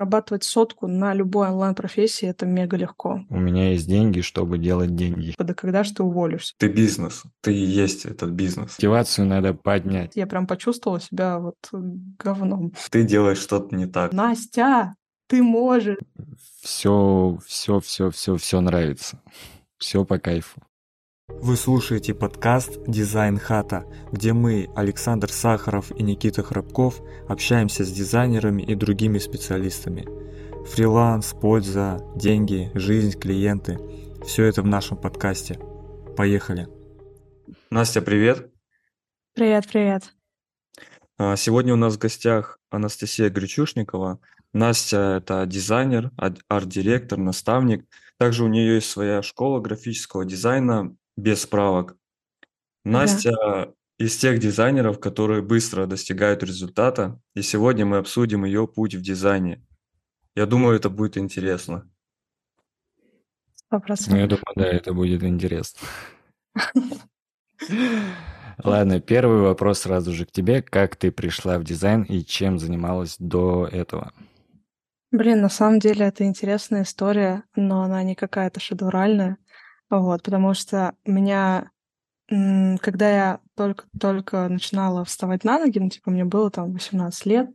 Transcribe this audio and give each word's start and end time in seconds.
Зарабатывать 0.00 0.44
сотку 0.44 0.86
на 0.86 1.12
любой 1.12 1.48
онлайн-профессии– 1.48 2.26
это 2.30 2.46
мега 2.46 2.78
легко. 2.78 3.20
У 3.28 3.36
меня 3.38 3.72
есть 3.72 3.86
деньги, 3.86 4.22
чтобы 4.22 4.56
делать 4.56 4.96
деньги. 4.96 5.34
Да 5.36 5.52
когда 5.52 5.84
же 5.84 5.92
ты 5.92 6.02
уволишься? 6.02 6.54
Ты 6.56 6.68
бизнес, 6.68 7.24
ты 7.42 7.52
и 7.52 7.62
есть 7.62 8.06
этот 8.06 8.30
бизнес. 8.30 8.78
Мотивацию 8.78 9.26
надо 9.26 9.52
поднять. 9.52 10.12
Я 10.14 10.26
прям 10.26 10.46
почувствовала 10.46 11.02
себя 11.02 11.38
вот 11.38 11.56
говном. 11.72 12.72
Ты 12.90 13.02
делаешь 13.02 13.40
что-то 13.40 13.76
не 13.76 13.84
так. 13.84 14.14
Настя, 14.14 14.94
ты 15.26 15.42
можешь. 15.42 15.98
Все, 16.62 17.38
все, 17.46 17.80
все, 17.80 18.10
все, 18.10 18.36
все 18.36 18.60
нравится. 18.62 19.20
Все 19.76 20.06
по 20.06 20.18
кайфу. 20.18 20.62
Вы 21.38 21.56
слушаете 21.56 22.12
подкаст 22.12 22.82
«Дизайн 22.86 23.38
хата», 23.38 23.86
где 24.12 24.32
мы, 24.32 24.68
Александр 24.76 25.32
Сахаров 25.32 25.90
и 25.92 26.02
Никита 26.02 26.42
Храбков, 26.42 27.00
общаемся 27.28 27.84
с 27.84 27.90
дизайнерами 27.90 28.62
и 28.62 28.74
другими 28.74 29.18
специалистами. 29.18 30.06
Фриланс, 30.66 31.34
польза, 31.40 32.00
деньги, 32.14 32.70
жизнь, 32.74 33.18
клиенты– 33.18 33.78
все 34.26 34.44
это 34.44 34.62
в 34.62 34.66
нашем 34.66 34.98
подкасте. 34.98 35.58
Поехали! 36.16 36.68
Настя, 37.70 38.02
привет! 38.02 38.52
Привет, 39.34 39.66
привет! 39.66 40.12
А, 41.16 41.36
сегодня 41.36 41.72
у 41.72 41.76
нас 41.76 41.94
в 41.94 41.98
гостях 41.98 42.58
Анастасия 42.70 43.30
Гречушникова. 43.30 44.20
Настя– 44.52 45.16
это 45.22 45.46
дизайнер, 45.46 46.10
арт-директор, 46.48 47.18
наставник. 47.18 47.86
Также 48.18 48.44
у 48.44 48.48
нее 48.48 48.74
есть 48.74 48.90
своя 48.90 49.22
школа 49.22 49.60
графического 49.60 50.26
дизайна 50.26 50.94
без 51.20 51.42
справок. 51.42 51.96
Настя 52.84 53.32
да. 53.32 53.72
из 53.98 54.16
тех 54.16 54.38
дизайнеров, 54.38 54.98
которые 54.98 55.42
быстро 55.42 55.86
достигают 55.86 56.42
результата, 56.42 57.20
и 57.34 57.42
сегодня 57.42 57.84
мы 57.84 57.98
обсудим 57.98 58.44
ее 58.44 58.66
путь 58.66 58.94
в 58.94 59.02
дизайне. 59.02 59.64
Я 60.34 60.46
думаю, 60.46 60.76
это 60.76 60.88
будет 60.88 61.16
интересно. 61.18 61.88
Ну, 63.70 64.16
я 64.16 64.26
думаю, 64.26 64.42
да, 64.56 64.66
это 64.66 64.92
будет 64.92 65.22
интересно. 65.22 65.86
Ладно, 68.62 69.00
первый 69.00 69.40
вопрос 69.40 69.80
сразу 69.80 70.12
же 70.12 70.26
к 70.26 70.32
тебе. 70.32 70.60
Как 70.62 70.96
ты 70.96 71.12
пришла 71.12 71.58
в 71.58 71.64
дизайн 71.64 72.02
и 72.02 72.24
чем 72.24 72.58
занималась 72.58 73.16
до 73.18 73.68
этого? 73.70 74.12
Блин, 75.12 75.40
на 75.40 75.48
самом 75.48 75.78
деле 75.78 76.06
это 76.06 76.24
интересная 76.24 76.82
история, 76.82 77.44
но 77.56 77.82
она 77.82 78.02
не 78.02 78.14
какая-то 78.14 78.60
шедевральная. 78.60 79.38
Вот, 79.90 80.22
потому 80.22 80.54
что 80.54 80.94
меня, 81.04 81.70
когда 82.28 83.10
я 83.10 83.40
только-только 83.56 84.48
начинала 84.48 85.04
вставать 85.04 85.44
на 85.44 85.58
ноги, 85.60 85.78
ну, 85.80 85.88
типа, 85.90 86.10
мне 86.10 86.24
было 86.24 86.50
там 86.50 86.72
18 86.72 87.26
лет, 87.26 87.50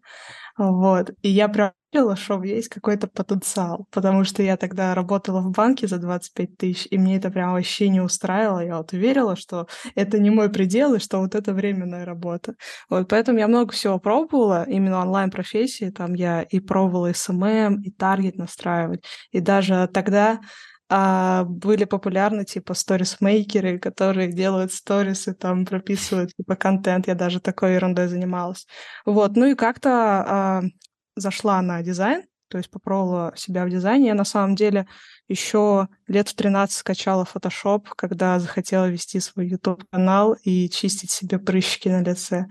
вот, 0.58 1.12
и 1.24 1.30
я 1.30 1.50
прям 1.50 1.72
верила, 1.94 2.16
что 2.18 2.44
есть 2.44 2.70
какой-то 2.70 3.08
потенциал, 3.08 3.88
потому 3.92 4.24
что 4.26 4.44
я 4.44 4.58
тогда 4.58 4.96
работала 4.96 5.42
в 5.42 5.52
банке 5.52 5.88
за 5.88 5.98
25 6.00 6.58
тысяч, 6.58 6.88
и 6.92 6.98
мне 7.00 7.18
это 7.18 7.32
прям 7.32 7.54
вообще 7.54 7.90
не 7.90 8.02
устраивало. 8.02 8.60
Я 8.62 8.78
вот 8.78 8.94
верила, 8.94 9.36
что 9.38 9.68
это 9.96 10.20
не 10.20 10.30
мой 10.32 10.50
предел, 10.52 10.94
и 10.96 11.00
что 11.00 11.20
вот 11.22 11.36
это 11.36 11.54
временная 11.54 12.06
работа. 12.06 12.56
Вот, 12.90 13.10
поэтому 13.10 13.40
я 13.40 13.48
много 13.48 13.74
всего 13.74 14.00
пробовала, 14.00 14.66
именно 14.70 15.02
онлайн-профессии, 15.02 15.92
там 15.92 16.14
я 16.16 16.44
и 16.44 16.60
пробовала 16.62 17.14
SMM, 17.14 17.82
и 17.84 17.92
таргет 17.92 18.38
настраивать, 18.38 19.04
и 19.32 19.40
даже 19.42 19.90
тогда 19.94 20.40
а, 20.88 21.44
были 21.46 21.86
популярны 21.86 22.46
типа 22.46 22.74
сторис-мейкеры, 22.74 23.80
которые 23.80 24.32
делают 24.32 24.72
сторисы, 24.72 25.34
там 25.34 25.66
прописывают 25.66 26.36
типа 26.36 26.56
контент. 26.56 27.08
Я 27.08 27.16
даже 27.16 27.40
такой 27.40 27.74
ерундой 27.74 28.08
занималась. 28.08 28.68
Вот, 29.06 29.36
ну 29.36 29.46
и 29.46 29.56
как-то 29.56 29.90
а, 29.92 30.62
зашла 31.16 31.62
на 31.62 31.82
дизайн, 31.82 32.24
то 32.50 32.58
есть 32.60 32.70
попробовала 32.70 33.34
себя 33.36 33.66
в 33.66 33.70
дизайне. 33.70 34.08
Я 34.08 34.14
на 34.14 34.26
самом 34.26 34.56
деле 34.56 34.88
еще 35.28 35.88
лет 36.08 36.30
в 36.30 36.36
13 36.36 36.78
скачала 36.78 37.26
Photoshop, 37.26 37.88
когда 37.96 38.40
захотела 38.40 38.88
вести 38.88 39.20
свой 39.20 39.48
YouTube-канал 39.48 40.38
и 40.44 40.70
чистить 40.70 41.10
себе 41.10 41.40
прыщики 41.40 41.90
на 41.90 42.04
лице. 42.04 42.46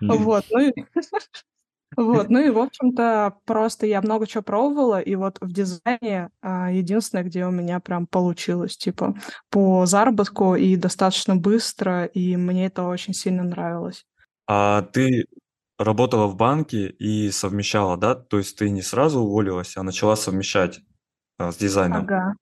Вот, 0.00 0.44
ну 0.50 0.72
вот, 1.96 2.28
ну 2.30 2.40
и, 2.40 2.50
в 2.50 2.58
общем-то, 2.58 3.36
просто 3.44 3.86
я 3.86 4.00
много 4.02 4.26
чего 4.26 4.42
пробовала, 4.42 5.00
и 5.00 5.14
вот 5.14 5.38
в 5.40 5.52
дизайне 5.52 6.30
а, 6.42 6.70
единственное, 6.70 7.24
где 7.24 7.46
у 7.46 7.50
меня 7.50 7.80
прям 7.80 8.06
получилось, 8.06 8.76
типа, 8.76 9.14
по 9.50 9.86
заработку 9.86 10.54
и 10.54 10.76
достаточно 10.76 11.36
быстро, 11.36 12.04
и 12.04 12.36
мне 12.36 12.66
это 12.66 12.84
очень 12.84 13.14
сильно 13.14 13.42
нравилось. 13.42 14.04
А 14.46 14.82
ты 14.82 15.26
работала 15.78 16.26
в 16.26 16.36
банке 16.36 16.88
и 16.88 17.30
совмещала, 17.30 17.96
да? 17.96 18.14
То 18.14 18.38
есть 18.38 18.58
ты 18.58 18.70
не 18.70 18.82
сразу 18.82 19.20
уволилась, 19.20 19.76
а 19.76 19.82
начала 19.82 20.16
совмещать 20.16 20.80
а, 21.38 21.52
с 21.52 21.56
дизайном? 21.56 22.04
Ага. 22.04 22.34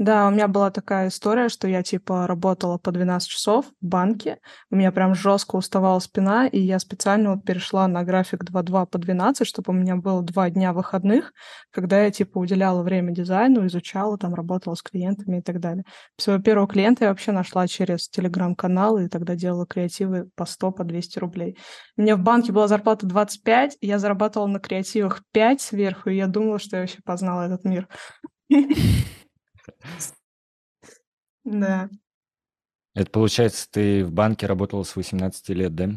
Да, 0.00 0.28
у 0.28 0.30
меня 0.30 0.48
была 0.48 0.70
такая 0.70 1.08
история, 1.08 1.50
что 1.50 1.68
я 1.68 1.82
типа 1.82 2.26
работала 2.26 2.78
по 2.78 2.90
12 2.90 3.28
часов 3.28 3.66
в 3.82 3.86
банке, 3.86 4.38
у 4.70 4.76
меня 4.76 4.92
прям 4.92 5.14
жестко 5.14 5.56
уставала 5.56 5.98
спина, 5.98 6.46
и 6.46 6.58
я 6.58 6.78
специально 6.78 7.34
вот 7.34 7.44
перешла 7.44 7.86
на 7.86 8.02
график 8.02 8.42
2-2 8.42 8.86
по 8.86 8.96
12, 8.96 9.46
чтобы 9.46 9.72
у 9.72 9.76
меня 9.76 9.96
было 9.96 10.22
два 10.22 10.48
дня 10.48 10.72
выходных, 10.72 11.34
когда 11.70 12.02
я 12.02 12.10
типа 12.10 12.38
уделяла 12.38 12.82
время 12.82 13.12
дизайну, 13.12 13.66
изучала, 13.66 14.16
там 14.16 14.34
работала 14.34 14.74
с 14.74 14.80
клиентами 14.80 15.40
и 15.40 15.42
так 15.42 15.60
далее. 15.60 15.84
Своего 16.16 16.42
первого 16.42 16.66
клиента 16.66 17.04
я 17.04 17.10
вообще 17.10 17.32
нашла 17.32 17.68
через 17.68 18.08
телеграм-канал, 18.08 18.96
и 18.96 19.06
тогда 19.06 19.34
делала 19.34 19.66
креативы 19.66 20.30
по 20.34 20.46
100, 20.46 20.70
по 20.70 20.82
200 20.82 21.18
рублей. 21.18 21.58
У 21.98 22.00
меня 22.00 22.16
в 22.16 22.20
банке 22.20 22.52
была 22.52 22.68
зарплата 22.68 23.04
25, 23.04 23.76
я 23.82 23.98
зарабатывала 23.98 24.46
на 24.46 24.60
креативах 24.60 25.20
5 25.32 25.60
сверху, 25.60 26.08
и 26.08 26.16
я 26.16 26.26
думала, 26.26 26.58
что 26.58 26.76
я 26.76 26.82
вообще 26.84 27.00
познала 27.04 27.42
этот 27.42 27.64
мир. 27.64 27.86
Да. 31.44 31.88
Это 32.94 33.10
получается, 33.10 33.68
ты 33.70 34.04
в 34.04 34.12
банке 34.12 34.46
работала 34.46 34.82
с 34.82 34.96
18 34.96 35.54
лет, 35.54 35.74
да? 35.74 35.90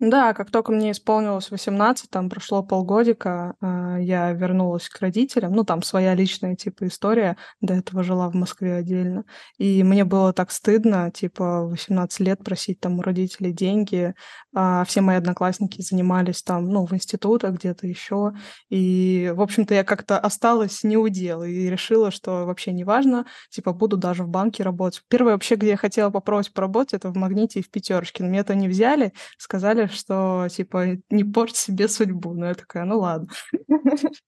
Да, 0.00 0.32
как 0.32 0.50
только 0.50 0.72
мне 0.72 0.92
исполнилось 0.92 1.50
18, 1.50 2.08
там 2.08 2.30
прошло 2.30 2.62
полгодика, 2.62 3.54
а, 3.60 3.98
я 3.98 4.32
вернулась 4.32 4.88
к 4.88 4.98
родителям. 4.98 5.52
Ну, 5.52 5.62
там 5.62 5.82
своя 5.82 6.14
личная, 6.14 6.56
типа, 6.56 6.86
история. 6.86 7.36
До 7.60 7.74
этого 7.74 8.02
жила 8.02 8.30
в 8.30 8.34
Москве 8.34 8.76
отдельно. 8.76 9.24
И 9.58 9.82
мне 9.82 10.06
было 10.06 10.32
так 10.32 10.52
стыдно, 10.52 11.10
типа, 11.10 11.66
18 11.66 12.18
лет 12.20 12.42
просить 12.42 12.80
там 12.80 12.98
у 12.98 13.02
родителей 13.02 13.52
деньги. 13.52 14.14
А 14.54 14.84
все 14.86 15.02
мои 15.02 15.16
одноклассники 15.16 15.82
занимались 15.82 16.42
там, 16.42 16.64
ну, 16.70 16.86
в 16.86 16.94
институтах 16.94 17.56
где-то 17.56 17.86
еще. 17.86 18.32
И, 18.70 19.30
в 19.36 19.42
общем-то, 19.42 19.74
я 19.74 19.84
как-то 19.84 20.18
осталась 20.18 20.82
не 20.82 20.96
у 20.96 21.08
дел 21.08 21.42
и 21.42 21.68
решила, 21.68 22.10
что 22.10 22.46
вообще 22.46 22.72
не 22.72 22.84
важно, 22.84 23.26
типа, 23.50 23.74
буду 23.74 23.98
даже 23.98 24.24
в 24.24 24.28
банке 24.28 24.62
работать. 24.62 25.02
Первое 25.08 25.34
вообще, 25.34 25.56
где 25.56 25.68
я 25.68 25.76
хотела 25.76 26.08
попробовать 26.08 26.54
поработать, 26.54 26.94
это 26.94 27.10
в 27.10 27.16
«Магните» 27.16 27.60
и 27.60 27.62
в 27.62 27.70
«Пятерочке». 27.70 28.22
Но 28.22 28.30
меня 28.30 28.40
это 28.40 28.54
не 28.54 28.66
взяли, 28.66 29.12
сказали, 29.36 29.89
что, 29.90 30.48
типа, 30.50 30.98
не 31.10 31.24
порть 31.24 31.56
себе 31.56 31.88
судьбу. 31.88 32.34
Ну, 32.34 32.46
я 32.46 32.54
такая, 32.54 32.84
ну 32.84 32.98
ладно. 33.00 33.28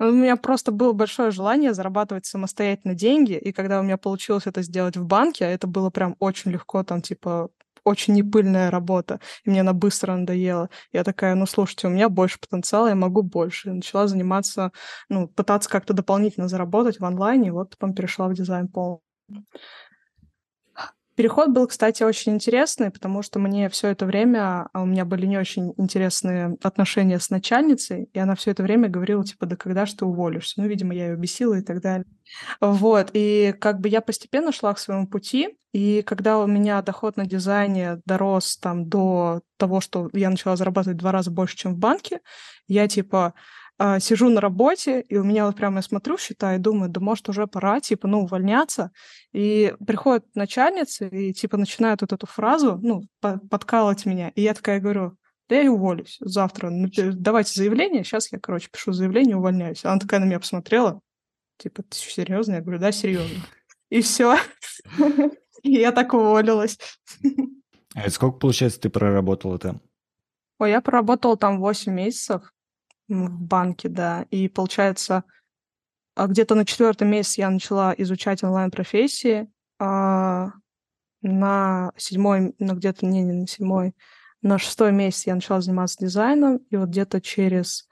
У 0.00 0.04
меня 0.04 0.36
просто 0.36 0.70
было 0.70 0.92
большое 0.92 1.32
желание 1.32 1.74
зарабатывать 1.74 2.24
самостоятельно 2.24 2.94
деньги, 2.94 3.32
и 3.32 3.52
когда 3.52 3.80
у 3.80 3.82
меня 3.82 3.96
получилось 3.96 4.46
это 4.46 4.62
сделать 4.62 4.96
в 4.96 5.04
банке, 5.04 5.44
это 5.44 5.66
было 5.66 5.90
прям 5.90 6.14
очень 6.20 6.52
легко, 6.52 6.84
там, 6.84 7.02
типа, 7.02 7.50
очень 7.84 8.14
непыльная 8.14 8.70
работа, 8.70 9.20
и 9.44 9.50
мне 9.50 9.62
она 9.62 9.72
быстро 9.72 10.14
надоела. 10.14 10.70
Я 10.92 11.02
такая, 11.04 11.34
ну, 11.34 11.46
слушайте, 11.46 11.88
у 11.88 11.90
меня 11.90 12.08
больше 12.08 12.38
потенциала, 12.38 12.88
я 12.88 12.94
могу 12.94 13.22
больше. 13.22 13.70
И 13.70 13.72
начала 13.72 14.06
заниматься, 14.06 14.72
ну, 15.08 15.26
пытаться 15.28 15.68
как-то 15.68 15.94
дополнительно 15.94 16.48
заработать 16.48 17.00
в 17.00 17.04
онлайне, 17.04 17.48
и 17.48 17.50
вот 17.50 17.70
потом 17.76 17.94
перешла 17.94 18.28
в 18.28 18.34
дизайн 18.34 18.68
полностью. 18.68 19.02
Переход 21.18 21.48
был, 21.48 21.66
кстати, 21.66 22.04
очень 22.04 22.34
интересный, 22.34 22.92
потому 22.92 23.22
что 23.22 23.40
мне 23.40 23.68
все 23.70 23.88
это 23.88 24.06
время, 24.06 24.68
а 24.72 24.82
у 24.82 24.86
меня 24.86 25.04
были 25.04 25.26
не 25.26 25.36
очень 25.36 25.74
интересные 25.76 26.56
отношения 26.62 27.18
с 27.18 27.28
начальницей, 27.28 28.08
и 28.12 28.18
она 28.20 28.36
все 28.36 28.52
это 28.52 28.62
время 28.62 28.88
говорила, 28.88 29.24
типа, 29.24 29.46
да 29.46 29.56
когда 29.56 29.84
же 29.84 29.96
ты 29.96 30.04
уволишься? 30.04 30.60
Ну, 30.60 30.68
видимо, 30.68 30.94
я 30.94 31.08
ее 31.08 31.16
бесила 31.16 31.54
и 31.54 31.60
так 31.60 31.82
далее. 31.82 32.06
Вот, 32.60 33.10
и 33.14 33.52
как 33.58 33.80
бы 33.80 33.88
я 33.88 34.00
постепенно 34.00 34.52
шла 34.52 34.72
к 34.72 34.78
своему 34.78 35.08
пути, 35.08 35.58
и 35.72 36.02
когда 36.02 36.38
у 36.38 36.46
меня 36.46 36.80
доход 36.82 37.16
на 37.16 37.26
дизайне 37.26 38.00
дорос 38.06 38.56
там 38.56 38.88
до 38.88 39.40
того, 39.56 39.80
что 39.80 40.10
я 40.12 40.30
начала 40.30 40.54
зарабатывать 40.54 40.98
в 40.98 41.00
два 41.00 41.10
раза 41.10 41.32
больше, 41.32 41.56
чем 41.56 41.74
в 41.74 41.78
банке, 41.78 42.20
я 42.68 42.86
типа 42.86 43.34
а, 43.80 44.00
сижу 44.00 44.28
на 44.28 44.40
работе, 44.40 45.00
и 45.02 45.16
у 45.16 45.24
меня 45.24 45.46
вот 45.46 45.56
прямо 45.56 45.76
я 45.76 45.82
смотрю, 45.82 46.18
считаю, 46.18 46.58
и 46.58 46.62
думаю, 46.62 46.90
да 46.90 47.00
может 47.00 47.28
уже 47.28 47.46
пора, 47.46 47.80
типа, 47.80 48.08
ну, 48.08 48.22
увольняться. 48.22 48.90
И 49.32 49.72
приходит 49.86 50.24
начальница 50.34 51.06
и, 51.06 51.32
типа, 51.32 51.56
начинает 51.56 52.00
вот 52.00 52.12
эту 52.12 52.26
фразу, 52.26 52.80
ну, 52.82 53.04
подкалывать 53.20 54.04
меня. 54.04 54.30
И 54.30 54.42
я 54.42 54.54
такая 54.54 54.80
говорю, 54.80 55.16
да 55.48 55.60
я 55.60 55.70
уволюсь 55.70 56.16
завтра. 56.20 56.70
Давайте 56.72 57.52
заявление. 57.54 58.02
Сейчас 58.02 58.32
я, 58.32 58.40
короче, 58.40 58.68
пишу 58.70 58.92
заявление, 58.92 59.36
увольняюсь. 59.36 59.84
Она 59.84 60.00
такая 60.00 60.20
на 60.20 60.24
меня 60.24 60.40
посмотрела. 60.40 61.00
Типа, 61.56 61.82
ты 61.82 61.96
серьезно? 61.96 62.54
Я 62.54 62.60
говорю, 62.60 62.80
да, 62.80 62.90
серьезно. 62.90 63.44
И 63.90 64.02
все. 64.02 64.36
И 65.62 65.72
я 65.72 65.92
так 65.92 66.14
уволилась. 66.14 66.78
А 67.94 68.10
сколько, 68.10 68.38
получается, 68.38 68.80
ты 68.80 68.90
проработала 68.90 69.58
там? 69.58 69.80
Ой, 70.58 70.70
я 70.70 70.80
проработала 70.80 71.36
там 71.36 71.60
8 71.60 71.92
месяцев. 71.92 72.52
В 73.08 73.40
банке, 73.40 73.88
да. 73.88 74.26
И 74.30 74.48
получается, 74.48 75.24
а, 76.14 76.26
где-то 76.26 76.54
на 76.54 76.64
четвертом 76.64 77.08
месяце 77.08 77.40
я 77.40 77.50
начала 77.50 77.94
изучать 77.96 78.42
онлайн-профессии, 78.42 79.50
а 79.78 80.50
на 81.22 81.92
седьмой, 81.96 82.54
ну 82.58 82.74
где-то, 82.74 83.06
не, 83.06 83.22
не 83.22 83.32
на 83.32 83.46
седьмой, 83.46 83.94
на 84.42 84.58
шестой 84.58 84.92
месяц 84.92 85.26
я 85.26 85.34
начала 85.34 85.60
заниматься 85.60 85.98
дизайном, 85.98 86.58
и 86.70 86.76
вот 86.76 86.90
где-то 86.90 87.20
через, 87.20 87.88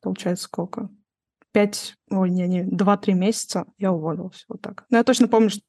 получается, 0.00 0.44
сколько? 0.44 0.90
Пять, 1.52 1.96
ой, 2.10 2.30
не, 2.30 2.46
не, 2.46 2.62
два-три 2.62 3.14
месяца 3.14 3.66
я 3.78 3.92
уволилась, 3.92 4.44
вот 4.48 4.62
так. 4.62 4.84
Но 4.88 4.98
я 4.98 5.04
точно 5.04 5.28
помню, 5.28 5.50
что 5.50 5.62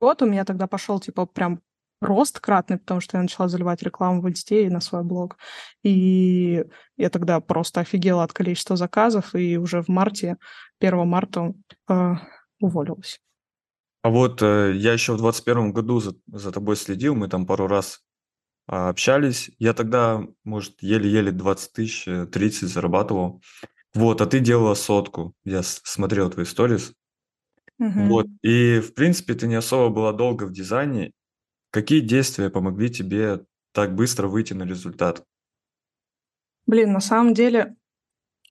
год 0.00 0.22
у 0.22 0.26
меня 0.26 0.44
тогда 0.44 0.66
пошел, 0.66 1.00
типа, 1.00 1.26
прям 1.26 1.60
рост 2.00 2.40
кратный, 2.40 2.78
потому 2.78 3.00
что 3.00 3.16
я 3.16 3.22
начала 3.22 3.48
заливать 3.48 3.82
рекламу 3.82 4.20
в 4.20 4.28
инсте 4.28 4.66
и 4.66 4.70
на 4.70 4.80
свой 4.80 5.02
блог. 5.02 5.36
И 5.82 6.64
я 6.96 7.10
тогда 7.10 7.40
просто 7.40 7.80
офигела 7.80 8.22
от 8.22 8.32
количества 8.32 8.76
заказов, 8.76 9.34
и 9.34 9.56
уже 9.56 9.82
в 9.82 9.88
марте, 9.88 10.36
1 10.80 11.06
марта 11.06 11.52
э, 11.88 12.14
уволилась. 12.60 13.20
А 14.02 14.10
вот 14.10 14.42
э, 14.42 14.74
я 14.76 14.92
еще 14.92 15.14
в 15.14 15.18
21 15.18 15.72
году 15.72 16.00
за, 16.00 16.14
за 16.28 16.52
тобой 16.52 16.76
следил, 16.76 17.14
мы 17.14 17.28
там 17.28 17.46
пару 17.46 17.66
раз 17.66 18.00
э, 18.68 18.74
общались. 18.74 19.50
Я 19.58 19.74
тогда, 19.74 20.22
может, 20.44 20.82
еле-еле 20.82 21.32
20 21.32 21.72
тысяч, 21.72 22.04
30 22.04 22.62
э, 22.62 22.66
зарабатывал. 22.66 23.42
Вот, 23.94 24.20
а 24.20 24.26
ты 24.26 24.38
делала 24.40 24.74
сотку. 24.74 25.34
Я 25.44 25.62
смотрел 25.62 26.30
твои 26.30 26.44
сторис. 26.44 26.92
Угу. 27.80 28.00
Вот, 28.06 28.26
и, 28.42 28.80
в 28.80 28.94
принципе, 28.94 29.34
ты 29.34 29.46
не 29.46 29.54
особо 29.54 29.94
была 29.94 30.12
долго 30.12 30.44
в 30.44 30.52
дизайне, 30.52 31.12
Какие 31.70 32.00
действия 32.00 32.50
помогли 32.50 32.90
тебе 32.90 33.44
так 33.72 33.94
быстро 33.94 34.28
выйти 34.28 34.54
на 34.54 34.64
результат? 34.64 35.24
Блин, 36.66 36.92
на 36.92 37.00
самом 37.00 37.34
деле, 37.34 37.76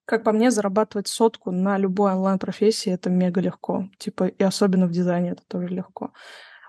как 0.06 0.24
по 0.24 0.32
мне, 0.32 0.52
зарабатывать 0.52 1.08
сотку 1.08 1.52
на 1.52 1.78
любой 1.78 2.12
онлайн-профессии 2.14 2.92
это 2.92 3.10
мега 3.10 3.42
легко. 3.42 3.90
Типа, 3.98 4.28
и 4.28 4.44
особенно 4.44 4.88
в 4.88 4.92
дизайне 4.92 5.32
это 5.32 5.44
тоже 5.48 5.68
легко. 5.68 6.14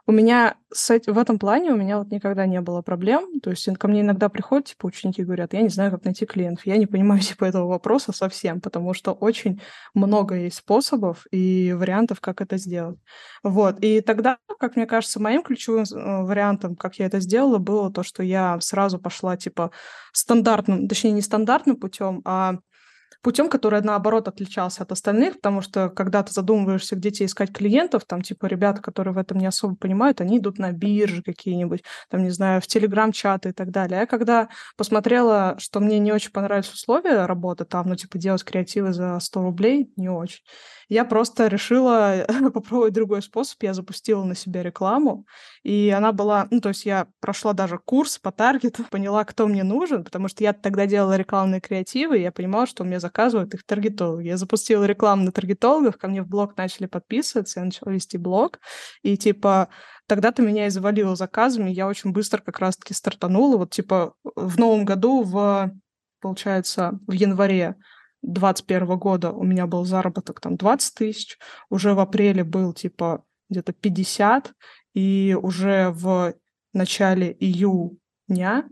У 0.09 0.13
меня 0.13 0.57
с 0.73 0.89
этим, 0.89 1.13
в 1.13 1.19
этом 1.19 1.39
плане 1.39 1.71
у 1.71 1.77
меня 1.77 1.99
вот 1.99 2.11
никогда 2.11 2.47
не 2.47 2.63
было 2.63 2.81
проблем. 2.81 3.41
То 3.41 3.51
есть 3.51 3.69
ко 3.77 3.89
мне 3.89 4.01
иногда 4.01 4.31
приходят, 4.31 4.69
типа, 4.69 4.87
ученики 4.87 5.23
говорят, 5.23 5.53
я 5.53 5.61
не 5.61 5.69
знаю, 5.69 5.91
как 5.91 6.07
найти 6.07 6.25
клиентов. 6.25 6.65
Я 6.65 6.79
не 6.79 6.87
понимаю, 6.87 7.21
типа, 7.21 7.45
этого 7.45 7.69
вопроса 7.69 8.13
совсем, 8.13 8.63
потому 8.63 8.95
что 8.95 9.13
очень 9.13 9.61
много 9.93 10.35
есть 10.35 10.57
способов 10.57 11.27
и 11.31 11.75
вариантов, 11.75 12.23
как 12.23 12.41
это 12.41 12.57
сделать. 12.57 12.99
Вот. 13.43 13.81
И 13.81 14.01
тогда, 14.01 14.39
как 14.59 14.77
мне 14.77 14.87
кажется, 14.87 15.21
моим 15.21 15.43
ключевым 15.43 15.83
э, 15.83 16.23
вариантом, 16.23 16.75
как 16.75 16.95
я 16.95 17.05
это 17.05 17.21
сделала, 17.21 17.59
было 17.59 17.93
то, 17.93 18.03
что 18.03 18.23
я 18.23 18.59
сразу 18.61 18.99
пошла, 18.99 19.37
типа, 19.37 19.73
стандартным, 20.15 20.89
точнее, 20.89 21.11
не 21.11 21.21
стандартным 21.21 21.77
путем, 21.77 22.23
а 22.25 22.61
путем, 23.23 23.49
который, 23.49 23.81
наоборот, 23.83 24.29
отличался 24.29 24.83
от 24.83 24.93
остальных, 24.93 25.35
потому 25.37 25.61
что 25.61 25.89
когда 25.91 26.23
ты 26.23 26.33
задумываешься, 26.33 26.97
где 26.97 27.11
тебе 27.11 27.27
искать 27.27 27.53
клиентов, 27.53 28.05
там, 28.07 28.23
типа, 28.23 28.47
ребята, 28.47 28.81
которые 28.83 29.15
в 29.15 29.19
этом 29.19 29.39
не 29.39 29.47
особо 29.47 29.77
понимают, 29.77 30.21
они 30.21 30.39
идут 30.39 30.59
на 30.59 30.73
биржи 30.73 31.23
какие-нибудь, 31.23 31.83
там, 32.11 32.23
не 32.23 32.31
знаю, 32.31 32.61
в 32.61 32.67
телеграм-чаты 32.67 33.51
и 33.51 33.53
так 33.53 33.71
далее. 33.71 34.03
А 34.03 34.07
когда 34.07 34.49
посмотрела, 34.77 35.57
что 35.59 35.81
мне 35.81 35.99
не 35.99 36.13
очень 36.13 36.31
понравились 36.33 36.73
условия 36.73 37.27
работы 37.27 37.65
там, 37.65 37.89
ну, 37.89 37.97
типа, 37.97 38.19
делать 38.19 38.45
креативы 38.45 38.93
за 38.93 39.19
100 39.21 39.43
рублей, 39.43 39.93
не 39.97 40.09
очень 40.09 40.41
я 40.89 41.05
просто 41.05 41.49
решила 41.49 42.25
попробовать 42.55 42.95
другой 42.95 43.23
способ. 43.23 43.63
Я 43.63 43.75
запустила 43.75 44.25
на 44.25 44.35
себя 44.35 44.63
рекламу, 44.63 45.27
и 45.63 45.93
она 45.97 46.13
была... 46.13 46.49
Ну, 46.51 46.61
то 46.61 46.71
есть 46.71 46.87
я 46.87 47.07
прошла 47.21 47.53
даже 47.53 47.79
курс 47.79 48.19
по 48.19 48.33
таргету, 48.33 48.85
поняла, 48.91 49.25
кто 49.25 49.47
мне 49.47 49.65
нужен, 49.65 50.05
потому 50.05 50.29
что 50.29 50.43
я 50.43 50.53
тогда 50.53 50.87
делала 50.87 51.17
рекламные 51.17 51.61
креативы, 51.61 52.19
и 52.19 52.23
я 52.23 52.33
понимала, 52.33 52.67
что 52.67 52.85
меня 52.85 53.01
заказывают 53.01 53.55
их 53.55 53.65
таргетологи. 53.65 54.29
Я 54.29 54.37
запустила 54.37 54.85
рекламу 54.85 55.25
на 55.25 55.33
таргетологов, 55.33 55.99
ко 55.99 56.09
мне 56.09 56.23
в 56.23 56.29
блог 56.29 56.57
начали 56.57 56.87
подписываться, 56.87 57.61
я 57.61 57.67
начала 57.67 57.93
вести 57.93 58.17
блог, 58.17 58.59
и 59.03 59.17
типа 59.17 59.69
тогда-то 60.07 60.43
меня 60.43 60.67
и 60.67 60.71
завалило 60.71 61.15
заказами, 61.17 61.71
я 61.71 61.87
очень 61.87 62.13
быстро 62.13 62.41
как 62.41 62.59
раз-таки 62.61 62.95
стартанула. 62.95 63.59
Вот 63.59 63.71
типа 63.71 64.15
в 64.25 64.59
новом 64.59 64.87
году, 64.87 65.23
в, 65.23 65.71
получается, 66.21 66.99
в 67.07 67.13
январе 67.13 67.77
2021 68.23 68.99
года 68.99 69.33
у 69.33 69.45
меня 69.45 69.67
был 69.67 69.85
заработок 69.85 70.41
там 70.41 70.57
20 70.57 70.95
тысяч, 70.95 71.39
уже 71.71 71.95
в 71.95 72.01
апреле 72.01 72.45
был 72.45 72.73
типа 72.73 73.25
где-то 73.49 73.73
50, 73.73 74.53
и 74.95 75.37
уже 75.41 75.91
в 75.91 76.35
начале 76.73 77.37
июня 77.39 78.69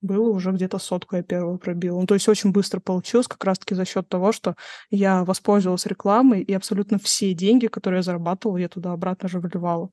было 0.00 0.30
уже 0.30 0.52
где-то 0.52 0.78
сотку 0.78 1.16
я 1.16 1.22
первую 1.22 1.58
пробила. 1.58 1.98
Ну, 2.00 2.06
то 2.06 2.14
есть 2.14 2.28
очень 2.28 2.52
быстро 2.52 2.80
получилось, 2.80 3.26
как 3.26 3.44
раз-таки 3.44 3.74
за 3.74 3.84
счет 3.84 4.08
того, 4.08 4.32
что 4.32 4.54
я 4.90 5.24
воспользовалась 5.24 5.86
рекламой, 5.86 6.42
и 6.42 6.52
абсолютно 6.54 6.98
все 6.98 7.34
деньги, 7.34 7.66
которые 7.66 7.98
я 7.98 8.02
зарабатывала, 8.02 8.58
я 8.58 8.68
туда 8.68 8.92
обратно 8.92 9.28
же 9.28 9.40
выливала. 9.40 9.90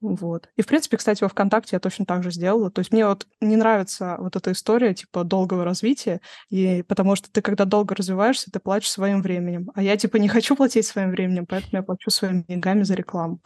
Вот. 0.00 0.48
И, 0.56 0.62
в 0.62 0.66
принципе, 0.66 0.96
кстати, 0.96 1.22
во 1.22 1.28
ВКонтакте 1.28 1.74
я 1.74 1.80
точно 1.80 2.06
так 2.06 2.22
же 2.22 2.30
сделала. 2.30 2.70
То 2.70 2.80
есть 2.80 2.92
мне 2.92 3.06
вот 3.06 3.26
не 3.40 3.56
нравится 3.56 4.16
вот 4.18 4.36
эта 4.36 4.52
история, 4.52 4.94
типа, 4.94 5.24
долгого 5.24 5.64
развития, 5.64 6.20
и 6.50 6.82
потому 6.86 7.16
что 7.16 7.30
ты, 7.30 7.42
когда 7.42 7.64
долго 7.64 7.94
развиваешься, 7.96 8.50
ты 8.52 8.60
платишь 8.60 8.90
своим 8.90 9.22
временем. 9.22 9.70
А 9.74 9.82
я, 9.82 9.96
типа, 9.96 10.16
не 10.18 10.28
хочу 10.28 10.54
платить 10.54 10.86
своим 10.86 11.10
временем, 11.10 11.46
поэтому 11.46 11.70
я 11.72 11.82
плачу 11.82 12.10
своими 12.10 12.44
деньгами 12.46 12.84
за 12.84 12.94
рекламу. 12.94 13.40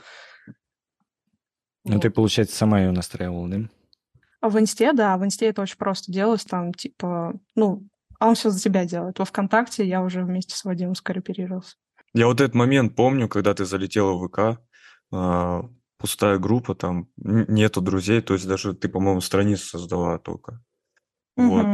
Ну, 1.84 1.94
вот. 1.94 2.02
ты, 2.02 2.10
получается, 2.10 2.56
сама 2.56 2.80
ее 2.80 2.90
настраивала, 2.90 3.48
да? 3.48 3.58
А 4.40 4.48
в 4.48 4.58
Инсте, 4.58 4.92
да, 4.92 5.16
в 5.16 5.24
Инсте 5.24 5.46
это 5.46 5.62
очень 5.62 5.78
просто 5.78 6.12
делалось, 6.12 6.44
там, 6.44 6.74
типа, 6.74 7.34
ну, 7.54 7.86
а 8.18 8.28
он 8.28 8.34
все 8.34 8.50
за 8.50 8.60
тебя 8.60 8.84
делает. 8.84 9.18
Во 9.18 9.24
ВКонтакте 9.24 9.84
я 9.86 10.02
уже 10.02 10.22
вместе 10.22 10.54
с 10.54 10.64
Вадимом 10.64 10.94
скооперировался. 10.94 11.76
Я 12.14 12.26
вот 12.26 12.40
этот 12.40 12.54
момент 12.54 12.94
помню, 12.94 13.28
когда 13.28 13.54
ты 13.54 13.64
залетела 13.64 14.12
в 14.12 14.28
ВК, 14.28 14.60
а, 15.12 15.64
пустая 16.02 16.38
группа, 16.38 16.74
там 16.74 17.08
нету 17.16 17.80
друзей, 17.80 18.22
то 18.22 18.34
есть 18.34 18.48
даже 18.48 18.74
ты, 18.74 18.88
по-моему, 18.90 19.22
страницу 19.22 19.66
создала 19.66 20.18
только. 20.18 20.62
Вот. 21.36 21.66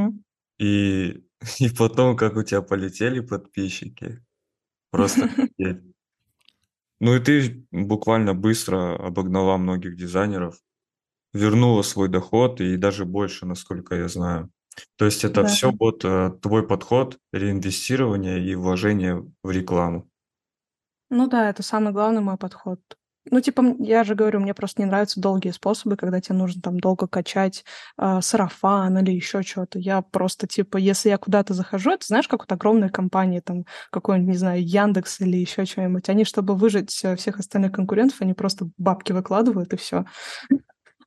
И, 0.58 1.25
и 1.60 1.70
потом, 1.70 2.16
как 2.16 2.36
у 2.36 2.44
тебя 2.44 2.62
полетели 2.62 3.20
подписчики. 3.20 4.25
Просто 4.92 5.30
Ну 7.00 7.14
и 7.14 7.20
ты 7.20 7.66
буквально 7.70 8.34
быстро 8.34 8.96
обогнала 8.96 9.56
многих 9.56 9.96
дизайнеров, 9.96 10.56
вернула 11.34 11.82
свой 11.82 12.08
доход 12.08 12.60
и 12.60 12.76
даже 12.76 13.04
больше, 13.06 13.46
насколько 13.46 13.96
я 13.96 14.08
знаю. 14.08 14.50
То 14.96 15.04
есть 15.06 15.25
это 15.25 15.42
Да. 15.42 15.48
все 15.48 15.72
вот 15.72 16.04
э, 16.04 16.32
твой 16.42 16.66
подход, 16.66 17.19
реинвестирование 17.32 18.44
и 18.44 18.54
вложение 18.56 19.25
в 19.42 19.50
рекламу. 19.50 20.08
Ну 21.11 21.26
да, 21.28 21.49
это 21.50 21.62
самый 21.62 21.92
главный 21.92 22.20
мой 22.23 22.37
подход. 22.37 22.80
Ну, 23.30 23.40
типа, 23.40 23.76
я 23.78 24.04
же 24.04 24.14
говорю, 24.14 24.40
мне 24.40 24.54
просто 24.54 24.82
не 24.82 24.87
нравятся 24.87 25.20
долгие 25.20 25.50
способы, 25.50 25.97
когда 25.97 26.20
тебе 26.20 26.37
нужно 26.37 26.62
там 26.62 26.80
долго 26.80 27.06
качать 27.06 27.64
э, 27.99 28.20
сарафан 28.20 28.99
или 28.99 29.12
еще 29.12 29.42
что-то. 29.42 29.78
Я 29.78 30.02
просто, 30.02 30.47
типа, 30.47 30.76
если 30.76 31.08
я 31.11 31.18
куда-то 31.18 31.54
захожу, 31.54 31.90
это 31.90 32.06
знаешь, 32.06 32.28
как 32.28 32.40
вот 32.40 32.52
огромные 32.52 32.90
компании, 32.90 33.40
там, 33.40 33.64
какой-нибудь, 33.90 34.32
не 34.32 34.38
знаю, 34.38 34.64
Яндекс 34.64 35.20
или 35.20 35.37
еще 35.37 35.64
что-нибудь, 35.64 36.08
они, 36.08 36.25
чтобы 36.25 36.54
выжить 36.54 36.99
э, 37.04 37.16
всех 37.16 37.38
остальных 37.38 37.73
конкурентов, 37.73 38.20
они 38.20 38.35
просто 38.35 38.68
бабки 38.76 39.12
выкладывают, 39.12 39.73
и 39.73 39.76
все. 39.76 40.04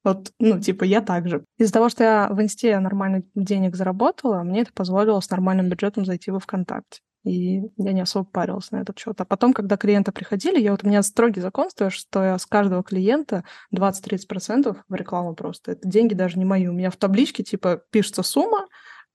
Вот, 0.04 0.32
ну, 0.40 0.60
типа, 0.60 0.84
я 0.84 1.02
так 1.02 1.30
же. 1.30 1.46
Из-за 1.60 1.74
того, 1.74 1.90
что 1.90 2.04
я 2.04 2.28
в 2.32 2.42
Инсте 2.42 2.80
нормально 2.80 3.22
денег 3.36 3.76
заработала, 3.76 4.42
мне 4.42 4.62
это 4.62 4.74
позволило 4.74 5.20
с 5.20 5.30
нормальным 5.30 5.70
бюджетом 5.70 6.06
зайти 6.06 6.32
во 6.32 6.40
ВКонтакте 6.40 7.02
и 7.24 7.62
я 7.78 7.94
не 7.94 8.02
особо 8.02 8.26
парилась 8.26 8.72
на 8.72 8.78
этот 8.78 8.98
счет. 8.98 9.20
А 9.22 9.26
потом, 9.26 9.54
когда 9.54 9.78
клиенты 9.78 10.12
приходили, 10.12 10.60
я 10.60 10.72
вот 10.72 10.84
у 10.84 10.88
меня 10.88 11.04
строгий 11.04 11.42
закон 11.42 11.70
стоит, 11.70 11.94
что 11.94 12.24
я 12.24 12.38
с 12.38 12.46
каждого 12.46 12.84
клиента 12.84 13.44
20-30% 13.76 14.78
в 14.88 14.94
рекламу 14.96 15.36
просто. 15.36 15.74
Это 15.74 15.88
деньги 15.88 16.14
даже 16.14 16.40
не 16.40 16.46
мои. 16.46 16.68
У 16.68 16.74
меня 16.74 16.90
в 16.90 16.98
табличке 16.98 17.44
типа 17.44 17.84
пишется 17.92 18.24
сумма, 18.24 18.68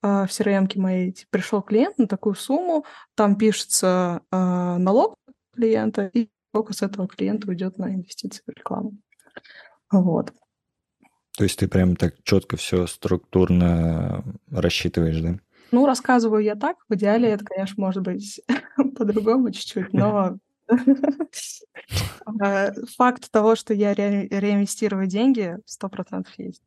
э, 0.03 0.07
в 0.07 0.29
crm 0.29 0.71
моей 0.79 1.13
типа, 1.13 1.29
пришел 1.31 1.63
клиент 1.63 1.99
на 1.99 2.07
такую 2.07 2.37
сумму, 2.37 2.85
там 3.17 3.37
пишется 3.37 4.23
э, 4.31 4.37
налог 4.37 5.17
клиента, 5.55 6.07
и 6.07 6.29
сколько 6.51 6.73
с 6.75 6.83
этого 6.83 7.09
клиента 7.09 7.49
уйдет 7.49 7.77
на 7.79 7.93
инвестиции 7.93 8.43
в 8.47 8.51
рекламу. 8.51 8.93
Вот. 9.91 10.33
То 11.37 11.45
есть 11.45 11.59
ты 11.59 11.69
прям 11.69 11.97
так 11.97 12.15
четко 12.23 12.57
все 12.57 12.87
структурно 12.87 14.25
рассчитываешь, 14.51 15.21
да? 15.21 15.39
Ну, 15.73 15.87
рассказываю 15.87 16.43
я 16.43 16.55
так. 16.55 16.77
В 16.89 16.95
идеале 16.95 17.31
это, 17.31 17.45
конечно, 17.45 17.83
может 17.83 18.03
быть 18.03 18.41
по-другому 18.97 19.51
чуть-чуть, 19.51 19.93
но 19.93 20.39
э, 20.69 20.69
факт 22.97 23.31
того, 23.31 23.57
что 23.57 23.75
я 23.75 23.95
реинвестирую 23.95 25.07
деньги, 25.07 25.59
сто 25.67 25.89
процентов 25.89 26.33
есть. 26.39 26.63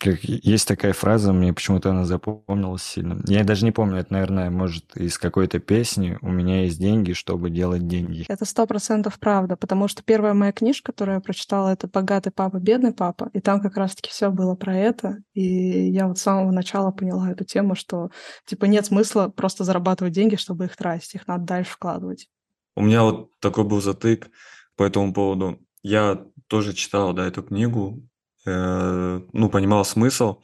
Как 0.00 0.24
есть 0.24 0.66
такая 0.66 0.92
фраза, 0.92 1.32
мне 1.32 1.52
почему-то 1.52 1.90
она 1.90 2.04
запомнилась 2.04 2.82
сильно. 2.82 3.20
Я 3.26 3.44
даже 3.44 3.64
не 3.64 3.70
помню, 3.70 3.98
это, 3.98 4.12
наверное, 4.12 4.50
может, 4.50 4.96
из 4.96 5.18
какой-то 5.18 5.60
песни 5.60 6.18
«У 6.20 6.30
меня 6.30 6.62
есть 6.62 6.78
деньги, 6.80 7.12
чтобы 7.12 7.48
делать 7.48 7.86
деньги». 7.86 8.24
Это 8.28 8.44
сто 8.44 8.66
процентов 8.66 9.18
правда, 9.20 9.56
потому 9.56 9.86
что 9.86 10.02
первая 10.02 10.34
моя 10.34 10.52
книжка, 10.52 10.92
которую 10.92 11.16
я 11.16 11.20
прочитала, 11.20 11.68
это 11.68 11.86
«Богатый 11.86 12.30
папа, 12.30 12.58
бедный 12.58 12.92
папа», 12.92 13.30
и 13.32 13.40
там 13.40 13.60
как 13.60 13.76
раз-таки 13.76 14.10
все 14.10 14.30
было 14.30 14.56
про 14.56 14.76
это, 14.76 15.18
и 15.32 15.88
я 15.90 16.08
вот 16.08 16.18
с 16.18 16.22
самого 16.22 16.50
начала 16.50 16.90
поняла 16.90 17.30
эту 17.30 17.44
тему, 17.44 17.76
что, 17.76 18.10
типа, 18.46 18.64
нет 18.64 18.86
смысла 18.86 19.28
просто 19.28 19.62
зарабатывать 19.62 20.12
деньги, 20.12 20.34
чтобы 20.36 20.64
их 20.64 20.76
тратить, 20.76 21.14
их 21.14 21.26
надо 21.28 21.44
дальше 21.44 21.72
вкладывать. 21.72 22.28
У 22.74 22.82
меня 22.82 23.04
вот 23.04 23.30
такой 23.38 23.64
был 23.64 23.80
затык 23.80 24.28
по 24.76 24.82
этому 24.82 25.14
поводу. 25.14 25.60
Я 25.82 26.20
тоже 26.48 26.72
читал, 26.72 27.12
да, 27.12 27.26
эту 27.26 27.42
книгу, 27.42 28.02
ну, 28.44 29.48
понимал 29.50 29.84
смысл. 29.84 30.42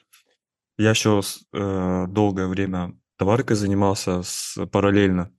Я 0.78 0.90
еще 0.90 1.20
э, 1.52 2.06
долгое 2.08 2.46
время 2.46 2.98
товаркой 3.18 3.56
занимался 3.56 4.22
с, 4.22 4.56
параллельно. 4.72 5.30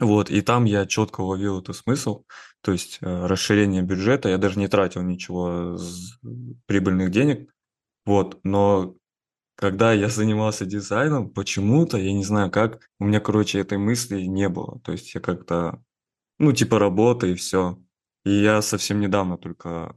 Вот, 0.00 0.30
и 0.30 0.40
там 0.40 0.64
я 0.64 0.86
четко 0.86 1.20
уловил 1.20 1.60
этот 1.60 1.76
смысл, 1.76 2.24
то 2.60 2.72
есть 2.72 2.98
э, 3.00 3.26
расширение 3.26 3.82
бюджета. 3.82 4.28
Я 4.28 4.38
даже 4.38 4.58
не 4.58 4.66
тратил 4.66 5.02
ничего 5.02 5.76
с 5.76 6.18
прибыльных 6.66 7.12
денег. 7.12 7.48
Вот, 8.04 8.40
но 8.42 8.96
когда 9.56 9.92
я 9.92 10.08
занимался 10.08 10.66
дизайном, 10.66 11.30
почему-то, 11.30 11.96
я 11.96 12.12
не 12.12 12.24
знаю 12.24 12.50
как, 12.50 12.88
у 12.98 13.04
меня, 13.04 13.20
короче, 13.20 13.60
этой 13.60 13.78
мысли 13.78 14.22
не 14.22 14.48
было. 14.48 14.80
То 14.80 14.90
есть 14.90 15.14
я 15.14 15.20
как-то, 15.20 15.80
ну, 16.40 16.52
типа 16.52 16.80
работа 16.80 17.28
и 17.28 17.34
все. 17.34 17.78
И 18.24 18.30
я 18.30 18.62
совсем 18.62 18.98
недавно 18.98 19.38
только 19.38 19.96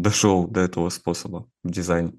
дошел 0.00 0.46
до 0.46 0.60
этого 0.60 0.88
способа 0.90 1.48
в 1.62 1.70
дизайне. 1.70 2.12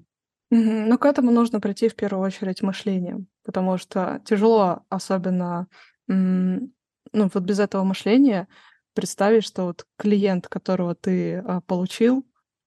Мгм. 0.50 0.88
Ну, 0.88 0.98
к 0.98 1.06
этому 1.06 1.30
нужно 1.30 1.60
прийти 1.60 1.88
в 1.88 1.96
первую 1.96 2.24
очередь 2.24 2.62
мышлением, 2.62 3.26
потому 3.44 3.78
что 3.78 4.20
тяжело, 4.24 4.84
особенно, 4.88 5.66
ну, 6.06 6.70
вот 7.12 7.42
без 7.42 7.58
этого 7.58 7.82
мышления 7.84 8.46
представить, 8.94 9.44
что 9.44 9.64
вот 9.64 9.86
клиент, 9.98 10.48
которого 10.48 10.94
ты 10.94 11.38
а, 11.38 11.60
получил, 11.60 12.24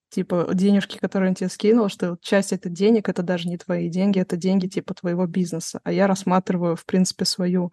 типа 0.09 0.49
денежки, 0.53 0.97
которые 0.97 1.29
он 1.29 1.35
тебе 1.35 1.49
скинул, 1.49 1.89
что 1.89 2.17
часть 2.21 2.53
этих 2.53 2.71
денег 2.71 3.09
это 3.09 3.23
даже 3.23 3.47
не 3.47 3.57
твои 3.57 3.89
деньги, 3.89 4.19
это 4.19 4.37
деньги 4.37 4.67
типа 4.67 4.93
твоего 4.93 5.25
бизнеса. 5.25 5.79
А 5.83 5.91
я 5.91 6.07
рассматриваю, 6.07 6.75
в 6.75 6.85
принципе, 6.85 7.25
свою 7.25 7.71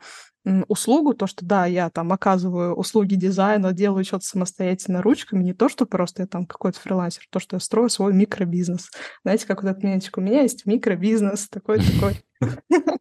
услугу, 0.68 1.14
то, 1.14 1.26
что 1.26 1.44
да, 1.44 1.66
я 1.66 1.90
там 1.90 2.12
оказываю 2.12 2.74
услуги 2.74 3.14
дизайна, 3.14 3.72
делаю 3.72 4.04
что-то 4.04 4.24
самостоятельно 4.24 5.02
ручками, 5.02 5.42
не 5.42 5.54
то, 5.54 5.68
что 5.68 5.86
просто 5.86 6.22
я 6.22 6.26
там 6.26 6.46
какой-то 6.46 6.80
фрилансер, 6.80 7.24
то, 7.30 7.38
что 7.40 7.56
я 7.56 7.60
строю 7.60 7.88
свой 7.88 8.12
микробизнес. 8.12 8.90
Знаете, 9.22 9.46
как 9.46 9.62
вот 9.62 9.70
этот 9.70 9.82
мемчик, 9.82 10.18
у 10.18 10.20
меня 10.20 10.42
есть 10.42 10.66
микробизнес, 10.66 11.48
такой-такой. 11.48 12.24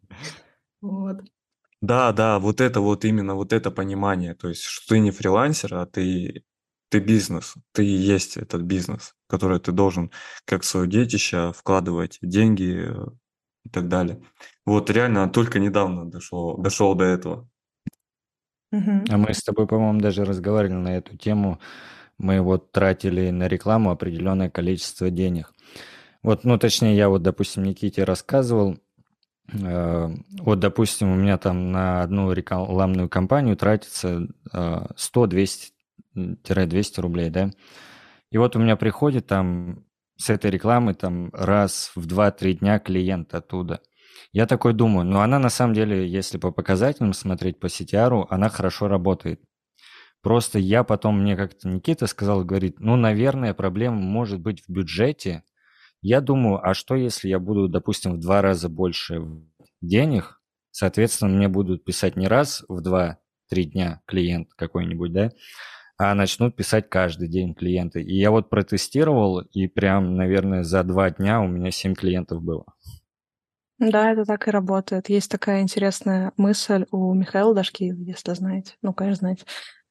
Вот. 0.82 1.22
Да, 1.80 2.12
да, 2.12 2.38
вот 2.38 2.60
это 2.60 2.80
вот 2.80 3.04
именно 3.04 3.34
вот 3.34 3.52
это 3.52 3.70
понимание, 3.70 4.34
то 4.34 4.48
есть, 4.48 4.62
что 4.62 4.94
ты 4.94 5.00
не 5.00 5.10
фрилансер, 5.10 5.74
а 5.74 5.86
ты 5.86 6.44
ты 6.88 7.00
бизнес, 7.00 7.54
ты 7.72 7.84
и 7.84 7.96
есть 7.96 8.36
этот 8.36 8.62
бизнес, 8.62 9.14
который 9.28 9.58
ты 9.58 9.72
должен 9.72 10.12
как 10.44 10.62
свое 10.62 10.86
детище 10.86 11.52
вкладывать 11.56 12.18
деньги 12.22 12.86
э, 12.88 13.06
и 13.66 13.68
так 13.68 13.88
далее. 13.88 14.22
Вот 14.64 14.90
реально 14.90 15.28
только 15.28 15.58
недавно 15.58 16.10
дошел, 16.10 16.56
дошел 16.56 16.94
до 16.94 17.04
этого. 17.04 17.48
А 19.08 19.16
мы 19.16 19.34
с 19.34 19.42
тобой, 19.42 19.66
по-моему, 19.66 20.00
даже 20.00 20.24
разговаривали 20.24 20.78
на 20.78 20.96
эту 20.96 21.16
тему. 21.16 21.58
Мы 22.18 22.40
вот 22.40 22.72
тратили 22.72 23.30
на 23.30 23.48
рекламу 23.48 23.90
определенное 23.90 24.50
количество 24.50 25.10
денег. 25.10 25.52
Вот, 26.22 26.44
ну, 26.44 26.58
точнее, 26.58 26.96
я 26.96 27.08
вот, 27.08 27.22
допустим, 27.22 27.64
Никите 27.64 28.04
рассказывал, 28.04 28.78
э, 29.52 30.08
вот, 30.40 30.58
допустим, 30.60 31.12
у 31.12 31.14
меня 31.14 31.38
там 31.38 31.70
на 31.70 32.02
одну 32.02 32.32
рекламную 32.32 33.08
кампанию 33.08 33.56
тратится 33.56 34.26
100-200 34.52 35.72
200 36.14 37.00
рублей, 37.00 37.30
да. 37.30 37.50
И 38.30 38.38
вот 38.38 38.56
у 38.56 38.58
меня 38.58 38.76
приходит 38.76 39.26
там 39.26 39.84
с 40.16 40.30
этой 40.30 40.50
рекламы 40.50 40.94
там 40.94 41.30
раз 41.32 41.92
в 41.94 42.06
2-3 42.06 42.54
дня 42.54 42.78
клиент 42.78 43.34
оттуда. 43.34 43.80
Я 44.32 44.46
такой 44.46 44.72
думаю, 44.72 45.06
ну 45.06 45.20
она 45.20 45.38
на 45.38 45.50
самом 45.50 45.74
деле, 45.74 46.08
если 46.08 46.38
по 46.38 46.50
показателям 46.50 47.12
смотреть 47.12 47.58
по 47.60 47.66
CTR, 47.66 48.26
она 48.30 48.48
хорошо 48.48 48.88
работает. 48.88 49.40
Просто 50.22 50.58
я 50.58 50.82
потом, 50.82 51.20
мне 51.20 51.36
как-то 51.36 51.68
Никита 51.68 52.08
сказал, 52.08 52.44
говорит, 52.44 52.80
ну, 52.80 52.96
наверное, 52.96 53.54
проблема 53.54 53.98
может 53.98 54.40
быть 54.40 54.60
в 54.60 54.68
бюджете. 54.68 55.44
Я 56.02 56.20
думаю, 56.20 56.58
а 56.66 56.74
что 56.74 56.96
если 56.96 57.28
я 57.28 57.38
буду, 57.38 57.68
допустим, 57.68 58.14
в 58.14 58.20
два 58.20 58.42
раза 58.42 58.68
больше 58.68 59.22
денег, 59.80 60.40
соответственно, 60.72 61.30
мне 61.30 61.48
будут 61.48 61.84
писать 61.84 62.16
не 62.16 62.26
раз 62.26 62.64
в 62.68 62.80
два-три 62.80 63.66
дня 63.66 64.00
клиент 64.04 64.48
какой-нибудь, 64.54 65.12
да, 65.12 65.30
а 65.98 66.14
начнут 66.14 66.56
писать 66.56 66.88
каждый 66.88 67.28
день 67.28 67.54
клиенты. 67.54 68.02
И 68.02 68.16
я 68.16 68.30
вот 68.30 68.50
протестировал, 68.50 69.40
и 69.40 69.66
прям, 69.66 70.16
наверное, 70.16 70.62
за 70.62 70.82
два 70.82 71.10
дня 71.10 71.40
у 71.40 71.46
меня 71.46 71.70
семь 71.70 71.94
клиентов 71.94 72.42
было. 72.42 72.64
Да, 73.78 74.12
это 74.12 74.24
так 74.24 74.48
и 74.48 74.50
работает. 74.50 75.08
Есть 75.10 75.30
такая 75.30 75.60
интересная 75.60 76.32
мысль 76.36 76.86
у 76.90 77.12
Михаила 77.12 77.54
Дашкиева, 77.54 77.98
если 78.00 78.32
знаете. 78.32 78.74
Ну, 78.82 78.94
конечно, 78.94 79.20
знаете. 79.20 79.44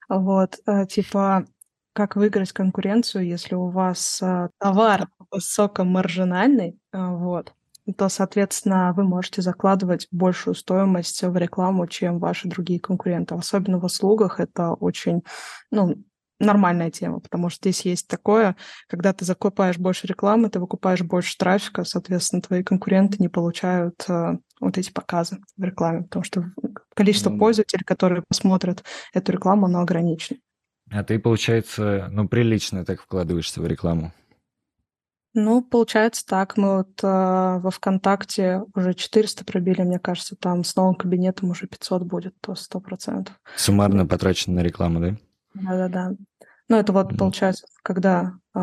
Вот, 0.10 0.60
э, 0.66 0.86
типа, 0.88 1.46
как 1.94 2.16
выиграть 2.16 2.52
конкуренцию, 2.52 3.26
если 3.26 3.56
у 3.56 3.70
вас 3.70 4.22
э, 4.22 4.50
товар 4.60 5.08
высокомаржинальный, 5.32 6.80
э, 6.94 6.98
вот, 6.98 7.54
то, 7.94 8.10
соответственно, 8.10 8.94
вы 8.96 9.04
можете 9.04 9.42
закладывать 9.42 10.08
большую 10.12 10.56
стоимость 10.56 11.22
в 11.22 11.36
рекламу, 11.38 11.88
чем 11.88 12.20
ваши 12.20 12.48
другие 12.48 12.80
конкуренты. 12.80 13.36
Особенно 13.36 13.80
в 13.80 13.86
услугах 13.86 14.40
это 14.40 14.74
очень, 14.74 15.24
ну, 15.72 15.96
нормальная 16.40 16.92
тема, 16.92 17.20
потому 17.20 17.50
что 17.50 17.60
здесь 17.70 17.82
есть 17.86 18.08
такое, 18.08 18.56
когда 18.88 19.14
ты 19.14 19.24
закупаешь 19.24 19.78
больше 19.78 20.08
рекламы, 20.08 20.50
ты 20.50 20.60
выкупаешь 20.60 21.02
больше 21.02 21.38
трафика, 21.38 21.84
соответственно, 21.84 22.42
твои 22.42 22.64
конкуренты 22.64 23.18
не 23.20 23.30
получают 23.30 24.04
э, 24.10 24.38
вот 24.60 24.78
эти 24.78 24.92
показы 24.92 25.40
в 25.58 25.64
рекламе, 25.64 26.04
потому 26.04 26.24
что 26.24 26.52
количество 26.94 27.30
mm. 27.30 27.38
пользователей, 27.38 27.84
которые 27.86 28.24
посмотрят 28.28 28.84
эту 29.14 29.32
рекламу, 29.32 29.68
оно 29.68 29.80
ограничено. 29.80 30.40
А 30.92 31.04
ты, 31.04 31.20
получается, 31.20 32.10
ну, 32.12 32.28
прилично 32.28 32.86
так 32.86 33.02
вкладываешься 33.02 33.62
в 33.62 33.68
рекламу. 33.68 34.14
Ну, 35.38 35.62
получается 35.62 36.26
так. 36.26 36.56
Мы 36.56 36.78
вот 36.78 37.04
э, 37.04 37.08
во 37.08 37.70
ВКонтакте 37.70 38.64
уже 38.74 38.94
400 38.94 39.44
пробили, 39.44 39.82
мне 39.82 40.00
кажется, 40.00 40.38
там 40.38 40.64
с 40.64 40.78
новым 40.78 40.96
кабинетом 40.96 41.50
уже 41.50 41.68
500 41.68 42.04
будет, 42.04 42.36
то 42.40 42.54
100%. 42.54 43.28
Суммарно 43.58 44.08
потрачено 44.08 44.56
на 44.56 44.60
рекламу, 44.62 45.02
да? 45.02 45.18
Да-да-да. 45.54 46.14
Ну, 46.70 46.78
это 46.78 46.94
вот, 46.94 47.18
получается, 47.18 47.68
когда 47.84 48.32
э, 48.56 48.60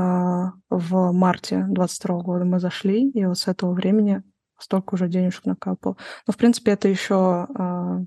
в 0.71 1.13
марте 1.13 1.67
22 1.69 2.23
года 2.23 2.47
мы 2.47 2.59
зашли, 2.59 3.11
и 3.11 3.27
вот 3.27 3.37
с 3.37 3.49
этого 3.49 3.75
времени 3.75 4.23
столько 4.59 4.95
уже 4.95 5.09
денежек 5.09 5.45
накапало. 5.45 5.99
Но, 6.27 6.33
в 6.33 6.39
принципе, 6.39 6.73
это 6.73 6.89
еще 6.89 7.49
э, 7.55 7.99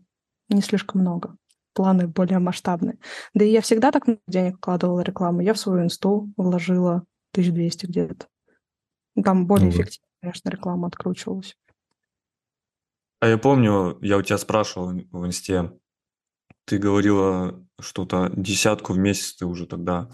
не 0.49 0.61
слишком 0.61 1.01
много. 1.01 1.35
Планы 1.73 2.07
более 2.07 2.39
масштабные. 2.39 2.97
Да 3.35 3.45
и 3.45 3.51
я 3.51 3.61
всегда 3.61 3.91
так 3.91 4.07
много 4.07 4.21
денег 4.27 4.57
вкладывала 4.57 5.01
в 5.01 5.05
рекламу. 5.05 5.41
Я 5.41 5.53
в 5.53 5.59
свою 5.59 5.83
инсту 5.83 6.33
вложила 6.35 7.03
1200 7.33 7.85
где-то. 7.85 8.25
Там 9.23 9.47
более 9.47 9.67
ну, 9.67 9.71
эффективно, 9.71 10.07
конечно, 10.21 10.49
реклама 10.49 10.87
откручивалась. 10.87 11.55
А 13.21 13.27
я 13.27 13.37
помню, 13.37 13.97
я 14.01 14.17
у 14.17 14.21
тебя 14.21 14.37
спрашивал 14.37 14.89
в 14.89 15.25
инсте, 15.25 15.71
ты 16.65 16.77
говорила 16.77 17.63
что-то 17.79 18.29
десятку 18.35 18.93
в 18.93 18.97
месяц 18.97 19.35
ты 19.35 19.45
уже 19.45 19.67
тогда 19.67 20.09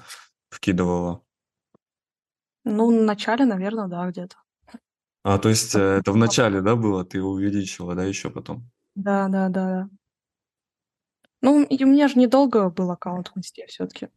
вкидывала. 0.50 1.24
Ну, 2.64 2.88
в 2.88 3.04
начале, 3.04 3.46
наверное, 3.46 3.88
да, 3.88 4.08
где-то. 4.10 4.36
А, 5.24 5.40
то 5.40 5.50
есть 5.50 5.76
э, 5.76 5.80
это 5.80 6.12
в 6.12 6.18
начале, 6.18 6.62
да, 6.62 6.76
было? 6.76 7.04
Ты 7.04 7.22
увеличила, 7.22 7.96
да, 7.96 8.04
еще 8.04 8.30
потом? 8.30 8.70
Да, 8.96 9.28
да, 9.30 9.50
да, 9.50 9.66
да. 9.66 9.90
Ну, 11.42 11.64
и 11.64 11.84
у 11.84 11.88
меня 11.88 12.08
же 12.08 12.20
недолго 12.20 12.70
был 12.70 12.92
аккаунт 12.92 13.30
в 13.30 13.38
инсте 13.38 13.66
все-таки. 13.68 14.10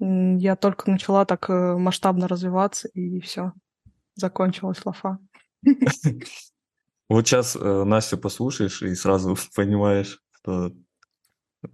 Я 0.00 0.56
только 0.56 0.90
начала 0.90 1.24
так 1.24 1.48
э, 1.50 1.76
масштабно 1.76 2.26
развиваться, 2.26 2.88
и 2.88 3.20
все 3.20 3.52
закончилась 4.14 4.84
лафа. 4.84 5.18
Вот 7.08 7.26
сейчас 7.26 7.56
э, 7.56 7.84
Настю 7.84 8.18
послушаешь 8.18 8.82
и 8.82 8.94
сразу 8.94 9.36
понимаешь, 9.54 10.22
что 10.32 10.72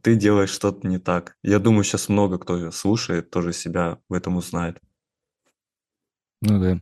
ты 0.02 0.16
делаешь 0.16 0.50
что-то 0.50 0.86
не 0.86 0.98
так. 0.98 1.36
Я 1.42 1.58
думаю, 1.58 1.84
сейчас 1.84 2.08
много 2.08 2.38
кто 2.38 2.70
слушает, 2.70 3.30
тоже 3.30 3.52
себя 3.52 3.98
в 4.08 4.14
этом 4.14 4.36
узнает. 4.36 4.78
Ну 6.42 6.60
да. 6.60 6.80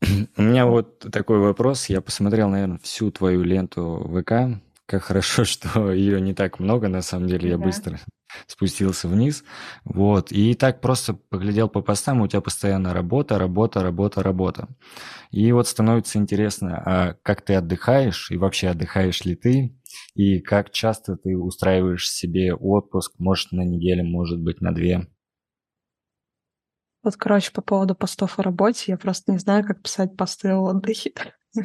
У 0.36 0.42
меня 0.42 0.66
вот 0.66 1.00
такой 1.10 1.38
вопрос. 1.38 1.86
Я 1.86 2.00
посмотрел, 2.00 2.48
наверное, 2.48 2.78
всю 2.78 3.10
твою 3.10 3.42
ленту 3.42 4.08
ВК, 4.08 4.60
Как 4.88 5.02
хорошо, 5.02 5.44
что 5.44 5.92
ее 5.92 6.20
не 6.20 6.34
так 6.34 6.58
много, 6.58 6.88
на 6.88 7.02
самом 7.02 7.28
деле, 7.28 7.50
я 7.50 7.58
быстро 7.58 8.00
спустился 8.46 9.06
вниз. 9.06 9.44
Вот. 9.84 10.32
И 10.32 10.54
так 10.54 10.80
просто 10.80 11.14
поглядел 11.14 11.68
по 11.68 11.82
постам, 11.82 12.22
у 12.22 12.28
тебя 12.28 12.40
постоянно 12.40 12.94
работа, 12.94 13.38
работа, 13.38 13.82
работа, 13.82 14.22
работа. 14.22 14.68
И 15.30 15.52
вот 15.52 15.68
становится 15.68 16.18
интересно, 16.18 16.82
а 16.84 17.14
как 17.22 17.42
ты 17.42 17.54
отдыхаешь, 17.54 18.30
и 18.30 18.38
вообще 18.38 18.68
отдыхаешь 18.68 19.24
ли 19.24 19.34
ты, 19.36 19.78
и 20.14 20.40
как 20.40 20.70
часто 20.70 21.16
ты 21.16 21.36
устраиваешь 21.36 22.10
себе 22.10 22.54
отпуск, 22.54 23.12
может, 23.18 23.52
на 23.52 23.62
неделю, 23.62 24.04
может 24.04 24.40
быть, 24.40 24.62
на 24.62 24.74
две. 24.74 25.06
Вот, 27.02 27.16
короче, 27.16 27.52
по 27.52 27.60
поводу 27.60 27.94
постов 27.94 28.38
о 28.38 28.42
работе, 28.42 28.92
я 28.92 28.96
просто 28.96 29.32
не 29.32 29.38
знаю, 29.38 29.66
как 29.66 29.82
писать 29.82 30.16
посты 30.16 30.48
о 30.48 30.60
отдыхе. 30.60 31.12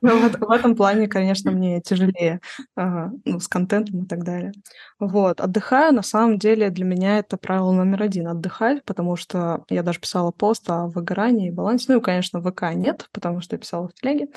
Ну, 0.00 0.28
в 0.28 0.50
этом 0.50 0.74
плане, 0.76 1.06
конечно, 1.06 1.50
мне 1.50 1.80
тяжелее 1.80 2.40
ну, 2.76 3.40
с 3.40 3.48
контентом 3.48 4.04
и 4.04 4.06
так 4.06 4.24
далее. 4.24 4.52
Вот. 4.98 5.40
Отдыхаю, 5.40 5.94
на 5.94 6.02
самом 6.02 6.38
деле, 6.38 6.70
для 6.70 6.84
меня 6.84 7.18
это 7.18 7.36
правило 7.36 7.72
номер 7.72 8.02
один— 8.02 8.26
отдыхать, 8.28 8.84
потому 8.84 9.16
что 9.16 9.64
я 9.70 9.82
даже 9.82 10.00
писала 10.00 10.30
пост 10.30 10.68
о 10.68 10.88
выгорании 10.88 11.48
и 11.48 11.52
балансе. 11.52 11.92
Ну 11.92 12.00
конечно, 12.00 12.42
ВК 12.42 12.74
нет, 12.74 13.08
потому 13.12 13.40
что 13.40 13.54
я 13.54 13.60
писала 13.60 13.88
в 13.88 13.94
телеге. 13.94 14.28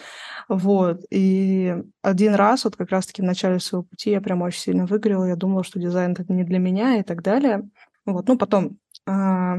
Вот. 0.47 1.01
И 1.09 1.75
один 2.01 2.35
раз, 2.35 2.63
вот 2.65 2.75
как 2.75 2.91
раз-таки 2.91 3.21
в 3.21 3.25
начале 3.25 3.59
своего 3.59 3.83
пути, 3.83 4.11
я 4.11 4.21
прям 4.21 4.41
очень 4.41 4.61
сильно 4.61 4.85
выгорела. 4.85 5.25
Я 5.25 5.35
думала, 5.35 5.63
что 5.63 5.79
дизайн— 5.79 6.11
это 6.17 6.31
не 6.31 6.43
для 6.43 6.59
меня 6.59 6.97
и 6.97 7.03
так 7.03 7.23
далее. 7.23 7.67
Вот. 8.05 8.27
Ну, 8.27 8.37
потом 8.37 8.77
а, 9.07 9.57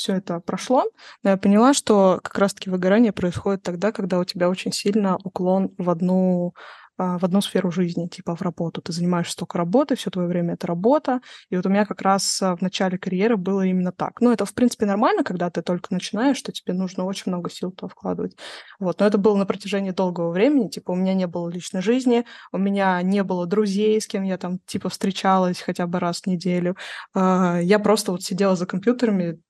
все 0.00 0.14
это 0.14 0.40
прошло, 0.40 0.84
но 1.22 1.30
я 1.30 1.36
поняла, 1.36 1.74
что 1.74 2.20
как 2.22 2.38
раз-таки 2.38 2.70
выгорание 2.70 3.12
происходит 3.12 3.62
тогда, 3.62 3.92
когда 3.92 4.18
у 4.18 4.24
тебя 4.24 4.48
очень 4.48 4.72
сильно 4.72 5.18
уклон 5.22 5.74
в 5.76 5.90
одну 5.90 6.54
а, 7.00 7.16
в 7.16 7.24
одну 7.24 7.40
сферу 7.40 7.70
жизни, 7.70 8.08
типа 8.08 8.36
в 8.36 8.42
работу. 8.42 8.82
Ты 8.82 8.92
занимаешься 8.92 9.34
только 9.34 9.56
работой, 9.56 9.96
все 9.96 10.10
твое 10.10 10.28
время 10.28 10.52
это 10.52 10.66
работа. 10.66 11.22
И 11.48 11.56
вот 11.56 11.64
у 11.64 11.70
меня 11.70 11.86
как 11.86 12.02
раз 12.02 12.42
а, 12.42 12.54
в 12.54 12.60
начале 12.60 12.98
карьеры 12.98 13.38
было 13.38 13.62
именно 13.62 13.90
так. 13.90 14.20
Ну, 14.20 14.30
это, 14.30 14.44
в 14.44 14.52
принципе, 14.52 14.84
нормально, 14.84 15.24
когда 15.24 15.48
ты 15.48 15.62
только 15.62 15.94
начинаешь, 15.94 16.36
что 16.36 16.52
тебе 16.52 16.74
нужно 16.74 17.04
очень 17.04 17.32
много 17.32 17.48
сил 17.48 17.72
туда 17.72 17.88
вкладывать. 17.88 18.36
Вот. 18.78 19.00
Но 19.00 19.06
это 19.06 19.16
было 19.16 19.34
на 19.36 19.46
протяжении 19.46 19.92
долгого 19.92 20.30
времени. 20.30 20.68
Типа 20.68 20.90
у 20.90 20.94
меня 20.94 21.14
не 21.14 21.26
было 21.26 21.48
личной 21.48 21.80
жизни, 21.80 22.26
у 22.52 22.58
меня 22.58 23.00
не 23.00 23.22
было 23.22 23.46
друзей, 23.46 23.98
с 23.98 24.06
кем 24.06 24.22
я 24.24 24.36
там, 24.36 24.58
типа, 24.66 24.90
встречалась 24.90 25.62
хотя 25.62 25.86
бы 25.86 26.00
раз 26.00 26.20
в 26.20 26.26
неделю. 26.26 26.76
А, 27.14 27.60
я 27.62 27.78
просто 27.78 28.12
вот 28.12 28.22
сидела 28.22 28.56
за 28.56 28.66
компьютерами, 28.66 29.40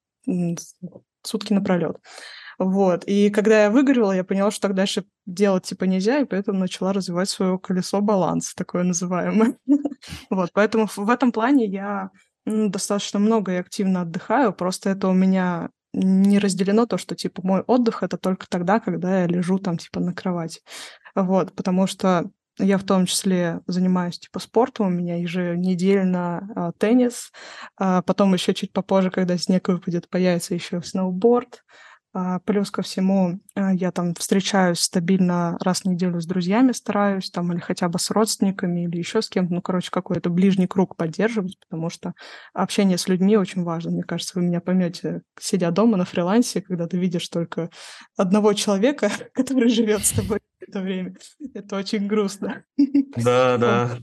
сутки 1.22 1.52
напролет. 1.52 1.96
Вот. 2.58 3.04
И 3.06 3.30
когда 3.30 3.64
я 3.64 3.70
выгорела, 3.70 4.12
я 4.12 4.22
поняла, 4.22 4.50
что 4.50 4.68
так 4.68 4.74
дальше 4.74 5.04
делать 5.24 5.64
типа 5.64 5.84
нельзя, 5.84 6.20
и 6.20 6.26
поэтому 6.26 6.58
начала 6.58 6.92
развивать 6.92 7.30
свое 7.30 7.58
колесо 7.58 8.00
баланса, 8.02 8.54
такое 8.54 8.82
называемое. 8.82 9.56
Вот. 10.30 10.50
Поэтому 10.52 10.86
в 10.94 11.10
этом 11.10 11.32
плане 11.32 11.66
я 11.66 12.10
достаточно 12.46 13.18
много 13.18 13.52
и 13.52 13.56
активно 13.56 14.02
отдыхаю, 14.02 14.52
просто 14.52 14.90
это 14.90 15.08
у 15.08 15.12
меня 15.12 15.70
не 15.92 16.38
разделено 16.38 16.86
то, 16.86 16.98
что 16.98 17.14
типа 17.14 17.42
мой 17.44 17.60
отдых 17.62 18.02
это 18.02 18.16
только 18.16 18.46
тогда, 18.48 18.80
когда 18.80 19.20
я 19.20 19.26
лежу 19.26 19.58
там 19.58 19.76
типа 19.76 20.00
на 20.00 20.14
кровати. 20.14 20.60
Вот, 21.14 21.52
потому 21.54 21.86
что 21.86 22.30
я 22.62 22.78
в 22.78 22.84
том 22.84 23.06
числе 23.06 23.60
занимаюсь 23.66 24.18
типа 24.18 24.38
спортом, 24.38 24.86
у 24.86 24.90
меня 24.90 25.16
еженедельно 25.16 26.48
а, 26.54 26.72
теннис, 26.78 27.32
а 27.76 28.02
потом 28.02 28.34
еще 28.34 28.54
чуть 28.54 28.72
попозже, 28.72 29.10
когда 29.10 29.36
снег 29.38 29.68
выпадет, 29.68 30.08
появится 30.08 30.54
еще 30.54 30.82
сноуборд. 30.82 31.64
А, 32.12 32.40
плюс 32.40 32.70
ко 32.72 32.82
всему, 32.82 33.38
а, 33.54 33.72
я 33.72 33.92
там 33.92 34.14
встречаюсь 34.14 34.80
стабильно 34.80 35.56
раз 35.60 35.82
в 35.82 35.84
неделю 35.84 36.20
с 36.20 36.26
друзьями, 36.26 36.72
стараюсь 36.72 37.30
там 37.30 37.52
или 37.52 37.60
хотя 37.60 37.88
бы 37.88 38.00
с 38.00 38.10
родственниками, 38.10 38.84
или 38.84 38.98
еще 38.98 39.22
с 39.22 39.28
кем-то, 39.28 39.54
ну, 39.54 39.62
короче, 39.62 39.90
какой-то 39.92 40.28
ближний 40.28 40.66
круг 40.66 40.96
поддерживать, 40.96 41.58
потому 41.60 41.88
что 41.88 42.14
общение 42.52 42.98
с 42.98 43.06
людьми 43.06 43.36
очень 43.36 43.62
важно. 43.62 43.92
Мне 43.92 44.02
кажется, 44.02 44.38
вы 44.38 44.44
меня 44.44 44.60
поймете, 44.60 45.22
сидя 45.38 45.70
дома 45.70 45.96
на 45.96 46.04
фрилансе, 46.04 46.62
когда 46.62 46.88
ты 46.88 46.98
видишь 46.98 47.28
только 47.28 47.70
одного 48.16 48.54
человека, 48.54 49.10
который 49.32 49.68
живет 49.68 50.04
с 50.04 50.10
тобой 50.10 50.40
это 50.58 50.80
время. 50.80 51.14
Это 51.54 51.76
очень 51.76 52.06
грустно. 52.08 52.64
Да, 53.16 53.56
да. 53.56 53.98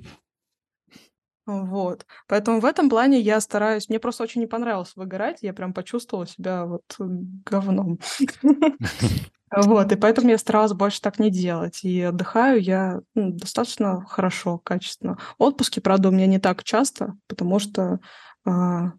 Вот. 1.47 2.05
Поэтому 2.27 2.59
в 2.59 2.65
этом 2.65 2.89
плане 2.89 3.19
я 3.19 3.39
стараюсь... 3.39 3.87
Мне 3.87 3.99
просто 3.99 4.23
очень 4.23 4.41
не 4.41 4.47
понравилось 4.47 4.91
выгорать. 4.95 5.39
Я 5.41 5.53
прям 5.53 5.73
почувствовала 5.73 6.27
себя 6.27 6.65
вот 6.65 6.83
говном. 6.99 7.99
Вот, 9.55 9.91
и 9.91 9.95
поэтому 9.95 10.29
я 10.29 10.37
старалась 10.37 10.73
больше 10.73 10.99
так 10.99 11.19
не 11.19 11.31
делать. 11.31 11.83
И 11.83 12.01
отдыхаю 12.01 12.61
я 12.61 12.99
ну, 13.15 13.31
достаточно 13.31 14.05
хорошо, 14.05 14.57
качественно. 14.57 15.17
Отпуски, 15.37 15.79
правда, 15.79 16.09
у 16.09 16.11
меня 16.11 16.27
не 16.27 16.39
так 16.39 16.65
часто, 16.65 17.15
потому 17.27 17.59
что 17.59 17.99
а, 18.45 18.91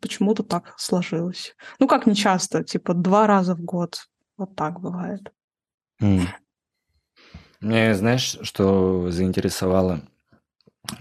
почему-то 0.00 0.42
так 0.42 0.74
сложилось. 0.78 1.54
Ну, 1.78 1.86
как 1.86 2.06
не 2.06 2.14
часто, 2.14 2.64
типа 2.64 2.94
два 2.94 3.26
раза 3.26 3.54
в 3.54 3.60
год. 3.60 4.06
Вот 4.38 4.56
так 4.56 4.80
бывает. 4.80 5.32
Mm. 6.02 6.22
Мне, 7.60 7.94
знаешь, 7.94 8.38
что 8.40 9.10
заинтересовало? 9.10 10.00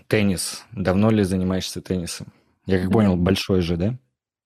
Теннис. 0.07 0.65
Давно 0.71 1.09
ли 1.09 1.23
занимаешься 1.23 1.81
теннисом? 1.81 2.27
Я 2.65 2.81
как 2.81 2.91
понял, 2.91 3.15
большой 3.15 3.61
же, 3.61 3.77
да? 3.77 3.97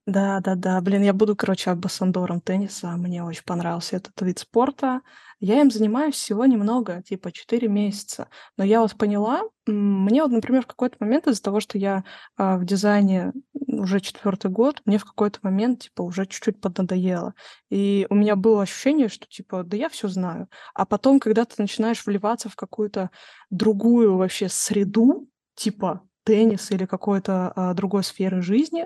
Да, 0.06 0.42
да, 0.42 0.56
да. 0.56 0.82
Блин, 0.82 1.02
я 1.02 1.14
буду, 1.14 1.36
короче, 1.36 1.72
амбассадором 1.72 2.42
тенниса. 2.42 2.90
Мне 2.98 3.24
очень 3.24 3.44
понравился 3.46 3.96
этот 3.96 4.20
вид 4.22 4.40
спорта. 4.40 5.02
Я 5.40 5.62
им 5.62 5.72
занимаюсь 5.72 6.16
всего 6.16 6.46
немного, 6.46 7.02
типа 7.04 7.32
4 7.32 7.68
месяца. 7.70 8.28
Но 8.58 8.64
я 8.66 8.82
вот 8.82 8.96
поняла, 8.98 9.44
мне 9.66 10.22
вот, 10.24 10.32
например, 10.32 10.64
в 10.64 10.68
какой-то 10.68 10.98
момент 11.00 11.28
из-за 11.28 11.42
того, 11.42 11.60
что 11.62 11.78
я 11.78 12.04
а, 12.38 12.58
в 12.58 12.66
дизайне 12.66 13.32
уже 13.68 14.00
четвертый 14.02 14.52
год, 14.52 14.82
мне 14.86 14.98
в 14.98 15.06
какой-то 15.06 15.40
момент, 15.42 15.84
типа, 15.84 16.02
уже 16.02 16.26
чуть-чуть 16.26 16.60
поднадоело. 16.62 17.34
И 17.70 18.06
у 18.10 18.16
меня 18.16 18.36
было 18.36 18.64
ощущение, 18.64 19.08
что, 19.10 19.26
типа, 19.28 19.64
да 19.64 19.78
я 19.78 19.90
все 19.90 20.08
знаю. 20.10 20.48
А 20.74 20.86
потом, 20.86 21.20
когда 21.20 21.46
ты 21.46 21.56
начинаешь 21.58 22.06
вливаться 22.06 22.50
в 22.50 22.56
какую-то 22.56 23.10
другую 23.50 24.18
вообще 24.18 24.50
среду, 24.50 25.28
типа 25.56 26.02
теннис 26.26 26.72
или 26.72 26.86
какой-то 26.86 27.52
а, 27.56 27.74
другой 27.74 28.04
сферы 28.04 28.42
жизни, 28.42 28.86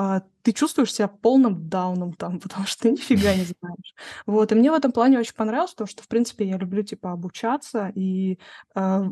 а, 0.00 0.22
ты 0.42 0.52
чувствуешь 0.52 0.94
себя 0.94 1.08
полным 1.08 1.68
дауном 1.68 2.12
там, 2.12 2.38
потому 2.40 2.66
что 2.66 2.82
ты 2.82 2.90
нифига 2.92 3.34
не 3.34 3.42
знаешь. 3.44 3.94
Вот, 4.26 4.52
и 4.52 4.54
мне 4.54 4.70
в 4.70 4.74
этом 4.74 4.92
плане 4.92 5.18
очень 5.18 5.34
понравилось, 5.34 5.72
потому 5.72 5.88
что, 5.88 6.04
в 6.04 6.08
принципе, 6.08 6.48
я 6.48 6.56
люблю, 6.56 6.84
типа, 6.84 7.10
обучаться, 7.10 7.90
и 7.96 8.38
э, 8.76 9.02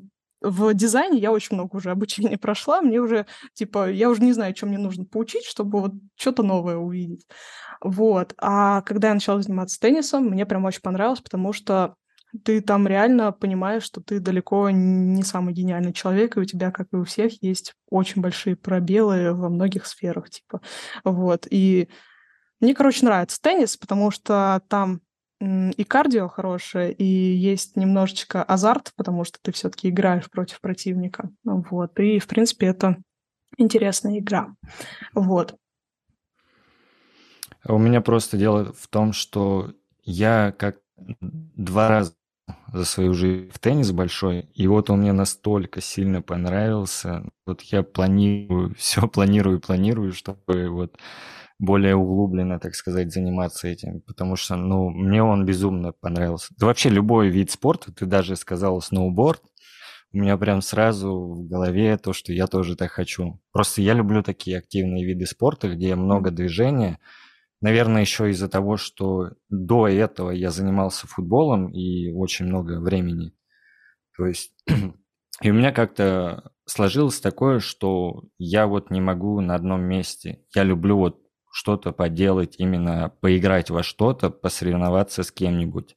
в 0.40 0.74
дизайне 0.74 1.18
я 1.18 1.32
очень 1.32 1.56
много 1.56 1.74
уже 1.76 1.90
обучения 1.90 2.38
прошла, 2.38 2.82
мне 2.82 3.00
уже, 3.00 3.26
типа, 3.54 3.90
я 3.90 4.08
уже 4.08 4.22
не 4.22 4.32
знаю, 4.32 4.54
что 4.56 4.66
мне 4.66 4.78
нужно 4.78 5.04
поучить, 5.04 5.44
чтобы 5.44 5.80
вот 5.80 5.92
что-то 6.14 6.44
новое 6.44 6.76
увидеть. 6.76 7.26
Вот, 7.80 8.34
а 8.38 8.82
когда 8.82 9.08
я 9.08 9.14
начала 9.14 9.42
заниматься 9.42 9.80
теннисом, 9.80 10.26
мне 10.26 10.46
прям 10.46 10.64
очень 10.66 10.82
понравилось, 10.82 11.20
потому 11.20 11.52
что 11.52 11.96
ты 12.44 12.60
там 12.60 12.86
реально 12.86 13.32
понимаешь, 13.32 13.82
что 13.82 14.00
ты 14.00 14.20
далеко 14.20 14.70
не 14.70 15.22
самый 15.22 15.54
гениальный 15.54 15.92
человек, 15.92 16.36
и 16.36 16.40
у 16.40 16.44
тебя, 16.44 16.70
как 16.70 16.88
и 16.92 16.96
у 16.96 17.04
всех, 17.04 17.42
есть 17.42 17.74
очень 17.88 18.22
большие 18.22 18.56
пробелы 18.56 19.32
во 19.32 19.48
многих 19.48 19.86
сферах, 19.86 20.30
типа. 20.30 20.60
Вот. 21.04 21.46
И 21.50 21.88
мне, 22.60 22.74
короче, 22.74 23.04
нравится 23.04 23.40
теннис, 23.40 23.76
потому 23.76 24.10
что 24.10 24.62
там 24.68 25.00
и 25.40 25.84
кардио 25.84 26.28
хорошее, 26.28 26.92
и 26.92 27.04
есть 27.04 27.76
немножечко 27.76 28.42
азарт, 28.42 28.92
потому 28.96 29.24
что 29.24 29.38
ты 29.42 29.52
все-таки 29.52 29.90
играешь 29.90 30.30
против 30.30 30.60
противника. 30.60 31.30
Вот. 31.44 31.98
И, 32.00 32.18
в 32.18 32.26
принципе, 32.26 32.66
это 32.66 32.96
интересная 33.58 34.18
игра. 34.18 34.54
Вот. 35.12 35.54
У 37.68 37.78
меня 37.78 38.00
просто 38.00 38.38
дело 38.38 38.72
в 38.72 38.88
том, 38.88 39.12
что 39.12 39.74
я 40.02 40.54
как 40.58 40.78
два 40.96 41.88
раза 41.88 42.14
за 42.72 42.84
свою 42.84 43.14
жизнь 43.14 43.50
в 43.52 43.58
теннис 43.58 43.90
большой, 43.92 44.42
и 44.54 44.66
вот 44.68 44.90
он 44.90 45.00
мне 45.00 45.12
настолько 45.12 45.80
сильно 45.80 46.22
понравился. 46.22 47.24
Вот 47.46 47.62
я 47.62 47.82
планирую, 47.82 48.74
все 48.78 49.06
планирую, 49.08 49.60
планирую, 49.60 50.12
чтобы 50.12 50.68
вот 50.68 50.96
более 51.58 51.96
углубленно, 51.96 52.60
так 52.60 52.74
сказать, 52.74 53.12
заниматься 53.12 53.68
этим, 53.68 54.02
потому 54.02 54.36
что, 54.36 54.56
ну, 54.56 54.90
мне 54.90 55.22
он 55.22 55.46
безумно 55.46 55.92
понравился. 55.92 56.54
Да 56.58 56.66
вообще 56.66 56.90
любой 56.90 57.28
вид 57.30 57.50
спорта, 57.50 57.92
ты 57.92 58.04
даже 58.06 58.36
сказал 58.36 58.80
сноуборд, 58.82 59.42
у 60.12 60.18
меня 60.18 60.36
прям 60.36 60.62
сразу 60.62 61.12
в 61.12 61.46
голове 61.46 61.96
то, 61.98 62.12
что 62.12 62.32
я 62.32 62.46
тоже 62.46 62.76
так 62.76 62.90
хочу. 62.92 63.40
Просто 63.52 63.82
я 63.82 63.94
люблю 63.94 64.22
такие 64.22 64.58
активные 64.58 65.04
виды 65.04 65.26
спорта, 65.26 65.68
где 65.68 65.94
много 65.94 66.30
движения, 66.30 66.98
Наверное, 67.60 68.02
еще 68.02 68.30
из-за 68.30 68.48
того, 68.48 68.76
что 68.76 69.30
до 69.48 69.88
этого 69.88 70.30
я 70.30 70.50
занимался 70.50 71.06
футболом 71.06 71.68
и 71.72 72.12
очень 72.12 72.46
много 72.46 72.80
времени. 72.80 73.32
То 74.16 74.26
есть, 74.26 74.52
и 75.42 75.50
у 75.50 75.54
меня 75.54 75.72
как-то 75.72 76.52
сложилось 76.66 77.20
такое, 77.20 77.60
что 77.60 78.24
я 78.38 78.66
вот 78.66 78.90
не 78.90 79.00
могу 79.00 79.40
на 79.40 79.54
одном 79.54 79.82
месте. 79.82 80.44
Я 80.54 80.64
люблю 80.64 80.98
вот 80.98 81.20
что-то 81.50 81.92
поделать, 81.92 82.56
именно 82.58 83.10
поиграть 83.20 83.70
во 83.70 83.82
что-то, 83.82 84.28
посоревноваться 84.28 85.22
с 85.22 85.32
кем-нибудь. 85.32 85.96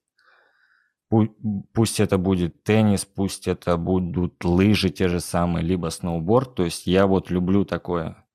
пусть 1.74 2.00
это 2.00 2.18
будет 2.18 2.64
теннис, 2.64 3.04
пусть 3.04 3.48
это 3.48 3.76
будут 3.76 4.46
лыжи 4.46 4.90
те 4.90 5.10
же 5.10 5.20
самые, 5.20 5.66
либо 5.66 5.90
сноуборд. 5.90 6.56
То 6.56 6.64
есть 6.64 6.88
я 6.88 7.08
вот 7.08 7.30
люблю 7.30 7.66
такое. 7.66 8.26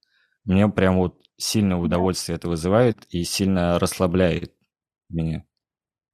Мне 0.44 0.68
прям 0.68 0.98
вот 0.98 1.23
сильно 1.38 1.78
удовольствие 1.80 2.36
это 2.36 2.48
вызывает 2.48 3.06
и 3.10 3.24
сильно 3.24 3.78
расслабляет 3.78 4.54
меня. 5.10 5.44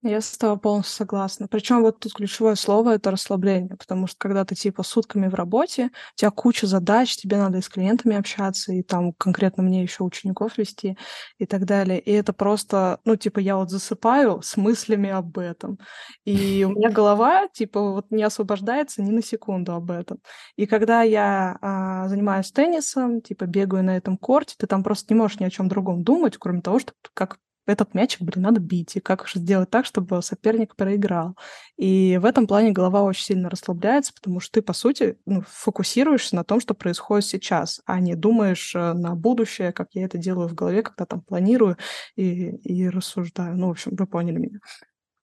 Я 0.02 0.22
с 0.22 0.38
тобой 0.38 0.58
полностью 0.58 0.96
согласна. 0.96 1.46
Причем 1.46 1.82
вот 1.82 2.00
тут 2.00 2.14
ключевое 2.14 2.54
слово 2.54 2.94
это 2.94 3.10
расслабление, 3.10 3.76
потому 3.76 4.06
что 4.06 4.16
когда 4.18 4.46
ты 4.46 4.54
типа 4.54 4.82
сутками 4.82 5.28
в 5.28 5.34
работе, 5.34 5.90
у 6.14 6.16
тебя 6.16 6.30
куча 6.30 6.66
задач, 6.66 7.16
тебе 7.16 7.36
надо 7.36 7.58
и 7.58 7.60
с 7.60 7.68
клиентами 7.68 8.16
общаться, 8.16 8.72
и 8.72 8.82
там 8.82 9.12
конкретно 9.12 9.62
мне 9.62 9.82
еще 9.82 10.02
учеников 10.02 10.56
вести 10.56 10.96
и 11.36 11.44
так 11.44 11.66
далее. 11.66 12.00
И 12.00 12.10
это 12.12 12.32
просто, 12.32 12.98
ну, 13.04 13.16
типа, 13.16 13.40
я 13.40 13.56
вот 13.56 13.68
засыпаю 13.68 14.40
с 14.40 14.56
мыслями 14.56 15.10
об 15.10 15.36
этом. 15.36 15.78
И 16.24 16.64
у 16.64 16.70
меня 16.70 16.88
голова, 16.90 17.48
типа, 17.48 17.92
вот 17.92 18.06
не 18.10 18.22
освобождается 18.22 19.02
ни 19.02 19.10
на 19.10 19.22
секунду 19.22 19.74
об 19.74 19.90
этом. 19.90 20.20
И 20.56 20.64
когда 20.64 21.02
я 21.02 21.58
а, 21.60 22.08
занимаюсь 22.08 22.50
теннисом, 22.50 23.20
типа, 23.20 23.44
бегаю 23.44 23.84
на 23.84 23.98
этом 23.98 24.16
корте, 24.16 24.54
ты 24.56 24.66
там 24.66 24.82
просто 24.82 25.12
не 25.12 25.20
можешь 25.20 25.40
ни 25.40 25.44
о 25.44 25.50
чем 25.50 25.68
другом 25.68 26.04
думать, 26.04 26.38
кроме 26.38 26.62
того, 26.62 26.78
что 26.78 26.94
как 27.12 27.36
этот 27.70 27.94
мячик, 27.94 28.22
блин, 28.22 28.42
надо 28.42 28.60
бить, 28.60 28.96
и 28.96 29.00
как 29.00 29.26
же 29.26 29.38
сделать 29.38 29.70
так, 29.70 29.86
чтобы 29.86 30.22
соперник 30.22 30.76
проиграл. 30.76 31.36
И 31.76 32.18
в 32.20 32.24
этом 32.24 32.46
плане 32.46 32.72
голова 32.72 33.02
очень 33.02 33.24
сильно 33.24 33.48
расслабляется, 33.48 34.12
потому 34.14 34.40
что 34.40 34.52
ты, 34.52 34.62
по 34.62 34.72
сути, 34.72 35.18
ну, 35.26 35.42
фокусируешься 35.46 36.36
на 36.36 36.44
том, 36.44 36.60
что 36.60 36.74
происходит 36.74 37.24
сейчас, 37.26 37.80
а 37.86 38.00
не 38.00 38.14
думаешь 38.14 38.74
э, 38.74 38.92
на 38.92 39.14
будущее, 39.14 39.72
как 39.72 39.88
я 39.92 40.04
это 40.04 40.18
делаю 40.18 40.48
в 40.48 40.54
голове, 40.54 40.82
когда 40.82 41.06
там 41.06 41.22
планирую 41.22 41.76
и, 42.16 42.50
и 42.56 42.88
рассуждаю. 42.88 43.56
Ну, 43.56 43.68
в 43.68 43.70
общем, 43.70 43.94
вы 43.96 44.06
поняли 44.06 44.38
меня. 44.38 44.58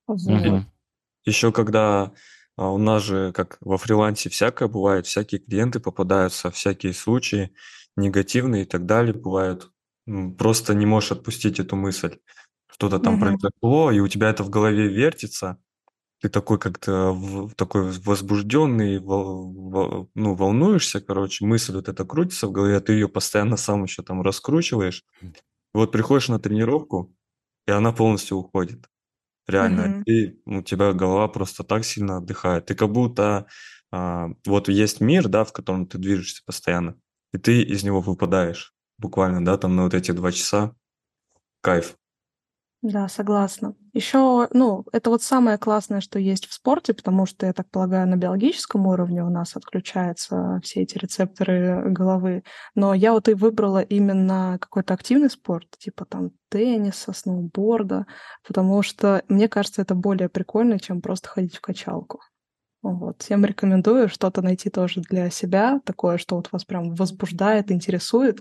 Вот. 0.06 0.20
Угу. 0.20 0.64
Еще 1.24 1.52
когда 1.52 2.12
а, 2.56 2.70
у 2.70 2.78
нас 2.78 3.04
же, 3.04 3.32
как 3.32 3.58
во 3.60 3.78
фрилансе, 3.78 4.30
всякое 4.30 4.68
бывает, 4.68 5.06
всякие 5.06 5.40
клиенты 5.40 5.78
попадаются, 5.78 6.50
всякие 6.50 6.92
случаи 6.92 7.52
негативные 7.96 8.62
и 8.62 8.64
так 8.64 8.84
далее 8.86 9.14
бывают 9.14 9.70
просто 10.38 10.74
не 10.74 10.86
можешь 10.86 11.12
отпустить 11.12 11.60
эту 11.60 11.76
мысль. 11.76 12.18
Что-то 12.70 12.98
там 12.98 13.14
Мгм. 13.14 13.20
произошло, 13.20 13.90
и 13.92 14.00
у 14.00 14.08
тебя 14.08 14.30
это 14.30 14.42
в 14.44 14.50
голове 14.50 14.88
вертится. 14.88 15.58
Ты 16.20 16.28
такой 16.30 16.58
как-то 16.58 17.16
такой 17.56 17.92
возбужденный, 17.92 18.98
вол- 19.00 20.10
ну, 20.14 20.34
волнуешься, 20.34 21.00
короче, 21.00 21.44
мысль 21.46 21.74
вот 21.74 21.88
эта 21.88 22.04
крутится 22.04 22.48
в 22.48 22.52
голове, 22.52 22.76
а 22.76 22.80
ты 22.80 22.94
ее 22.94 23.08
постоянно 23.08 23.56
сам 23.56 23.84
еще 23.84 24.02
там 24.02 24.22
раскручиваешь. 24.22 25.04
Вот 25.74 25.92
приходишь 25.92 26.28
на 26.28 26.38
тренировку, 26.38 27.14
и 27.66 27.72
она 27.72 27.92
полностью 27.92 28.38
уходит. 28.38 28.86
Реально. 29.48 29.88
Мгм. 29.88 30.04
И 30.06 30.40
у 30.46 30.62
тебя 30.62 30.92
голова 30.92 31.28
просто 31.28 31.64
так 31.64 31.84
сильно 31.84 32.18
отдыхает. 32.18 32.66
Ты 32.66 32.74
как 32.76 32.90
будто 32.92 33.46
а, 33.92 34.28
вот 34.46 34.68
есть 34.68 35.00
мир, 35.00 35.28
да, 35.28 35.44
в 35.44 35.52
котором 35.52 35.86
ты 35.86 35.98
движешься 35.98 36.42
постоянно, 36.46 36.96
и 37.34 37.38
ты 37.38 37.62
из 37.62 37.84
него 37.84 38.00
выпадаешь 38.00 38.74
буквально, 38.98 39.44
да, 39.44 39.56
там 39.56 39.76
на 39.76 39.84
вот 39.84 39.94
эти 39.94 40.10
два 40.12 40.32
часа. 40.32 40.74
Кайф. 41.60 41.96
Да, 42.80 43.08
согласна. 43.08 43.74
Еще, 43.92 44.46
ну, 44.52 44.84
это 44.92 45.10
вот 45.10 45.20
самое 45.20 45.58
классное, 45.58 46.00
что 46.00 46.20
есть 46.20 46.46
в 46.46 46.52
спорте, 46.52 46.94
потому 46.94 47.26
что, 47.26 47.44
я 47.44 47.52
так 47.52 47.68
полагаю, 47.70 48.06
на 48.06 48.14
биологическом 48.14 48.86
уровне 48.86 49.24
у 49.24 49.30
нас 49.30 49.56
отключаются 49.56 50.60
все 50.62 50.82
эти 50.82 50.96
рецепторы 50.96 51.90
головы. 51.90 52.44
Но 52.76 52.94
я 52.94 53.12
вот 53.12 53.28
и 53.28 53.34
выбрала 53.34 53.82
именно 53.82 54.58
какой-то 54.60 54.94
активный 54.94 55.28
спорт, 55.28 55.66
типа 55.76 56.04
там 56.04 56.30
тенниса, 56.50 57.12
сноуборда, 57.12 58.06
потому 58.46 58.82
что 58.82 59.24
мне 59.26 59.48
кажется, 59.48 59.82
это 59.82 59.96
более 59.96 60.28
прикольно, 60.28 60.78
чем 60.78 61.02
просто 61.02 61.28
ходить 61.28 61.56
в 61.56 61.60
качалку. 61.60 62.20
Вот. 62.82 63.22
Всем 63.22 63.44
рекомендую 63.44 64.08
что-то 64.08 64.40
найти 64.40 64.70
тоже 64.70 65.00
для 65.00 65.30
себя, 65.30 65.80
такое, 65.84 66.16
что 66.16 66.36
вот 66.36 66.50
вас 66.52 66.64
прям 66.64 66.94
возбуждает, 66.94 67.72
интересует, 67.72 68.40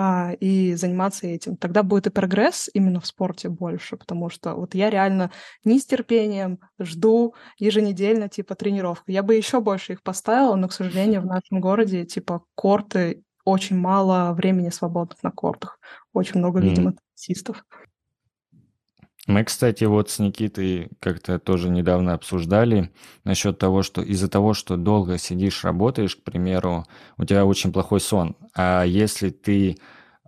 а, 0.00 0.32
и 0.38 0.74
заниматься 0.74 1.26
этим. 1.26 1.56
Тогда 1.56 1.82
будет 1.82 2.06
и 2.06 2.10
прогресс 2.10 2.70
именно 2.72 3.00
в 3.00 3.06
спорте 3.06 3.48
больше, 3.48 3.96
потому 3.96 4.30
что 4.30 4.54
вот 4.54 4.76
я 4.76 4.90
реально 4.90 5.32
не 5.64 5.80
с 5.80 5.86
терпением 5.86 6.60
жду 6.78 7.34
еженедельно 7.58 8.28
типа 8.28 8.54
тренировку. 8.54 9.10
Я 9.10 9.24
бы 9.24 9.34
еще 9.34 9.60
больше 9.60 9.94
их 9.94 10.02
поставила, 10.02 10.54
но, 10.54 10.68
к 10.68 10.72
сожалению, 10.72 11.22
в 11.22 11.26
нашем 11.26 11.60
городе 11.60 12.04
типа 12.04 12.44
корты 12.54 13.24
очень 13.44 13.76
мало 13.76 14.34
времени 14.34 14.70
свободных 14.70 15.22
на 15.22 15.32
кортах. 15.32 15.80
Очень 16.12 16.38
много, 16.38 16.60
видимо, 16.60 16.92
теннисистов. 16.92 17.64
Мы, 19.28 19.44
кстати, 19.44 19.84
вот 19.84 20.08
с 20.08 20.18
Никитой 20.20 20.88
как-то 21.00 21.38
тоже 21.38 21.68
недавно 21.68 22.14
обсуждали 22.14 22.90
насчет 23.24 23.58
того, 23.58 23.82
что 23.82 24.00
из-за 24.00 24.26
того, 24.26 24.54
что 24.54 24.78
долго 24.78 25.18
сидишь, 25.18 25.64
работаешь, 25.64 26.16
к 26.16 26.22
примеру, 26.24 26.86
у 27.18 27.26
тебя 27.26 27.44
очень 27.44 27.70
плохой 27.70 28.00
сон. 28.00 28.36
А 28.56 28.84
если 28.84 29.28
ты 29.28 29.76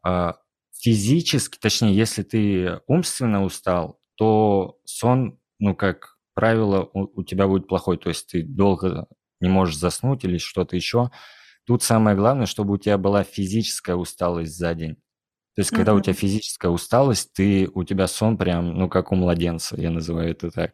э, 0.07 0.33
физически, 0.79 1.59
точнее, 1.59 1.97
если 1.97 2.23
ты 2.23 2.81
умственно 2.87 3.43
устал, 3.43 3.99
то 4.17 4.79
сон, 4.85 5.39
ну, 5.59 5.75
как 5.75 6.19
правило, 6.35 6.91
у, 6.93 7.21
у 7.21 7.25
тебя 7.25 7.47
будет 7.47 7.69
плохой. 7.69 7.97
То 7.97 8.11
есть 8.11 8.27
ты 8.27 8.43
долго 8.43 9.07
не 9.41 9.49
можешь 9.49 9.79
заснуть 9.79 10.25
или 10.25 10.37
что-то 10.37 10.77
еще. 10.77 11.11
Тут 11.65 11.83
самое 11.83 12.15
главное, 12.19 12.45
чтобы 12.45 12.75
у 12.75 12.79
тебя 12.79 12.99
была 12.99 13.25
физическая 13.25 13.97
усталость 13.97 14.59
за 14.59 14.75
день. 14.75 14.99
То 15.57 15.63
есть, 15.63 15.71
когда 15.71 15.95
у 15.95 16.01
тебя 16.01 16.15
физическая 16.15 16.71
усталость, 16.71 17.33
ты, 17.33 17.69
у 17.75 17.85
тебя 17.85 18.07
сон 18.07 18.37
прям, 18.39 18.75
ну, 18.75 18.89
как 18.89 19.13
у 19.13 19.17
младенца, 19.17 19.81
я 19.81 19.91
называю 19.91 20.31
это 20.31 20.51
так. 20.51 20.73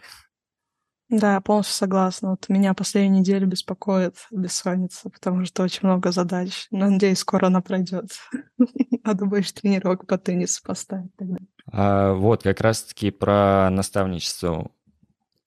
Да, 1.08 1.34
я 1.34 1.40
полностью 1.40 1.76
согласна. 1.76 2.30
Вот 2.30 2.48
меня 2.48 2.74
последнюю 2.74 3.20
неделю 3.20 3.46
беспокоит 3.46 4.16
бессонница, 4.32 5.08
потому 5.08 5.44
что 5.44 5.62
очень 5.62 5.86
много 5.86 6.10
задач. 6.10 6.66
Но, 6.72 6.90
надеюсь, 6.90 7.18
скоро 7.18 7.46
она 7.46 7.60
пройдет. 7.60 8.10
Надо 9.04 9.24
больше 9.26 9.54
тренировок 9.54 10.06
по 10.06 10.18
теннису 10.18 10.62
поставить 10.64 11.14
тогда. 11.16 11.36
А, 11.70 12.12
вот, 12.12 12.42
как 12.42 12.60
раз-таки 12.60 13.12
про 13.12 13.70
наставничество. 13.70 14.70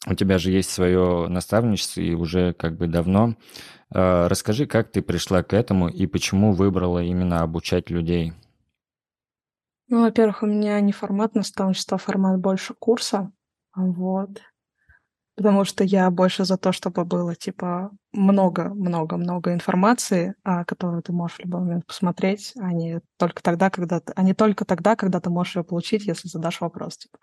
У 0.08 0.15
тебя 0.15 0.38
же 0.38 0.52
есть 0.52 0.70
свое 0.70 1.28
наставничество, 1.28 2.00
и 2.00 2.13
уже 2.13 2.54
как 2.54 2.78
бы 2.78 2.88
давно. 2.88 3.36
А, 3.92 4.30
расскажи, 4.30 4.65
как 4.65 4.92
ты 4.92 5.02
пришла 5.02 5.44
к 5.44 5.54
этому 5.54 5.89
и 5.89 6.08
почему 6.08 6.54
выбрала 6.54 7.04
именно 7.04 7.42
обучать 7.42 7.89
людей? 7.89 8.34
Ну, 9.89 10.02
во-первых, 10.02 10.43
у 10.43 10.45
меня 10.45 10.80
не 10.82 10.91
формат 10.91 11.34
наставничества, 11.34 11.95
а 11.95 11.99
формат 11.99 12.39
больше 12.39 12.75
курса. 12.75 13.32
Вот. 13.75 14.30
Потому 15.36 15.63
что 15.63 15.84
я 15.84 16.12
больше 16.12 16.45
за 16.45 16.58
то, 16.58 16.71
чтобы 16.71 17.06
было, 17.06 17.34
типа, 17.34 17.91
много-много-много 18.12 19.54
информации, 19.54 20.36
а, 20.43 20.63
которую 20.65 21.02
ты 21.02 21.12
можешь 21.12 21.38
в 21.38 21.39
любой 21.39 21.62
момент 21.62 21.88
посмотреть, 21.88 22.54
а 22.60 22.71
не 22.73 22.99
только 23.17 23.41
тогда, 23.41 23.69
когда 23.69 23.99
ты, 24.02 24.13
а 24.15 24.21
не 24.21 24.34
только 24.34 24.65
тогда, 24.65 24.95
когда 24.95 25.19
ты 25.21 25.30
можешь 25.30 25.56
ее 25.56 25.63
получить, 25.63 26.06
если 26.06 26.28
задашь 26.28 26.62
вопрос. 26.62 26.97
Типа. 26.97 27.17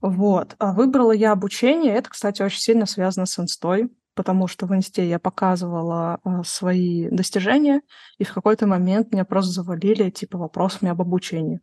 Вот. 0.00 0.54
А 0.58 0.72
выбрала 0.72 1.12
я 1.12 1.32
обучение. 1.32 1.94
Это, 1.94 2.10
кстати, 2.10 2.42
очень 2.42 2.60
сильно 2.60 2.84
связано 2.84 3.26
с 3.26 3.38
инстой, 3.38 3.90
потому 4.14 4.48
что 4.48 4.66
в 4.66 4.74
инсте 4.74 5.08
я 5.08 5.18
показывала 5.18 6.18
а, 6.24 6.42
свои 6.44 7.08
достижения, 7.10 7.80
и 8.18 8.24
в 8.24 8.34
какой-то 8.34 8.66
момент 8.66 9.12
меня 9.12 9.24
просто 9.24 9.52
завалили, 9.52 10.10
типа, 10.10 10.36
вопросами 10.36 10.90
об 10.90 11.00
обучении. 11.00 11.60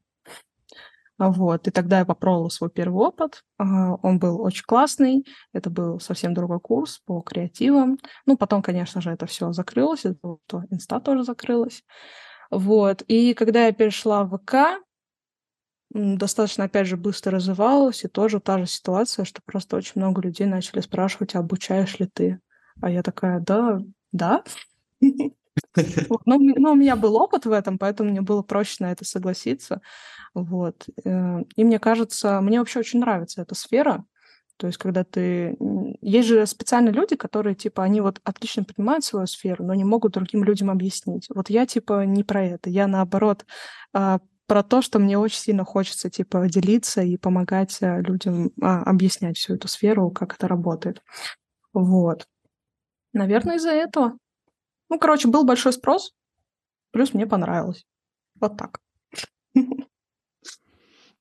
Вот. 1.19 1.67
И 1.67 1.71
тогда 1.71 1.99
я 1.99 2.05
попробовала 2.05 2.49
свой 2.49 2.69
первый 2.69 3.05
опыт. 3.05 3.43
А, 3.57 3.95
он 4.01 4.19
был 4.19 4.41
очень 4.41 4.63
классный. 4.65 5.25
Это 5.53 5.69
был 5.69 5.99
совсем 5.99 6.33
другой 6.33 6.59
курс 6.59 6.99
по 7.05 7.21
креативам. 7.21 7.97
Ну, 8.25 8.37
потом, 8.37 8.61
конечно 8.61 9.01
же, 9.01 9.11
это 9.11 9.25
все 9.25 9.51
закрылось. 9.53 10.03
То 10.47 10.63
инста 10.69 10.99
тоже 10.99 11.23
закрылась. 11.23 11.83
Вот. 12.49 13.03
И 13.07 13.33
когда 13.33 13.65
я 13.65 13.71
перешла 13.71 14.23
в 14.23 14.37
ВК, 14.37 14.83
достаточно, 15.93 16.65
опять 16.65 16.87
же, 16.87 16.97
быстро 16.97 17.33
развивалась, 17.33 18.03
и 18.03 18.07
тоже 18.07 18.39
та 18.39 18.57
же 18.57 18.65
ситуация, 18.65 19.25
что 19.25 19.41
просто 19.45 19.77
очень 19.77 19.93
много 19.95 20.21
людей 20.21 20.47
начали 20.47 20.81
спрашивать, 20.81 21.35
а 21.35 21.39
обучаешь 21.39 21.99
ли 21.99 22.07
ты? 22.11 22.39
А 22.81 22.89
я 22.89 23.03
такая, 23.03 23.39
да, 23.39 23.79
да. 24.11 24.43
Но, 26.25 26.37
но 26.37 26.71
у 26.71 26.75
меня 26.75 26.95
был 26.95 27.15
опыт 27.15 27.45
в 27.45 27.51
этом, 27.51 27.77
поэтому 27.77 28.09
мне 28.09 28.21
было 28.21 28.41
проще 28.41 28.77
на 28.79 28.91
это 28.91 29.05
согласиться. 29.05 29.81
Вот. 30.33 30.87
Э, 31.03 31.41
и 31.55 31.63
мне 31.63 31.79
кажется, 31.79 32.41
мне 32.41 32.59
вообще 32.59 32.79
очень 32.79 32.99
нравится 32.99 33.41
эта 33.41 33.55
сфера. 33.55 34.05
То 34.57 34.67
есть, 34.67 34.77
когда 34.77 35.03
ты... 35.03 35.57
Есть 36.01 36.27
же 36.27 36.45
специальные 36.45 36.93
люди, 36.93 37.15
которые, 37.15 37.55
типа, 37.55 37.83
они 37.83 38.01
вот 38.01 38.19
отлично 38.23 38.63
понимают 38.63 39.03
свою 39.03 39.25
сферу, 39.25 39.65
но 39.65 39.73
не 39.73 39.83
могут 39.83 40.13
другим 40.13 40.43
людям 40.43 40.69
объяснить. 40.69 41.27
Вот 41.33 41.49
я, 41.49 41.65
типа, 41.65 42.05
не 42.05 42.23
про 42.23 42.43
это. 42.45 42.69
Я, 42.69 42.87
наоборот, 42.87 43.45
а, 43.93 44.19
про 44.45 44.63
то, 44.63 44.81
что 44.81 44.99
мне 44.99 45.17
очень 45.17 45.39
сильно 45.39 45.65
хочется, 45.65 46.09
типа, 46.09 46.47
делиться 46.47 47.01
и 47.01 47.17
помогать 47.17 47.77
э, 47.81 48.01
людям 48.01 48.51
а, 48.61 48.83
объяснять 48.83 49.37
всю 49.37 49.55
эту 49.55 49.67
сферу, 49.67 50.11
как 50.11 50.35
это 50.35 50.47
работает. 50.47 51.01
Вот. 51.73 52.27
Наверное, 53.13 53.55
из-за 53.55 53.71
этого. 53.71 54.17
Ну, 54.89 54.99
короче, 54.99 55.27
был 55.27 55.43
большой 55.43 55.73
спрос, 55.73 56.13
плюс 56.91 57.13
мне 57.13 57.25
понравилось. 57.25 57.85
Вот 58.39 58.57
так. 58.57 58.82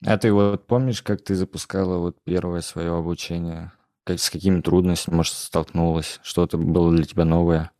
А 0.04 0.18
ты 0.18 0.32
вот 0.32 0.66
помнишь, 0.66 1.02
как 1.02 1.22
ты 1.22 1.34
запускала 1.34 1.98
вот 1.98 2.16
первое 2.24 2.60
свое 2.60 2.96
обучение? 2.96 3.72
Как, 4.04 4.18
с 4.18 4.30
какими 4.30 4.60
трудностями, 4.60 5.14
может, 5.14 5.34
столкнулась? 5.34 6.18
Что-то 6.22 6.58
было 6.58 6.92
для 6.92 7.04
тебя 7.04 7.24
новое? 7.24 7.70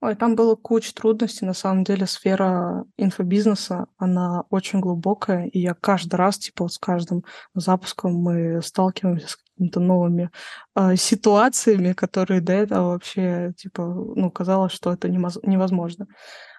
Ой, 0.00 0.16
там 0.16 0.34
было 0.34 0.54
куча 0.54 0.92
трудностей. 0.92 1.46
На 1.46 1.54
самом 1.54 1.84
деле 1.84 2.06
сфера 2.06 2.84
инфобизнеса, 2.98 3.86
она 3.96 4.44
очень 4.50 4.80
глубокая, 4.80 5.46
и 5.46 5.60
я 5.60 5.74
каждый 5.74 6.16
раз, 6.16 6.38
типа, 6.38 6.64
вот 6.64 6.74
с 6.74 6.78
каждым 6.78 7.24
запуском 7.54 8.12
мы 8.14 8.60
сталкиваемся 8.60 9.28
с 9.28 9.36
какими-то 9.36 9.80
новыми 9.80 10.30
э, 10.76 10.96
ситуациями, 10.96 11.94
которые 11.94 12.40
до 12.40 12.52
этого 12.52 12.90
вообще, 12.90 13.54
типа, 13.56 13.82
ну, 13.82 14.30
казалось, 14.30 14.72
что 14.72 14.92
это 14.92 15.08
невозможно. 15.08 16.06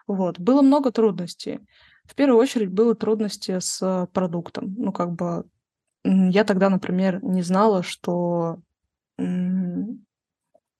Вот. 0.08 0.40
Было 0.40 0.62
много 0.62 0.92
трудностей. 0.92 1.60
В 2.06 2.16
первую 2.16 2.40
очередь 2.40 2.70
было 2.70 2.96
трудности 2.96 3.60
с 3.60 4.08
продуктом. 4.14 4.76
Ну, 4.78 4.92
как 4.92 5.12
бы 5.14 5.46
я 6.04 6.44
тогда, 6.44 6.70
например, 6.70 7.24
не 7.24 7.42
знала, 7.42 7.84
что 7.84 8.60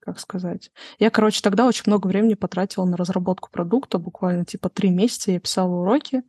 как 0.06 0.20
сказать. 0.20 0.72
Я, 1.00 1.10
короче, 1.10 1.42
тогда 1.42 1.66
очень 1.66 1.84
много 1.88 2.08
времени 2.08 2.36
потратила 2.36 2.86
на 2.86 2.96
разработку 2.96 3.50
продукта, 3.52 3.98
буквально 3.98 4.46
типа 4.46 4.70
три 4.70 4.92
месяца 4.92 5.32
я 5.32 5.40
писала 5.40 5.74
уроки, 5.74 6.22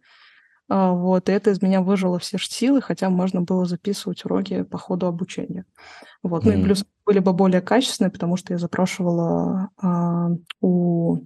а, 0.68 0.92
вот, 0.92 1.28
и 1.28 1.32
это 1.32 1.50
из 1.50 1.62
меня 1.62 1.80
выжило 1.80 2.18
все 2.18 2.38
силы, 2.38 2.80
хотя 2.80 3.08
можно 3.08 3.42
было 3.42 3.66
записывать 3.66 4.24
уроки 4.24 4.62
по 4.62 4.78
ходу 4.78 5.06
обучения. 5.06 5.64
Вот, 6.22 6.44
mm. 6.44 6.46
ну 6.50 6.58
и 6.58 6.64
плюс 6.64 6.84
были 7.04 7.20
бы 7.20 7.32
более 7.32 7.60
качественные, 7.60 8.10
потому 8.10 8.36
что 8.36 8.52
я 8.52 8.58
запрашивала 8.58 9.70
а, 9.76 10.30
у, 10.60 11.18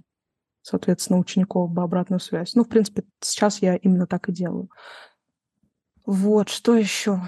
соответственно, 0.61 1.19
учеников 1.19 1.71
бы 1.71 1.83
обратную 1.83 2.19
связь. 2.19 2.55
Ну, 2.55 2.63
в 2.63 2.69
принципе, 2.69 3.03
сейчас 3.19 3.61
я 3.61 3.75
именно 3.75 4.07
так 4.07 4.29
и 4.29 4.33
делаю. 4.33 4.69
Вот, 6.05 6.49
что 6.49 6.75
еще? 6.75 7.21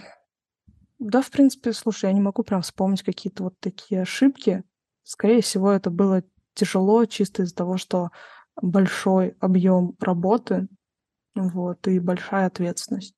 Да, 0.99 1.21
в 1.21 1.29
принципе, 1.29 1.73
слушай, 1.73 2.05
я 2.05 2.13
не 2.13 2.21
могу 2.21 2.43
прям 2.43 2.61
вспомнить 2.61 3.03
какие-то 3.03 3.43
вот 3.43 3.59
такие 3.59 4.01
ошибки. 4.01 4.63
Скорее 5.03 5.41
всего, 5.41 5.71
это 5.71 5.89
было 5.89 6.23
тяжело 6.53 7.05
чисто 7.05 7.43
из-за 7.43 7.55
того, 7.55 7.77
что 7.77 8.11
большой 8.61 9.35
объем 9.39 9.95
работы, 9.99 10.67
вот, 11.35 11.87
и 11.87 11.99
большая 11.99 12.47
ответственность. 12.47 13.15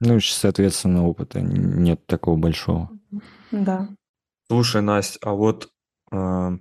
Ну, 0.00 0.20
соответственно, 0.20 1.06
опыта 1.06 1.40
нет 1.40 2.04
такого 2.06 2.36
большого. 2.36 2.90
Да. 3.50 3.88
Слушай, 4.48 4.82
Настя, 4.82 5.18
а 5.22 5.32
вот 5.32 5.70
э, 6.12 6.58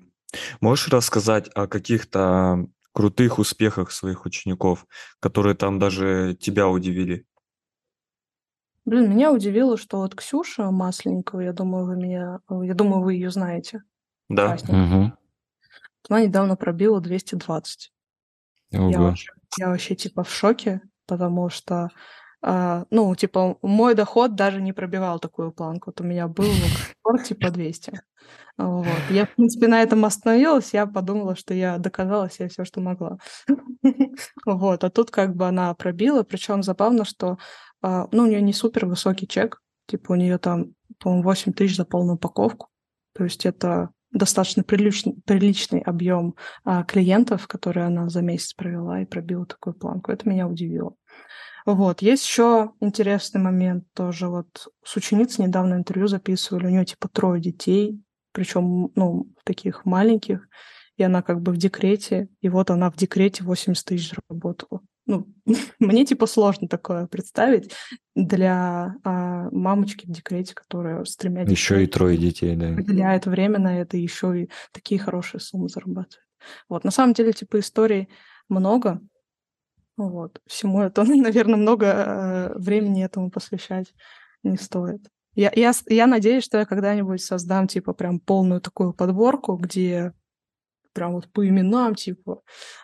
можешь 0.62 0.88
рассказать 0.90 1.50
о 1.54 1.68
каких-то 1.68 2.66
крутых 2.92 3.40
успехах 3.40 3.92
своих 3.92 4.26
учеников, 4.26 4.86
которые 5.20 5.56
там 5.56 5.80
даже 5.80 6.38
тебя 6.40 6.68
удивили? 6.70 7.26
Блин, 8.86 9.10
меня 9.10 9.32
удивило, 9.32 9.78
что 9.78 9.98
вот 9.98 10.16
Ксюша 10.16 10.70
Масленникова, 10.70 11.42
я 11.42 11.54
думаю, 11.54 11.86
вы 11.86 11.96
меня, 11.96 12.40
я 12.50 12.74
думаю, 12.74 13.02
вы 13.02 13.16
ее 13.16 13.32
знаете. 13.32 13.84
Да. 14.30 14.58
Угу. 14.68 15.12
Она 16.10 16.22
недавно 16.22 16.56
пробила 16.56 17.02
220. 17.02 17.92
Я 18.72 19.00
вообще, 19.00 19.32
я 19.58 19.70
вообще 19.70 19.96
типа 19.96 20.24
в 20.24 20.32
шоке, 20.32 20.82
потому 21.08 21.50
что 21.50 21.90
ну, 22.42 23.16
типа, 23.16 23.58
мой 23.62 23.96
доход 23.96 24.36
даже 24.36 24.62
не 24.62 24.74
пробивал 24.74 25.20
такую 25.20 25.52
планку. 25.52 25.90
Вот 25.90 26.02
у 26.02 26.04
меня 26.04 26.28
был 26.28 26.52
ну, 27.06 27.18
типа 27.18 27.50
200. 27.50 28.02
Вот. 28.58 28.88
Я, 29.10 29.26
в 29.26 29.36
принципе, 29.36 29.68
на 29.68 29.82
этом 29.82 30.06
остановилась. 30.06 30.74
Я 30.74 30.86
подумала, 30.86 31.36
что 31.36 31.54
я 31.54 31.78
доказала 31.78 32.30
себе 32.30 32.48
все, 32.48 32.64
что 32.64 32.82
могла. 32.82 33.18
вот. 34.46 34.84
А 34.84 34.90
тут 34.90 35.12
как 35.12 35.36
бы 35.36 35.48
она 35.48 35.74
пробила. 35.74 36.24
Причем 36.24 36.64
забавно, 36.64 37.04
что 37.06 37.38
а, 37.82 38.08
ну, 38.12 38.24
у 38.24 38.28
нее 38.28 38.42
не 38.42 38.54
супер 38.54 38.86
высокий 38.86 39.28
чек, 39.28 39.62
типа 39.88 40.14
у 40.14 40.16
нее 40.16 40.38
там, 40.38 40.74
по-моему, 41.00 41.24
8 41.24 41.54
тысяч 41.54 41.76
за 41.76 41.86
полную 41.86 42.16
упаковку. 42.16 42.70
То 43.14 43.24
есть 43.26 43.46
это 43.46 43.90
достаточно 44.12 44.64
приличный, 44.64 45.16
приличный 45.26 45.82
объем 45.82 46.36
а, 46.64 46.84
клиентов, 46.84 47.48
которые 47.48 47.88
она 47.88 48.10
за 48.10 48.22
месяц 48.22 48.54
провела 48.54 49.02
и 49.02 49.06
пробила 49.06 49.46
такую 49.46 49.74
планку. 49.74 50.12
Это 50.12 50.28
меня 50.30 50.48
удивило. 50.48 50.96
Вот. 51.66 52.02
Есть 52.02 52.28
еще 52.28 52.72
интересный 52.80 53.42
момент 53.42 53.86
тоже. 53.94 54.28
Вот 54.28 54.68
с 54.84 54.96
ученицей 54.96 55.46
недавно 55.46 55.76
интервью 55.76 56.08
записывали. 56.08 56.68
У 56.68 56.70
нее 56.70 56.86
типа 56.86 57.10
трое 57.10 57.42
детей, 57.42 58.02
причем, 58.32 58.92
ну, 58.96 59.28
таких 59.44 59.86
маленьких. 59.86 60.48
И 60.98 61.04
она 61.04 61.22
как 61.22 61.42
бы 61.42 61.52
в 61.52 61.58
декрете. 61.58 62.30
И 62.42 62.50
вот 62.50 62.70
она 62.70 62.92
в 62.92 62.96
декрете 62.96 63.44
80 63.44 63.86
тысяч 63.86 64.14
работала 64.30 64.82
ну, 65.06 65.28
мне 65.80 66.06
типа 66.06 66.26
сложно 66.28 66.68
такое 66.68 67.08
представить 67.08 67.72
для 68.16 68.96
а, 69.04 69.50
мамочки 69.52 70.06
в 70.06 70.12
декрете, 70.12 70.54
которая 70.54 71.04
с 71.04 71.16
тремя 71.16 71.42
детьми. 71.42 71.54
Еще 71.54 71.84
и 71.84 71.88
трое 71.88 72.18
детей, 72.18 72.56
да. 72.56 72.70
Выделяет 72.70 73.26
время 73.26 73.60
на 73.60 73.80
это, 73.80 73.98
еще 73.98 74.44
и 74.44 74.50
такие 74.72 75.00
хорошие 75.00 75.42
суммы 75.42 75.70
зарабатывает. 75.70 76.26
Вот, 76.70 76.84
на 76.84 76.92
самом 76.92 77.14
деле, 77.14 77.34
типа, 77.34 77.60
историй 77.60 78.10
много. 78.50 79.02
Вот, 79.98 80.42
всему 80.46 80.82
это, 80.82 81.04
наверное, 81.06 81.58
много 81.58 81.86
э, 81.86 82.58
времени 82.58 83.04
этому 83.04 83.32
посвящать 83.32 83.94
не 84.44 84.58
стоит. 84.58 85.02
Я, 85.34 85.52
я, 85.56 85.74
я 85.88 86.08
надеюсь, 86.08 86.44
что 86.44 86.58
я 86.58 86.66
когда-нибудь 86.66 87.22
создам, 87.22 87.68
типа, 87.68 87.94
прям 87.94 88.20
полную 88.20 88.62
такую 88.62 88.94
подборку, 88.94 89.58
где 89.58 90.14
прям 90.94 91.14
вот 91.14 91.30
по 91.32 91.46
именам, 91.46 91.96
типа, 91.96 92.42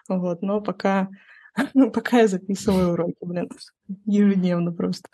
вот, 0.09 0.41
но 0.41 0.59
пока 0.61 1.09
Ну, 1.73 1.91
пока 1.91 2.19
я 2.19 2.27
записываю 2.27 2.93
уроки, 2.93 3.17
блин, 3.21 3.49
ежедневно 4.05 4.71
просто. 4.71 5.07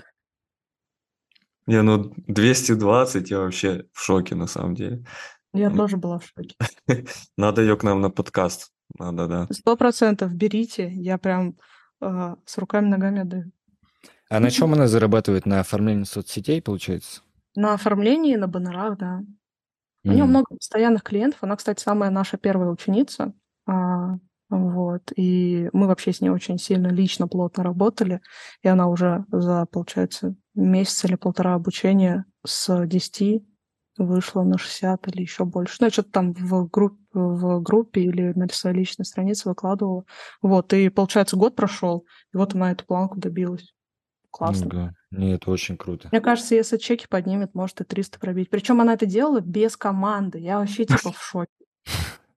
Не, 1.66 1.82
ну 1.82 2.14
220 2.28 3.30
я 3.30 3.40
вообще 3.40 3.86
в 3.92 4.02
шоке 4.02 4.36
на 4.36 4.48
самом 4.48 4.76
деле. 4.76 5.04
Я 5.54 5.70
тоже 5.70 5.98
была 5.98 6.20
в 6.20 6.26
шоке. 6.26 6.56
Надо 7.38 7.62
ее 7.62 7.76
к 7.76 7.84
нам 7.84 8.00
на 8.00 8.10
подкаст. 8.10 8.72
Надо, 8.98 9.28
да. 9.28 9.48
Сто 9.52 9.76
процентов 9.76 10.34
берите. 10.34 10.90
Я 10.94 11.18
прям 11.18 11.58
с 12.02 12.58
руками 12.58 12.88
ногами 12.88 13.22
отдаю. 13.22 13.52
А 14.30 14.40
на 14.40 14.52
чем 14.52 14.74
она 14.74 14.88
зарабатывает? 14.88 15.46
На 15.46 15.60
оформлении 15.60 16.04
соцсетей, 16.04 16.62
получается? 16.62 17.22
На 17.56 17.74
оформлении, 17.74 18.36
на 18.36 18.48
баннерах, 18.48 18.98
да. 18.98 19.24
У 20.04 20.12
нее 20.12 20.24
много 20.24 20.56
постоянных 20.56 21.04
клиентов. 21.04 21.40
Она, 21.42 21.58
кстати, 21.58 21.82
самая 21.82 22.10
наша 22.10 22.38
первая 22.38 22.70
ученица. 22.70 23.34
А, 23.66 24.18
вот. 24.50 25.12
И 25.18 25.70
мы 25.74 25.88
вообще 25.88 26.14
с 26.14 26.22
ней 26.22 26.30
очень 26.30 26.58
сильно 26.58 26.88
лично, 26.88 27.28
плотно 27.28 27.64
работали. 27.64 28.22
И 28.62 28.70
она 28.70 28.88
уже 28.88 29.26
за, 29.32 29.66
получается, 29.66 30.36
месяц 30.56 31.04
или 31.04 31.16
полтора 31.16 31.56
обучения 31.56 32.26
с 32.46 32.86
10 32.86 33.44
вышла 33.98 34.44
на 34.44 34.58
60 34.58 35.08
или 35.08 35.22
еще 35.22 35.46
больше. 35.46 35.78
Ну, 35.80 35.88
я 35.88 35.92
что-то 35.92 36.12
там 36.12 36.34
в, 36.34 36.70
групп, 36.70 37.00
в 37.14 37.62
группе 37.62 38.02
или 38.02 38.34
на 38.34 38.48
своей 38.50 38.78
личной 38.78 39.06
странице 39.06 39.50
выкладывала. 39.50 40.06
Вот, 40.42 40.74
и, 40.74 40.90
получается, 40.90 41.36
год 41.36 41.56
прошел, 41.56 42.06
и 42.34 42.38
вот 42.38 42.54
она 42.54 42.72
эту 42.72 42.86
планку 42.86 43.20
добилась. 43.20 43.74
Классно. 44.32 44.66
Ну, 44.66 44.70
да. 44.72 44.94
Нет, 45.12 45.42
это 45.42 45.52
очень 45.52 45.78
круто. 45.78 46.10
Мне 46.12 46.22
кажется, 46.22 46.54
если 46.54 46.78
чеки 46.78 47.08
поднимет, 47.08 47.56
может 47.56 47.82
и 47.82 47.84
300 47.84 48.20
пробить. 48.20 48.50
Причем 48.50 48.82
она 48.82 48.94
это 48.94 49.06
делала 49.06 49.42
без 49.42 49.78
команды. 49.78 50.40
Я 50.40 50.60
вообще 50.60 50.86
типа 50.86 51.12
в 51.12 51.24
шоке. 51.24 51.52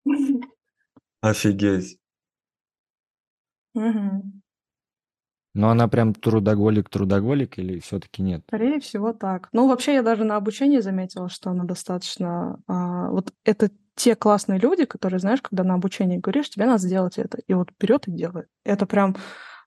Офигеть. 1.20 1.99
Но 5.52 5.70
она 5.70 5.88
прям 5.88 6.14
трудоголик-трудоголик 6.14 7.58
или 7.58 7.80
все-таки 7.80 8.22
нет? 8.22 8.42
Скорее 8.46 8.78
всего, 8.80 9.12
так. 9.12 9.48
Ну, 9.52 9.68
вообще, 9.68 9.94
я 9.94 10.02
даже 10.02 10.24
на 10.24 10.36
обучении 10.36 10.78
заметила, 10.78 11.28
что 11.28 11.50
она 11.50 11.64
достаточно... 11.64 12.60
а, 12.68 13.10
вот 13.10 13.32
это 13.44 13.70
те 13.96 14.14
классные 14.14 14.58
люди, 14.58 14.84
которые, 14.84 15.18
знаешь, 15.18 15.42
когда 15.42 15.64
на 15.64 15.74
обучении 15.74 16.18
говоришь, 16.18 16.48
тебе 16.50 16.66
надо 16.66 16.78
сделать 16.78 17.18
это, 17.18 17.38
и 17.46 17.52
вот 17.52 17.70
берет 17.78 18.08
и 18.08 18.12
делает. 18.12 18.48
Это 18.64 18.86
прям 18.86 19.16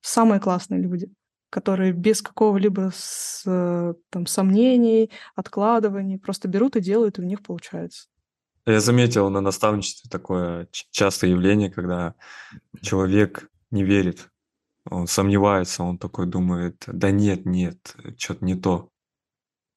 самые 0.02 0.40
классные 0.40 0.82
люди, 0.82 1.12
которые 1.50 1.92
без 1.92 2.22
какого-либо 2.22 2.92
с, 2.96 3.44
там, 4.10 4.26
сомнений, 4.26 5.12
откладываний 5.36 6.18
просто 6.18 6.48
берут 6.48 6.76
и 6.76 6.82
делают, 6.82 7.20
и 7.20 7.22
у 7.22 7.26
них 7.26 7.44
получается. 7.44 8.08
Я 8.66 8.80
заметил 8.80 9.30
на 9.30 9.42
наставничестве 9.42 10.10
такое 10.10 10.68
частое 10.72 11.30
явление, 11.32 11.70
когда 11.70 12.16
человек 12.82 13.50
не 13.70 13.84
верит, 13.84 14.30
он 14.90 15.08
сомневается, 15.08 15.84
он 15.84 15.98
такой 15.98 16.26
думает, 16.28 16.84
да 16.88 17.12
нет, 17.12 17.46
нет, 17.46 17.96
что-то 18.18 18.46
не 18.46 18.56
то. 18.56 18.90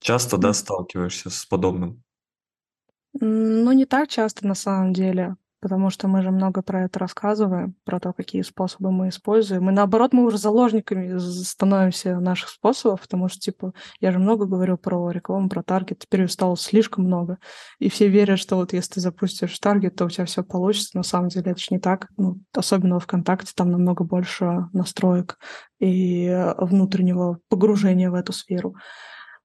Часто, 0.00 0.36
да, 0.38 0.52
сталкиваешься 0.52 1.30
с 1.30 1.44
подобным? 1.46 2.02
Ну, 3.20 3.72
не 3.72 3.86
так 3.86 4.08
часто 4.08 4.46
на 4.46 4.54
самом 4.54 4.92
деле 4.92 5.36
потому 5.60 5.90
что 5.90 6.08
мы 6.08 6.22
же 6.22 6.30
много 6.30 6.62
про 6.62 6.84
это 6.84 6.98
рассказываем, 6.98 7.74
про 7.84 7.98
то, 8.00 8.12
какие 8.12 8.42
способы 8.42 8.90
мы 8.90 9.08
используем. 9.08 9.68
И 9.68 9.72
наоборот, 9.72 10.12
мы 10.12 10.24
уже 10.24 10.38
заложниками 10.38 11.18
становимся 11.18 12.20
наших 12.20 12.50
способов, 12.50 13.00
потому 13.00 13.28
что, 13.28 13.40
типа, 13.40 13.72
я 14.00 14.12
же 14.12 14.18
много 14.18 14.46
говорю 14.46 14.76
про 14.76 15.10
рекламу, 15.10 15.48
про 15.48 15.62
таргет, 15.62 16.00
теперь 16.00 16.28
стало 16.28 16.56
слишком 16.56 17.04
много. 17.04 17.38
И 17.78 17.88
все 17.88 18.08
верят, 18.08 18.38
что 18.38 18.56
вот 18.56 18.72
если 18.72 18.94
ты 18.94 19.00
запустишь 19.00 19.58
таргет, 19.58 19.96
то 19.96 20.04
у 20.04 20.10
тебя 20.10 20.26
все 20.26 20.42
получится. 20.44 20.96
На 20.96 21.02
самом 21.02 21.28
деле 21.28 21.52
это 21.52 21.60
же 21.60 21.68
не 21.70 21.78
так. 21.78 22.08
Ну, 22.16 22.38
особенно 22.54 23.00
ВКонтакте, 23.00 23.52
там 23.54 23.70
намного 23.70 24.04
больше 24.04 24.68
настроек 24.72 25.38
и 25.78 26.54
внутреннего 26.58 27.38
погружения 27.48 28.10
в 28.10 28.14
эту 28.14 28.32
сферу. 28.32 28.76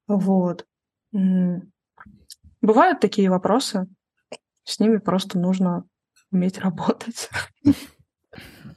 Вот. 0.08 0.66
Бывают 2.62 3.00
такие 3.00 3.30
вопросы, 3.30 3.88
с 4.64 4.80
ними 4.80 4.98
просто 4.98 5.40
нужно 5.40 5.84
уметь 6.32 6.58
работать. 6.60 7.30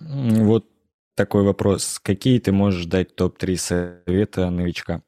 Вот 0.01 0.67
такой 1.15 1.45
вопрос. 1.45 1.99
Какие 2.03 2.41
ты 2.41 2.53
можешь 2.53 2.87
дать 2.87 3.15
топ-3 3.15 3.57
совета 3.57 4.51
новичка? 4.51 5.03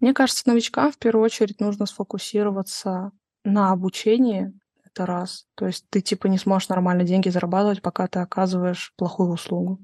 Мне 0.00 0.14
кажется, 0.14 0.48
новичкам 0.48 0.92
в 0.92 0.98
первую 0.98 1.24
очередь 1.24 1.60
нужно 1.60 1.86
сфокусироваться 1.86 3.12
на 3.44 3.70
обучении, 3.70 4.52
это 4.84 5.06
раз. 5.06 5.46
То 5.54 5.66
есть 5.66 5.86
ты 5.90 6.00
типа 6.00 6.26
не 6.26 6.38
сможешь 6.38 6.68
нормально 6.68 7.04
деньги 7.04 7.28
зарабатывать, 7.28 7.82
пока 7.82 8.08
ты 8.08 8.18
оказываешь 8.18 8.92
плохую 8.96 9.30
услугу. 9.30 9.78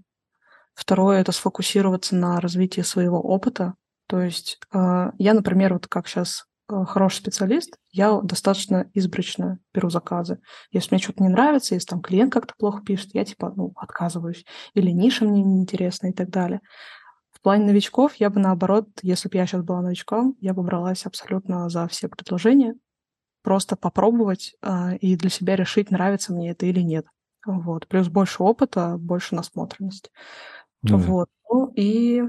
Второе— 0.74 1.20
это 1.20 1.32
сфокусироваться 1.32 2.14
на 2.14 2.40
развитии 2.40 2.82
своего 2.82 3.20
опыта. 3.20 3.74
То 4.06 4.20
есть 4.20 4.58
э, 4.72 5.10
я, 5.18 5.34
например, 5.34 5.74
вот 5.74 5.86
как 5.86 6.08
сейчас 6.08 6.47
хороший 6.68 7.18
специалист, 7.18 7.76
я 7.90 8.20
достаточно 8.20 8.90
избрачно 8.94 9.58
беру 9.72 9.90
заказы. 9.90 10.40
Если 10.70 10.94
мне 10.94 11.02
что-то 11.02 11.22
не 11.22 11.28
нравится, 11.28 11.74
если 11.74 11.88
там 11.88 12.00
клиент 12.00 12.32
как-то 12.32 12.54
плохо 12.58 12.82
пишет, 12.82 13.10
я 13.14 13.24
типа, 13.24 13.52
ну, 13.56 13.72
отказываюсь. 13.76 14.44
Или 14.74 14.90
ниша 14.90 15.24
мне 15.24 15.42
неинтересна 15.42 16.08
и 16.08 16.12
так 16.12 16.30
далее. 16.30 16.60
В 17.30 17.40
плане 17.40 17.66
новичков 17.66 18.16
я 18.16 18.30
бы 18.30 18.40
наоборот, 18.40 18.88
если 19.02 19.28
бы 19.28 19.36
я 19.36 19.46
сейчас 19.46 19.62
была 19.62 19.80
новичком, 19.80 20.36
я 20.40 20.54
бы 20.54 20.62
бралась 20.62 21.06
абсолютно 21.06 21.68
за 21.68 21.86
все 21.88 22.08
предложения, 22.08 22.74
просто 23.42 23.76
попробовать 23.76 24.54
э, 24.62 24.96
и 24.96 25.16
для 25.16 25.30
себя 25.30 25.56
решить, 25.56 25.90
нравится 25.90 26.32
мне 26.32 26.50
это 26.50 26.66
или 26.66 26.80
нет. 26.80 27.06
Вот. 27.46 27.86
Плюс 27.86 28.08
больше 28.08 28.42
опыта, 28.42 28.96
больше 28.98 29.34
насмотренности. 29.34 30.10
Ну, 30.82 30.98
вот. 30.98 31.28
Ну 31.50 31.72
и 31.74 32.24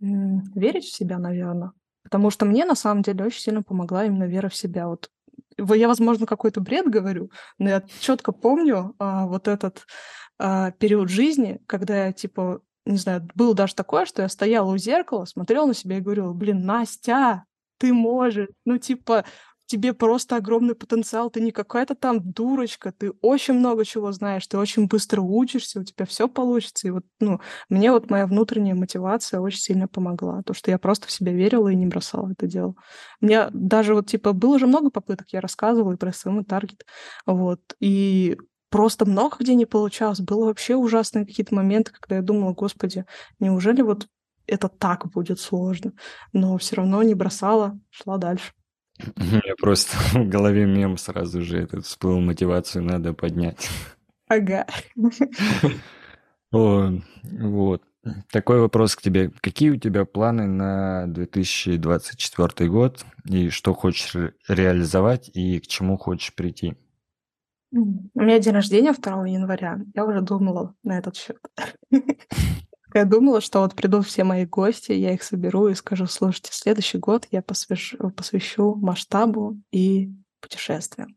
верить 0.00 0.84
в 0.84 0.94
себя, 0.94 1.18
наверное. 1.18 1.72
Потому 2.06 2.30
что 2.30 2.46
мне 2.46 2.64
на 2.64 2.74
самом 2.74 3.02
деле 3.02 3.24
очень 3.24 3.40
сильно 3.40 3.62
помогла 3.62 4.04
именно 4.04 4.24
вера 4.24 4.48
в 4.48 4.54
себя. 4.54 4.88
Вот 4.88 5.10
я, 5.58 5.88
возможно, 5.88 6.26
какой-то 6.26 6.60
бред 6.60 6.86
говорю, 6.88 7.30
но 7.58 7.68
я 7.68 7.82
четко 8.00 8.32
помню 8.32 8.94
а, 8.98 9.26
вот 9.26 9.48
этот 9.48 9.86
а, 10.38 10.70
период 10.72 11.08
жизни, 11.08 11.60
когда 11.66 12.06
я 12.06 12.12
типа 12.12 12.60
не 12.84 12.98
знаю, 12.98 13.28
было 13.34 13.52
даже 13.52 13.74
такое, 13.74 14.06
что 14.06 14.22
я 14.22 14.28
стояла 14.28 14.72
у 14.72 14.78
зеркала, 14.78 15.24
смотрела 15.24 15.66
на 15.66 15.74
себя 15.74 15.98
и 15.98 16.00
говорила, 16.00 16.32
блин, 16.32 16.64
Настя, 16.64 17.44
ты 17.78 17.92
можешь. 17.92 18.48
Ну, 18.64 18.78
типа, 18.78 19.24
тебе 19.66 19.92
просто 19.92 20.36
огромный 20.36 20.74
потенциал, 20.74 21.30
ты 21.30 21.40
не 21.40 21.50
какая-то 21.50 21.94
там 21.94 22.20
дурочка, 22.20 22.92
ты 22.92 23.12
очень 23.20 23.54
много 23.54 23.84
чего 23.84 24.12
знаешь, 24.12 24.46
ты 24.46 24.58
очень 24.58 24.86
быстро 24.86 25.20
учишься, 25.20 25.80
у 25.80 25.84
тебя 25.84 26.06
все 26.06 26.28
получится. 26.28 26.88
И 26.88 26.90
вот, 26.90 27.04
ну, 27.20 27.40
мне 27.68 27.90
вот 27.90 28.08
моя 28.10 28.26
внутренняя 28.26 28.74
мотивация 28.74 29.40
очень 29.40 29.60
сильно 29.60 29.88
помогла, 29.88 30.42
то, 30.42 30.54
что 30.54 30.70
я 30.70 30.78
просто 30.78 31.08
в 31.08 31.10
себя 31.10 31.32
верила 31.32 31.68
и 31.68 31.74
не 31.76 31.86
бросала 31.86 32.30
это 32.30 32.46
дело. 32.46 32.74
Мне 33.20 33.48
даже 33.52 33.94
вот, 33.94 34.06
типа, 34.06 34.32
было 34.32 34.58
же 34.58 34.66
много 34.66 34.90
попыток, 34.90 35.28
я 35.32 35.40
рассказывала 35.40 35.92
и 35.92 35.96
про 35.96 36.12
СМ, 36.12 36.44
таргет, 36.44 36.86
вот, 37.26 37.60
и 37.80 38.36
просто 38.70 39.04
много 39.04 39.38
где 39.40 39.54
не 39.54 39.66
получалось. 39.66 40.20
Было 40.20 40.46
вообще 40.46 40.76
ужасные 40.76 41.26
какие-то 41.26 41.54
моменты, 41.54 41.92
когда 41.92 42.16
я 42.16 42.22
думала, 42.22 42.52
господи, 42.52 43.04
неужели 43.40 43.82
вот 43.82 44.06
это 44.46 44.68
так 44.68 45.06
будет 45.10 45.40
сложно? 45.40 45.92
Но 46.32 46.56
все 46.58 46.76
равно 46.76 47.02
не 47.02 47.14
бросала, 47.14 47.78
шла 47.90 48.18
дальше. 48.18 48.52
Меня 49.16 49.54
просто 49.60 49.96
в 50.18 50.28
голове 50.28 50.66
мем 50.66 50.96
сразу 50.96 51.42
же 51.42 51.58
этот 51.58 51.84
всплыл, 51.84 52.20
мотивацию 52.20 52.84
надо 52.84 53.12
поднять. 53.12 53.68
Ага. 54.28 54.66
О, 56.52 56.90
вот. 57.22 57.82
Такой 58.30 58.60
вопрос 58.60 58.94
к 58.94 59.02
тебе. 59.02 59.30
Какие 59.40 59.70
у 59.70 59.76
тебя 59.76 60.04
планы 60.04 60.46
на 60.46 61.06
2024 61.08 62.70
год? 62.70 63.04
И 63.24 63.50
что 63.50 63.74
хочешь 63.74 64.14
реализовать, 64.48 65.30
и 65.34 65.58
к 65.58 65.66
чему 65.66 65.98
хочешь 65.98 66.34
прийти? 66.34 66.76
У 67.72 68.20
меня 68.20 68.38
день 68.38 68.54
рождения 68.54 68.92
2 68.92 69.26
января. 69.26 69.80
Я 69.94 70.04
уже 70.04 70.20
думала 70.20 70.74
на 70.84 70.98
этот 70.98 71.16
счет. 71.16 71.38
Я 72.96 73.04
думала, 73.04 73.42
что 73.42 73.60
вот 73.60 73.74
придут 73.74 74.06
все 74.06 74.24
мои 74.24 74.46
гости, 74.46 74.92
я 74.92 75.12
их 75.12 75.22
соберу 75.22 75.68
и 75.68 75.74
скажу, 75.74 76.06
слушайте, 76.06 76.48
следующий 76.52 76.96
год 76.96 77.26
я 77.30 77.42
посвящу, 77.42 78.08
посвящу 78.08 78.74
масштабу 78.74 79.60
и 79.70 80.10
путешествиям. 80.40 81.14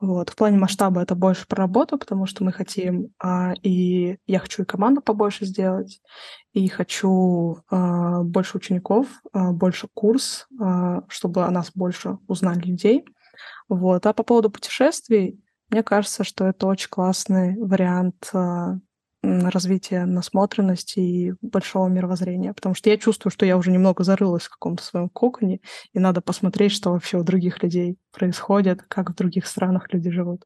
Вот. 0.00 0.30
В 0.30 0.36
плане 0.36 0.56
масштаба 0.56 1.02
это 1.02 1.14
больше 1.14 1.46
про 1.46 1.64
работу, 1.64 1.98
потому 1.98 2.24
что 2.24 2.44
мы 2.44 2.52
хотим, 2.52 3.12
а, 3.22 3.52
и 3.62 4.16
я 4.26 4.38
хочу 4.38 4.62
и 4.62 4.64
команду 4.64 5.02
побольше 5.02 5.44
сделать, 5.44 6.00
и 6.54 6.66
хочу 6.68 7.58
а, 7.68 8.22
больше 8.22 8.56
учеников, 8.56 9.06
а, 9.34 9.52
больше 9.52 9.86
курс, 9.92 10.46
а, 10.58 11.02
чтобы 11.08 11.44
о 11.44 11.50
нас 11.50 11.72
больше 11.74 12.16
узнали 12.26 12.60
людей. 12.60 13.04
Вот. 13.68 14.06
А 14.06 14.14
по 14.14 14.22
поводу 14.22 14.48
путешествий, 14.48 15.44
мне 15.68 15.82
кажется, 15.82 16.24
что 16.24 16.46
это 16.46 16.66
очень 16.66 16.88
классный 16.88 17.54
вариант 17.58 18.30
а, 18.32 18.78
развития 19.50 20.04
насмотренности 20.04 21.00
и 21.00 21.34
большого 21.40 21.88
мировоззрения, 21.88 22.52
потому 22.52 22.74
что 22.74 22.90
я 22.90 22.96
чувствую, 22.96 23.32
что 23.32 23.46
я 23.46 23.56
уже 23.56 23.70
немного 23.70 24.04
зарылась 24.04 24.44
в 24.44 24.50
каком-то 24.50 24.82
своем 24.82 25.08
коконе, 25.08 25.60
и 25.92 25.98
надо 25.98 26.20
посмотреть, 26.20 26.72
что 26.72 26.90
вообще 26.90 27.18
у 27.18 27.24
других 27.24 27.62
людей 27.62 27.96
происходит, 28.12 28.82
как 28.88 29.10
в 29.10 29.14
других 29.14 29.46
странах 29.46 29.92
люди 29.92 30.10
живут. 30.10 30.44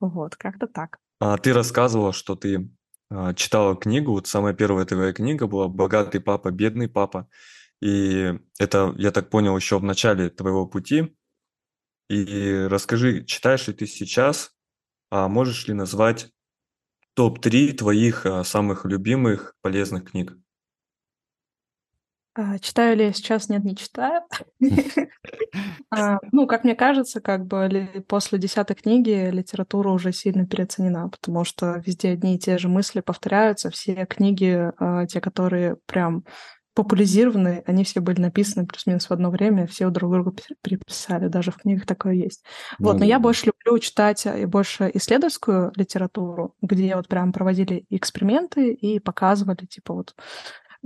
Вот, 0.00 0.36
как-то 0.36 0.66
так. 0.66 0.98
А 1.20 1.36
ты 1.38 1.52
рассказывала, 1.52 2.12
что 2.12 2.36
ты 2.36 2.70
а, 3.10 3.34
читала 3.34 3.76
книгу, 3.76 4.12
вот 4.12 4.26
самая 4.26 4.54
первая 4.54 4.84
твоя 4.84 5.12
книга 5.12 5.46
была 5.46 5.68
«Богатый 5.68 6.20
папа, 6.20 6.50
бедный 6.50 6.88
папа», 6.88 7.28
и 7.80 8.38
это, 8.58 8.94
я 8.96 9.10
так 9.10 9.30
понял, 9.30 9.56
еще 9.56 9.78
в 9.78 9.84
начале 9.84 10.30
твоего 10.30 10.66
пути, 10.66 11.16
и 12.08 12.66
расскажи, 12.68 13.24
читаешь 13.24 13.66
ли 13.66 13.74
ты 13.74 13.86
сейчас, 13.86 14.52
а 15.10 15.28
можешь 15.28 15.68
ли 15.68 15.74
назвать 15.74 16.33
топ-3 17.14 17.72
твоих 17.72 18.26
а, 18.26 18.44
самых 18.44 18.84
любимых 18.84 19.54
полезных 19.62 20.10
книг? 20.10 20.36
А, 22.36 22.58
читаю 22.58 22.96
ли 22.96 23.04
я 23.04 23.12
сейчас? 23.12 23.48
Нет, 23.48 23.64
не 23.64 23.76
читаю. 23.76 24.22
А, 25.90 26.18
ну, 26.32 26.48
как 26.48 26.64
мне 26.64 26.74
кажется, 26.74 27.20
как 27.20 27.46
бы 27.46 28.04
после 28.08 28.38
десятой 28.38 28.74
книги 28.74 29.30
литература 29.30 29.90
уже 29.90 30.12
сильно 30.12 30.44
переоценена, 30.44 31.08
потому 31.08 31.44
что 31.44 31.80
везде 31.86 32.10
одни 32.10 32.34
и 32.34 32.38
те 32.38 32.58
же 32.58 32.68
мысли 32.68 33.00
повторяются. 33.00 33.70
Все 33.70 34.04
книги, 34.06 34.72
те, 35.06 35.20
которые 35.20 35.76
прям 35.86 36.24
популяризированы, 36.74 37.62
они 37.66 37.84
все 37.84 38.00
были 38.00 38.20
написаны 38.20 38.66
плюс-минус 38.66 39.08
в 39.08 39.12
одно 39.12 39.30
время, 39.30 39.66
все 39.66 39.88
друг 39.90 40.12
друга 40.12 40.32
переписали, 40.62 41.28
даже 41.28 41.50
в 41.52 41.56
книгах 41.56 41.86
такое 41.86 42.14
есть. 42.14 42.44
Ну, 42.78 42.88
вот, 42.88 42.98
но 42.98 43.04
я 43.04 43.18
больше 43.18 43.46
люблю 43.46 43.78
читать 43.78 44.26
и 44.26 44.44
больше 44.44 44.90
исследовательскую 44.92 45.72
литературу, 45.76 46.54
где 46.60 46.96
вот 46.96 47.08
прям 47.08 47.32
проводили 47.32 47.86
эксперименты 47.90 48.72
и 48.72 48.98
показывали, 48.98 49.66
типа 49.66 49.94
вот, 49.94 50.14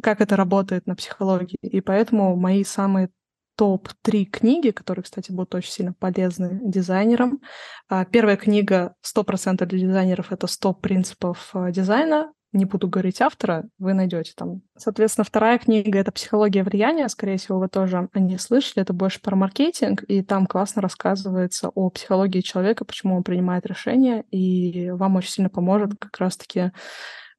как 0.02 0.20
это 0.20 0.36
работает 0.36 0.86
на 0.86 0.94
психологии. 0.94 1.58
И 1.62 1.80
поэтому 1.80 2.36
мои 2.36 2.64
самые 2.64 3.10
топ-3 3.56 4.24
книги, 4.26 4.70
которые, 4.70 5.02
кстати, 5.02 5.32
будут 5.32 5.54
очень 5.54 5.72
сильно 5.72 5.92
полезны 5.92 6.60
дизайнерам. 6.62 7.40
А, 7.88 8.04
первая 8.04 8.36
книга 8.36 8.94
100% 9.02 9.66
для 9.66 9.78
дизайнеров— 9.80 10.26
это 10.32 10.46
«100 10.46 10.74
принципов 10.80 11.50
а, 11.54 11.72
дизайна», 11.72 12.32
не 12.58 12.64
буду 12.64 12.88
говорить 12.88 13.20
автора, 13.22 13.64
вы 13.78 13.94
найдете 13.94 14.32
там. 14.36 14.62
Соответственно, 14.76 15.24
вторая 15.24 15.58
книга— 15.58 15.98
это 16.00 16.12
«Психология 16.12 16.62
влияния». 16.62 17.08
Скорее 17.08 17.38
всего, 17.38 17.58
вы 17.58 17.68
тоже 17.68 18.08
о 18.12 18.18
ней 18.18 18.38
слышали. 18.38 18.82
Это 18.82 18.92
больше 18.92 19.20
про 19.20 19.36
маркетинг, 19.36 20.02
и 20.08 20.22
там 20.22 20.46
классно 20.46 20.82
рассказывается 20.82 21.70
о 21.74 21.90
психологии 21.90 22.40
человека, 22.40 22.84
почему 22.84 23.16
он 23.16 23.22
принимает 23.22 23.64
решения, 23.66 24.24
и 24.30 24.90
вам 24.90 25.16
очень 25.16 25.30
сильно 25.30 25.48
поможет 25.48 25.92
как 25.98 26.18
раз-таки 26.18 26.72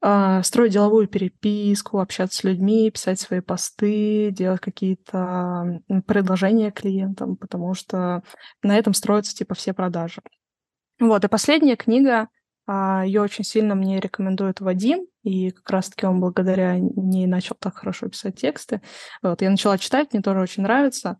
э, 0.02 0.42
строить 0.44 0.74
деловую 0.74 1.08
переписку, 1.08 2.00
общаться 2.00 2.38
с 2.40 2.44
людьми, 2.44 2.90
писать 2.90 3.20
свои 3.20 3.42
посты, 3.42 4.32
делать 4.32 4.62
какие-то 4.62 5.82
предложения 6.08 6.72
клиентам, 6.72 7.36
потому 7.36 7.74
что 7.74 8.24
на 8.64 8.78
этом 8.78 8.94
строятся 8.94 9.36
типа 9.36 9.54
все 9.56 9.74
продажи. 9.74 10.22
Вот, 11.00 11.24
и 11.24 11.28
последняя 11.28 11.76
книга 11.78 12.22
а, 12.22 12.28
Ее 13.04 13.22
очень 13.22 13.44
сильно 13.44 13.74
мне 13.74 14.00
рекомендует 14.00 14.62
Вадим, 14.62 15.08
и 15.24 15.50
как 15.50 15.70
раз-таки 15.70 16.06
он 16.06 16.20
благодаря 16.20 16.78
ней 16.78 17.26
начал 17.26 17.56
так 17.60 17.78
хорошо 17.78 18.10
писать 18.10 18.40
тексты. 18.40 18.82
Вот, 19.24 19.42
я 19.42 19.50
начала 19.50 19.78
читать, 19.78 20.14
мне 20.14 20.22
тоже 20.22 20.40
очень 20.42 20.64
нравится. 20.64 21.18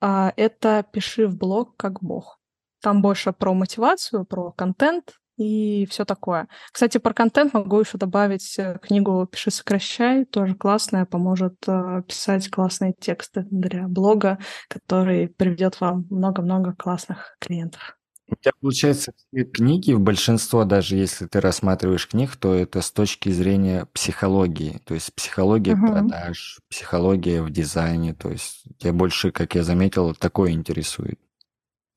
А, 0.00 0.32
это 0.36 0.84
«Пиши 0.92 1.26
в 1.26 1.36
блог 1.36 1.76
как 1.76 2.02
бог». 2.02 2.38
Там 2.80 3.02
больше 3.02 3.32
про 3.32 3.54
мотивацию, 3.54 4.24
про 4.24 4.52
контент 4.52 5.14
и 5.36 5.86
все 5.86 6.04
такое. 6.04 6.48
Кстати, 6.72 6.98
про 6.98 7.14
контент 7.14 7.54
могу 7.54 7.80
еще 7.80 7.98
добавить 7.98 8.58
э, 8.58 8.78
книгу 8.82 9.26
«Пиши, 9.26 9.50
сокращай», 9.50 10.24
тоже 10.24 10.54
классная, 10.54 11.06
поможет 11.06 11.54
э, 11.66 12.02
писать 12.06 12.50
классные 12.50 12.94
тексты 12.98 13.46
для 13.50 13.88
блога, 13.88 14.38
который 14.68 15.28
приведет 15.28 15.80
вам 15.80 16.06
много-много 16.10 16.74
классных 16.74 17.36
клиентов. 17.40 17.96
У 18.32 18.36
тебя, 18.36 18.52
получается, 18.62 19.12
все 19.30 19.44
книги, 19.44 19.92
в 19.92 20.00
большинство, 20.00 20.64
даже 20.64 20.96
если 20.96 21.26
ты 21.26 21.38
рассматриваешь 21.38 22.08
книг, 22.08 22.34
то 22.36 22.54
это 22.54 22.80
с 22.80 22.90
точки 22.90 23.28
зрения 23.28 23.86
психологии. 23.92 24.80
То 24.86 24.94
есть 24.94 25.14
психология 25.14 25.74
угу. 25.74 25.88
продаж, 25.88 26.58
психология 26.70 27.42
в 27.42 27.50
дизайне. 27.50 28.14
То 28.14 28.30
есть 28.30 28.64
тебя 28.78 28.94
больше, 28.94 29.32
как 29.32 29.54
я 29.54 29.62
заметил, 29.62 30.14
такое 30.14 30.52
интересует. 30.52 31.20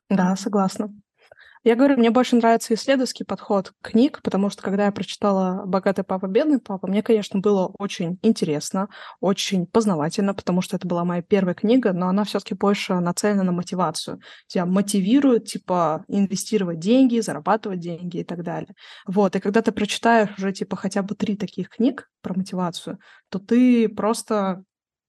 Да, 0.09 0.35
согласна. 0.35 0.93
Я 1.65 1.75
говорю, 1.75 1.97
мне 1.97 2.11
больше 2.11 2.35
нравится 2.35 2.75
исследовательский 2.75 3.25
подход 3.25 3.73
книг, 3.81 4.21
потому 4.21 4.51
что 4.51 4.61
когда 4.61 4.85
я 4.85 4.91
прочитала 4.91 5.65
«Богатый 5.65 6.03
папа, 6.03 6.27
бедный 6.27 6.59
папа», 6.59 6.85
мне, 6.85 7.01
конечно, 7.01 7.39
было 7.39 7.71
очень 7.79 8.19
интересно, 8.21 8.87
очень 9.19 9.65
познавательно, 9.65 10.35
потому 10.35 10.61
что 10.61 10.75
это 10.75 10.87
была 10.87 11.03
моя 11.05 11.23
первая 11.23 11.55
книга, 11.55 11.91
но 11.91 12.07
она 12.07 12.23
все-таки 12.23 12.53
больше 12.53 12.93
нацелена 12.99 13.41
на 13.41 13.51
мотивацию. 13.51 14.19
Тебя 14.45 14.67
мотивирует, 14.67 15.45
типа, 15.45 16.05
инвестировать 16.07 16.77
деньги, 16.77 17.19
зарабатывать 17.19 17.79
деньги 17.79 18.17
и 18.17 18.23
так 18.23 18.43
далее. 18.43 18.75
Вот, 19.07 19.35
и 19.35 19.39
когда 19.39 19.63
ты 19.63 19.71
прочитаешь 19.71 20.37
уже, 20.37 20.53
типа, 20.53 20.75
хотя 20.75 21.01
бы 21.01 21.15
три 21.15 21.35
таких 21.35 21.69
книг 21.69 22.11
про 22.21 22.35
мотивацию, 22.35 22.99
то 23.29 23.39
ты 23.39 23.89
просто 23.89 24.63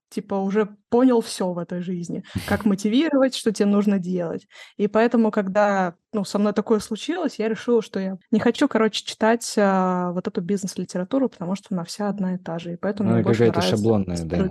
типа 0.09 0.35
уже 0.35 0.69
понял 0.89 1.21
все 1.21 1.53
в 1.53 1.59
этой 1.59 1.81
жизни, 1.81 2.23
как 2.47 2.65
мотивировать, 2.65 3.35
что 3.35 3.53
тебе 3.53 3.67
нужно 3.67 3.99
делать. 3.99 4.47
И 4.77 4.89
поэтому, 4.89 5.31
когда 5.31 5.95
ну, 6.13 6.25
со 6.25 6.39
мной 6.39 6.53
такое 6.53 6.81
случилось, 6.81 7.39
я 7.39 7.49
решила, 7.49 7.83
что 7.83 8.01
я 8.01 8.17
не 8.31 8.41
хочу, 8.41 8.69
короче, 8.69 9.05
читать 9.05 9.55
а, 9.59 10.13
вот 10.13 10.27
эту 10.29 10.41
бизнес-литературу, 10.41 11.29
потому 11.29 11.55
что 11.57 11.69
она 11.71 11.85
вся 11.85 12.09
одна 12.09 12.35
и 12.35 12.39
та 12.39 12.59
же. 12.59 12.75
И 12.75 12.77
поэтому 12.77 13.11
ну, 13.11 13.15
мне 13.17 13.25
больше 13.25 13.47
какая-то 13.47 13.67
шаблонная, 13.67 14.19
да. 14.25 14.49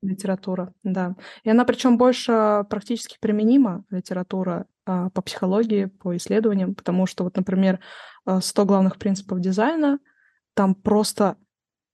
Литература, 0.00 0.72
да. 0.84 1.16
И 1.42 1.50
она 1.50 1.64
причем 1.64 1.98
больше 1.98 2.64
практически 2.70 3.16
применима, 3.20 3.84
литература 3.90 4.66
а, 4.86 5.10
по 5.10 5.22
психологии, 5.22 5.86
по 5.86 6.16
исследованиям, 6.16 6.74
потому 6.74 7.06
что 7.06 7.24
вот, 7.24 7.36
например, 7.36 7.80
100 8.40 8.64
главных 8.66 8.98
принципов 8.98 9.40
дизайна, 9.40 9.98
там 10.54 10.74
просто 10.74 11.36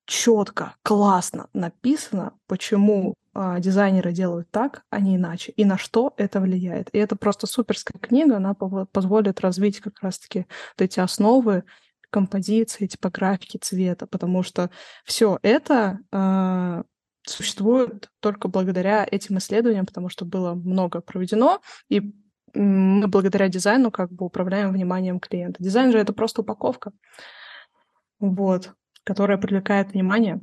четко, 0.07 0.75
классно 0.83 1.49
написано, 1.53 2.35
почему 2.47 3.15
э, 3.35 3.57
дизайнеры 3.61 4.13
делают 4.13 4.51
так, 4.51 4.83
а 4.91 5.01
не 5.01 5.17
иначе, 5.17 5.53
и 5.53 5.65
на 5.65 5.79
что 5.79 6.13
это 6.17 6.41
влияет. 6.41 6.89
И 6.93 6.99
это 6.99 7.17
просто 7.17 7.47
суперская 7.47 7.99
книга, 8.01 8.37
она 8.37 8.55
позволит 8.55 9.41
развить 9.41 9.81
как 9.81 10.01
раз-таки 10.03 10.47
вот 10.77 10.85
эти 10.85 11.01
основы 11.01 11.65
композиции, 12.11 12.87
типографики, 12.87 13.59
цвета, 13.59 14.07
потому 14.07 14.43
что 14.43 14.71
все 15.05 15.39
это 15.43 15.99
э, 16.13 16.83
существует 17.27 18.11
только 18.21 18.49
благодаря 18.49 19.07
этим 19.11 19.39
исследованиям, 19.39 19.87
потому 19.87 20.09
что 20.09 20.25
было 20.25 20.55
много 20.55 21.01
проведено, 21.01 21.61
и 21.89 22.15
мы 22.53 23.09
благодаря 23.09 23.49
дизайну 23.49 23.91
как 23.91 24.13
бы 24.13 24.27
управляем 24.27 24.73
вниманием 24.73 25.19
клиента. 25.19 25.63
Дизайн 25.63 25.91
же 25.91 25.99
это 25.99 26.13
просто 26.13 26.43
упаковка. 26.43 26.93
Вот 28.21 28.73
которая 29.05 29.39
привлекает 29.39 29.93
внимание, 29.93 30.41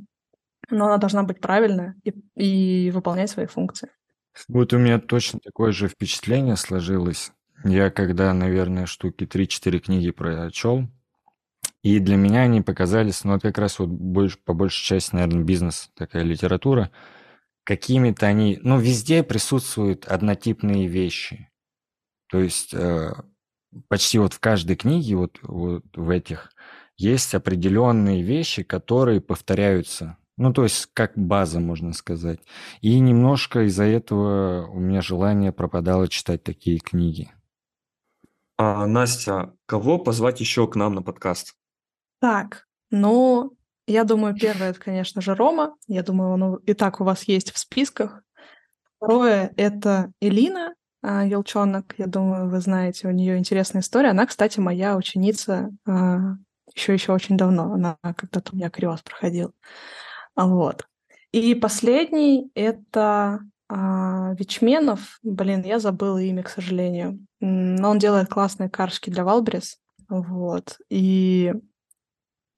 но 0.70 0.86
она 0.86 0.98
должна 0.98 1.24
быть 1.24 1.42
правильная 1.42 1.96
и, 2.04 2.14
и 2.36 2.92
выполнять 2.92 3.30
свои 3.30 3.48
функции. 3.48 3.90
Вот 4.48 4.74
у 4.74 4.78
меня 4.78 5.00
точно 5.00 5.40
такое 5.40 5.72
же 5.72 5.88
впечатление 5.88 6.56
сложилось. 6.56 7.32
Я 7.64 7.92
когда, 7.92 8.34
наверное, 8.34 8.86
штуки 8.86 9.26
3-4 9.26 9.80
книги 9.80 10.12
прочел, 10.12 10.88
и 11.84 12.00
для 12.00 12.16
меня 12.16 12.42
они 12.42 12.62
показались, 12.62 13.24
ну, 13.24 13.34
вот 13.34 13.42
как 13.42 13.58
раз 13.58 13.80
вот 13.80 13.90
больше, 13.90 14.38
по 14.38 14.54
большей 14.54 14.84
части, 14.84 15.16
наверное, 15.16 15.44
бизнес, 15.44 15.90
такая 15.96 16.24
литература, 16.24 16.92
какими-то 17.64 18.28
они, 18.28 18.60
ну, 18.62 18.80
везде 18.80 19.24
присутствуют 19.24 20.06
однотипные 20.06 20.88
вещи. 20.88 21.50
То 22.28 22.40
есть 22.40 22.74
э, 22.74 23.14
почти 23.88 24.20
вот 24.20 24.34
в 24.34 24.40
каждой 24.40 24.76
книге, 24.76 25.16
вот, 25.16 25.40
вот 25.42 25.86
в 25.96 26.10
этих, 26.10 26.51
есть 27.02 27.34
определенные 27.34 28.22
вещи, 28.22 28.64
которые 28.64 29.22
повторяются. 29.22 30.18
Ну, 30.38 30.54
то 30.54 30.64
есть 30.64 30.88
как 30.94 31.18
база, 31.18 31.60
можно 31.60 31.94
сказать. 31.94 32.40
И 32.82 33.00
немножко 33.00 33.68
из-за 33.68 33.86
этого 33.86 34.68
у 34.68 34.80
меня 34.80 35.02
желание 35.02 35.52
пропадало 35.52 36.08
читать 36.08 36.44
такие 36.44 36.80
книги. 36.80 37.32
А, 38.58 38.86
Настя, 38.86 39.54
кого 39.66 39.98
позвать 39.98 40.40
еще 40.40 40.68
к 40.68 40.76
нам 40.76 40.94
на 40.96 41.02
подкаст? 41.02 41.56
Так, 42.20 42.68
ну, 42.92 43.58
я 43.88 44.04
думаю, 44.04 44.36
первое, 44.36 44.70
это, 44.70 44.80
конечно 44.80 45.22
же, 45.22 45.34
Рома. 45.34 45.76
Я 45.88 46.04
думаю, 46.04 46.32
он 46.32 46.56
и 46.68 46.74
так 46.74 47.02
у 47.02 47.04
вас 47.04 47.24
есть 47.24 47.52
в 47.52 47.58
списках. 47.58 48.22
Второе— 48.98 49.52
это 49.58 50.12
Элина 50.22 50.76
а, 51.02 51.26
Елчонок. 51.26 51.96
Я 51.98 52.06
думаю, 52.06 52.50
вы 52.50 52.60
знаете, 52.62 53.08
у 53.08 53.12
нее 53.12 53.38
интересная 53.38 53.82
история. 53.82 54.10
Она, 54.10 54.28
кстати, 54.28 54.60
моя 54.60 54.96
ученица 54.96 55.72
а, 55.88 56.36
еще 56.76 56.94
еще 56.94 57.14
очень 57.14 57.38
давно. 57.38 57.74
Она 57.74 57.98
когда-то 58.02 58.52
у 58.54 58.56
меня 58.56 58.70
криоз 58.70 59.02
проходил. 59.02 59.54
Вот. 60.36 60.88
И 61.32 61.56
последний— 61.56 62.52
это 62.56 63.40
а, 63.70 64.34
Вичменов. 64.38 65.20
Блин, 65.24 65.64
я 65.64 65.80
забыла 65.80 66.18
имя, 66.18 66.44
к 66.44 66.50
сожалению. 66.50 67.26
Но 67.40 67.90
он 67.92 68.00
делает 68.00 68.30
классные 68.30 68.70
каршки 68.70 69.10
для 69.10 69.24
Валбрис. 69.24 69.78
Вот. 70.10 70.78
И 70.90 71.54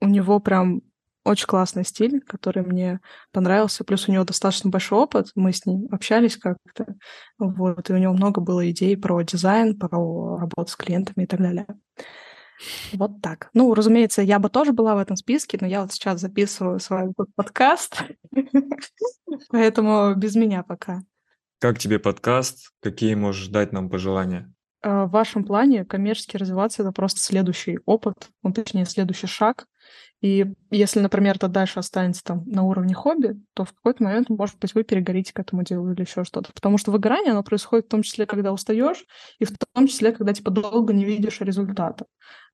у 0.01 0.07
него 0.07 0.39
прям 0.39 0.81
очень 1.23 1.47
классный 1.47 1.85
стиль, 1.85 2.19
который 2.21 2.63
мне 2.63 2.99
понравился. 3.31 3.83
Плюс 3.83 4.09
у 4.09 4.11
него 4.11 4.23
достаточно 4.23 4.71
большой 4.71 4.99
опыт. 4.99 5.31
Мы 5.35 5.53
с 5.53 5.65
ним 5.65 5.87
общались 5.91 6.37
как-то. 6.37 6.95
Вот. 7.37 7.89
И 7.89 7.93
у 7.93 7.97
него 7.97 8.13
много 8.13 8.41
было 8.41 8.69
идей 8.69 8.97
про 8.97 9.21
дизайн, 9.21 9.77
про 9.77 10.37
работу 10.37 10.71
с 10.71 10.75
клиентами 10.75 11.25
и 11.25 11.27
так 11.27 11.39
далее. 11.39 11.67
Вот 12.93 13.21
так. 13.21 13.49
Ну, 13.53 13.73
разумеется, 13.73 14.21
я 14.21 14.39
бы 14.39 14.49
тоже 14.49 14.73
была 14.73 14.95
в 14.95 14.99
этом 14.99 15.15
списке, 15.15 15.57
но 15.59 15.67
я 15.67 15.81
вот 15.81 15.91
сейчас 15.91 16.21
записываю 16.21 16.79
свой 16.79 17.13
подкаст, 17.35 18.03
поэтому 19.49 20.15
без 20.15 20.35
меня 20.35 20.63
пока. 20.63 21.01
Как 21.59 21.79
тебе 21.79 21.99
подкаст? 21.99 22.71
Какие 22.81 23.15
можешь 23.15 23.47
дать 23.47 23.71
нам 23.71 23.89
пожелания? 23.89 24.53
А, 24.81 25.05
в 25.05 25.11
вашем 25.11 25.45
плане 25.45 25.85
коммерчески 25.85 26.37
развиваться 26.37 26.81
это 26.81 26.91
просто 26.91 27.21
следующий 27.21 27.79
опыт, 27.85 28.29
ну, 28.43 28.51
точнее, 28.51 28.85
следующий 28.85 29.27
шаг. 29.27 29.65
И 30.23 30.45
если, 30.71 31.01
например, 31.01 31.35
это 31.35 31.49
дальше 31.49 31.79
останется 31.79 32.23
там 32.23 32.45
на 32.45 32.63
уровне 32.63 32.93
хобби, 32.93 33.35
то 33.53 33.65
в 33.65 33.73
какой-то 33.73 34.03
момент, 34.05 34.29
может 34.29 34.57
быть, 34.57 34.73
вы 34.73 34.85
перегорите 34.85 35.33
к 35.33 35.39
этому 35.39 35.63
делу 35.63 35.91
или 35.91 35.99
еще 35.99 36.23
что-то. 36.23 36.53
Потому 36.53 36.77
что 36.77 36.91
выгорание, 36.91 37.31
оно 37.31 37.43
происходит 37.43 37.87
в 37.87 37.89
том 37.89 38.03
числе, 38.03 38.25
когда 38.25 38.53
устаешь, 38.53 39.03
и 39.39 39.43
в 39.43 39.51
том 39.73 39.85
числе, 39.85 40.13
когда, 40.13 40.33
типа, 40.33 40.49
долго 40.49 40.93
не 40.93 41.03
видишь 41.03 41.41
результата 41.41 42.05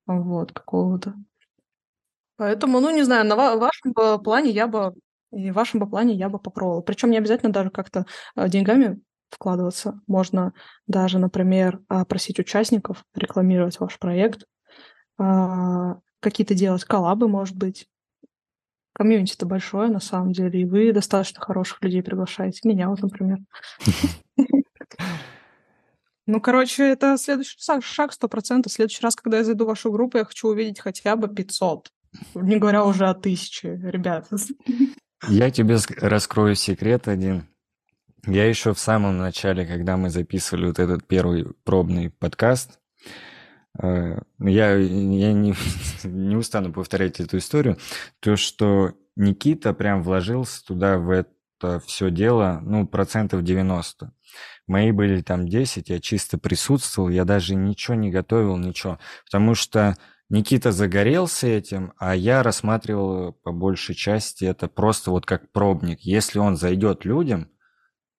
вот, 0.04 0.50
какого-то. 0.50 1.14
Поэтому, 2.36 2.80
ну, 2.80 2.90
не 2.90 3.04
знаю, 3.04 3.24
на 3.24 3.36
вашем 3.36 3.94
плане 3.94 4.50
я 4.50 4.66
бы 4.66 4.96
и 5.32 5.52
в 5.52 5.54
вашем 5.54 5.78
бы 5.78 5.88
плане 5.88 6.14
я 6.14 6.28
бы 6.28 6.40
попробовала. 6.40 6.80
Причем 6.80 7.12
не 7.12 7.18
обязательно 7.18 7.52
даже 7.52 7.70
как-то 7.70 8.04
э, 8.34 8.48
деньгами 8.48 9.00
вкладываться. 9.30 10.00
Можно 10.08 10.54
даже, 10.88 11.20
например, 11.20 11.78
а, 11.88 12.04
просить 12.04 12.40
участников 12.40 13.04
рекламировать 13.14 13.78
ваш 13.78 13.96
проект, 14.00 14.44
а, 15.18 15.98
какие-то 16.20 16.54
делать 16.54 16.84
коллабы, 16.84 17.28
может 17.28 17.56
быть. 17.56 17.86
Комьюнити-то 18.92 19.46
большое, 19.46 19.88
на 19.88 20.00
самом 20.00 20.32
деле, 20.32 20.60
и 20.60 20.64
вы 20.64 20.92
достаточно 20.92 21.40
хороших 21.40 21.82
людей 21.82 22.02
приглашаете. 22.02 22.60
Меня 22.64 22.88
вот, 22.88 23.00
например. 23.02 23.38
Ну, 26.26 26.40
короче, 26.40 26.84
это 26.84 27.16
следующий 27.18 27.58
шаг, 27.80 28.12
сто 28.12 28.28
процентов. 28.28 28.70
В 28.70 28.74
следующий 28.76 29.02
раз, 29.02 29.16
когда 29.16 29.38
я 29.38 29.44
зайду 29.44 29.64
в 29.64 29.68
вашу 29.68 29.90
группу, 29.90 30.16
я 30.16 30.24
хочу 30.24 30.46
увидеть 30.46 30.78
хотя 30.78 31.16
бы 31.16 31.26
500. 31.26 31.90
Не 32.34 32.56
говоря 32.56 32.84
уже 32.84 33.08
о 33.08 33.14
тысяче, 33.14 33.80
ребят. 33.82 34.28
Я 35.28 35.50
тебе 35.50 35.76
раскрою 36.00 36.54
секрет 36.54 37.08
один. 37.08 37.48
Я 38.26 38.48
еще 38.48 38.74
в 38.74 38.78
самом 38.78 39.18
начале, 39.18 39.66
когда 39.66 39.96
мы 39.96 40.10
записывали 40.10 40.66
вот 40.66 40.78
этот 40.78 41.04
первый 41.04 41.46
пробный 41.64 42.10
подкаст, 42.10 42.78
я, 43.82 44.74
я 44.76 45.32
не, 45.32 45.54
не 46.04 46.36
устану 46.36 46.72
повторять 46.72 47.20
эту 47.20 47.38
историю, 47.38 47.78
то, 48.20 48.36
что 48.36 48.92
Никита 49.16 49.72
прям 49.74 50.02
вложился 50.02 50.64
туда, 50.64 50.98
в 50.98 51.10
это 51.10 51.80
все 51.86 52.10
дело, 52.10 52.60
ну, 52.62 52.86
процентов 52.86 53.42
90. 53.42 54.12
Мои 54.66 54.92
были 54.92 55.20
там 55.20 55.48
10, 55.48 55.88
я 55.88 56.00
чисто 56.00 56.38
присутствовал, 56.38 57.08
я 57.08 57.24
даже 57.24 57.54
ничего 57.54 57.96
не 57.96 58.10
готовил, 58.10 58.56
ничего. 58.56 58.98
Потому 59.24 59.54
что 59.54 59.96
Никита 60.28 60.70
загорелся 60.70 61.48
этим, 61.48 61.92
а 61.98 62.14
я 62.14 62.42
рассматривал 62.44 63.32
по 63.32 63.50
большей 63.50 63.96
части 63.96 64.44
это 64.44 64.68
просто 64.68 65.10
вот 65.10 65.26
как 65.26 65.50
пробник. 65.50 66.00
Если 66.02 66.38
он 66.38 66.56
зайдет 66.56 67.04
людям, 67.04 67.50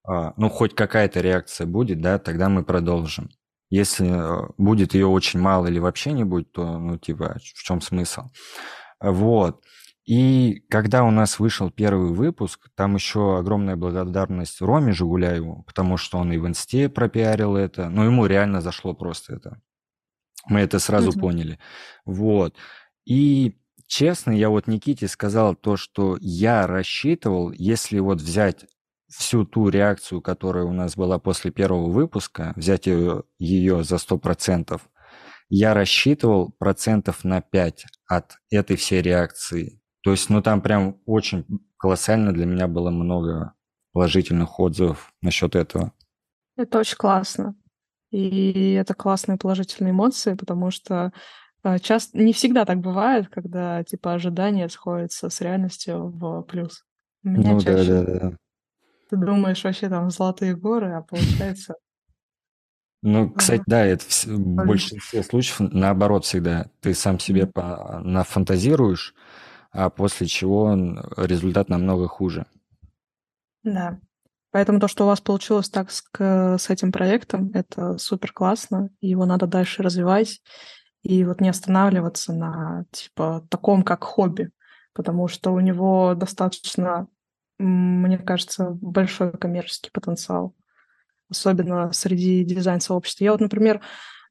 а, 0.04 0.34
ну, 0.36 0.50
хоть 0.50 0.76
какая-то 0.76 1.22
реакция 1.22 1.68
будет, 1.68 2.02
да, 2.02 2.20
тогда 2.20 2.50
мы 2.50 2.66
продолжим. 2.66 3.30
Если 3.72 4.08
э, 4.08 4.50
будет 4.58 4.94
ее 4.94 5.08
очень 5.08 5.40
мало 5.40 5.68
или 5.68 5.80
вообще 5.80 6.12
не 6.12 6.26
будет, 6.26 6.52
то, 6.52 6.78
ну, 6.78 6.98
типа, 6.98 7.38
в 7.40 7.64
чем 7.64 7.80
смысл? 7.82 8.30
Вот. 9.00 9.64
И 10.06 10.62
когда 10.70 11.06
у 11.06 11.12
нас 11.12 11.40
вышел 11.40 11.72
первый 11.72 12.12
выпуск, 12.12 12.70
там 12.76 12.96
еще 12.96 13.38
огромная 13.38 13.78
благодарность 13.78 14.62
Роме 14.62 14.92
Жигуляеву, 14.92 15.64
потому 15.64 15.96
что 15.96 16.18
он 16.18 16.34
и 16.34 16.38
в 16.38 16.46
инсте 16.46 16.90
пропиарил 16.90 17.56
это, 17.56 17.88
но 17.88 18.04
ему 18.04 18.26
реально 18.26 18.60
зашло 18.60 18.94
просто 18.94 19.36
это. 19.36 19.62
Мы 20.50 20.60
это 20.60 20.80
сразу 20.80 21.12
mm-hmm. 21.12 21.20
поняли. 21.22 21.60
Вот. 22.04 22.58
И 23.06 23.58
честно, 23.88 24.32
я 24.32 24.50
вот 24.50 24.68
Никите 24.68 25.08
сказал 25.08 25.56
то, 25.56 25.78
что 25.78 26.18
я 26.20 26.68
рассчитывал, 26.68 27.52
если 27.52 28.00
вот 28.00 28.20
взять 28.20 28.66
всю 29.12 29.46
ту 29.46 29.70
реакцию, 29.70 30.22
которая 30.22 30.64
у 30.64 30.74
нас 30.74 30.96
была 30.96 31.20
после 31.20 31.52
первого 31.52 31.90
выпуска, 31.90 32.54
взять 32.56 32.88
ее, 32.88 33.24
ее 33.38 33.84
за 33.84 33.98
100%, 33.98 34.82
я 35.50 35.74
рассчитывал 35.74 36.52
процентов 36.52 37.24
на 37.24 37.42
5 37.42 37.86
от 38.08 38.38
этой 38.50 38.78
всей 38.78 39.02
реакции. 39.02 39.82
То 40.02 40.12
есть, 40.12 40.30
ну 40.30 40.42
там 40.42 40.62
прям 40.62 40.98
очень 41.06 41.46
колоссально 41.78 42.34
для 42.34 42.46
меня 42.46 42.68
было 42.68 42.90
много 42.90 43.54
положительных 43.92 44.60
отзывов 44.60 45.14
насчет 45.22 45.56
этого. 45.56 45.92
Это 46.56 46.80
очень 46.80 46.98
классно. 46.98 47.56
И 48.12 48.74
это 48.74 48.94
классные 48.94 49.38
положительные 49.38 49.92
эмоции, 49.92 50.34
потому 50.34 50.72
что 50.72 51.12
э, 51.64 51.80
часто 51.80 52.18
не 52.18 52.34
всегда 52.34 52.66
так 52.66 52.80
бывает, 52.80 53.30
когда 53.30 53.84
типа 53.84 54.14
ожидания 54.14 54.68
сходятся 54.70 55.30
с 55.30 55.42
реальностью 55.42 56.08
в 56.08 56.44
плюс. 56.44 56.84
У 57.24 57.30
меня 57.30 57.54
ну 57.54 57.62
чаще 57.62 57.86
да, 57.86 58.04
да, 58.04 58.20
да. 58.20 58.38
Ты 59.12 59.18
думаешь 59.18 59.62
вообще 59.66 59.90
там 59.90 60.10
золотые 60.10 60.56
горы, 60.56 60.94
а 60.94 61.02
получается... 61.02 61.76
Ну, 63.02 63.30
кстати, 63.36 63.64
да, 63.68 63.86
это 63.86 64.06
в, 64.26 64.66
большинстве 64.66 65.22
случаев 65.22 65.60
наоборот 65.60 66.24
всегда. 66.24 66.68
Ты 66.80 66.94
сам 66.94 67.20
себе 67.20 67.52
нафантазируешь, 67.54 69.14
а 69.72 69.90
после 69.90 70.28
чего 70.28 70.74
результат 71.18 71.68
намного 71.68 72.08
хуже. 72.08 72.46
Да. 73.64 74.00
Поэтому 74.52 74.80
то, 74.80 74.88
что 74.88 75.04
у 75.04 75.08
вас 75.08 75.20
получилось 75.20 75.70
так 75.70 75.92
с, 75.92 76.04
с 76.18 76.70
этим 76.70 76.94
проектом, 76.94 77.52
это 77.54 77.98
супер 77.98 78.32
классно. 78.32 78.92
Его 79.02 79.26
надо 79.26 79.46
дальше 79.46 79.84
развивать 79.84 80.42
и 81.04 81.26
вот 81.26 81.42
не 81.42 81.50
останавливаться 81.50 82.32
на 82.32 82.86
типа 82.92 83.46
таком, 83.50 83.84
как 83.84 84.06
хобби, 84.06 84.52
потому 84.94 85.28
что 85.28 85.52
у 85.52 85.60
него 85.60 86.14
достаточно 86.16 87.08
мне 87.62 88.18
кажется, 88.18 88.78
большой 88.82 89.32
коммерческий 89.32 89.92
потенциал, 89.92 90.56
особенно 91.30 91.92
среди 91.92 92.44
дизайн-сообщества. 92.44 93.24
Я 93.24 93.32
вот, 93.32 93.42
например, 93.42 93.82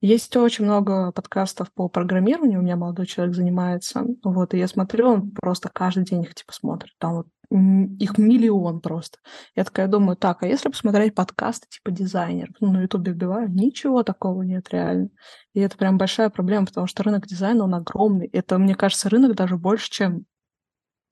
есть 0.00 0.34
очень 0.36 0.64
много 0.64 1.12
подкастов 1.12 1.72
по 1.72 1.88
программированию, 1.88 2.60
у 2.60 2.62
меня 2.62 2.76
молодой 2.76 3.06
человек 3.06 3.34
занимается, 3.34 4.04
вот, 4.24 4.54
и 4.54 4.58
я 4.58 4.66
смотрю, 4.66 5.08
он 5.08 5.30
просто 5.30 5.68
каждый 5.72 6.04
день 6.04 6.22
их, 6.22 6.34
типа, 6.34 6.52
смотрит, 6.52 6.94
там 6.98 7.14
вот 7.16 7.26
их 7.50 8.16
миллион 8.16 8.80
просто. 8.80 9.18
Я 9.56 9.64
такая 9.64 9.88
думаю, 9.88 10.16
так, 10.16 10.42
а 10.42 10.46
если 10.46 10.68
посмотреть 10.68 11.16
подкасты 11.16 11.66
типа 11.68 11.90
дизайнеров, 11.90 12.54
ну, 12.60 12.72
на 12.72 12.82
ютубе 12.82 13.10
вбиваю, 13.12 13.50
ничего 13.50 14.04
такого 14.04 14.42
нет 14.42 14.68
реально. 14.70 15.08
И 15.52 15.60
это 15.60 15.76
прям 15.76 15.98
большая 15.98 16.30
проблема, 16.30 16.66
потому 16.66 16.86
что 16.86 17.02
рынок 17.02 17.26
дизайна, 17.26 17.64
он 17.64 17.74
огромный. 17.74 18.28
Это, 18.28 18.56
мне 18.56 18.76
кажется, 18.76 19.08
рынок 19.08 19.34
даже 19.34 19.56
больше, 19.56 19.90
чем 19.90 20.26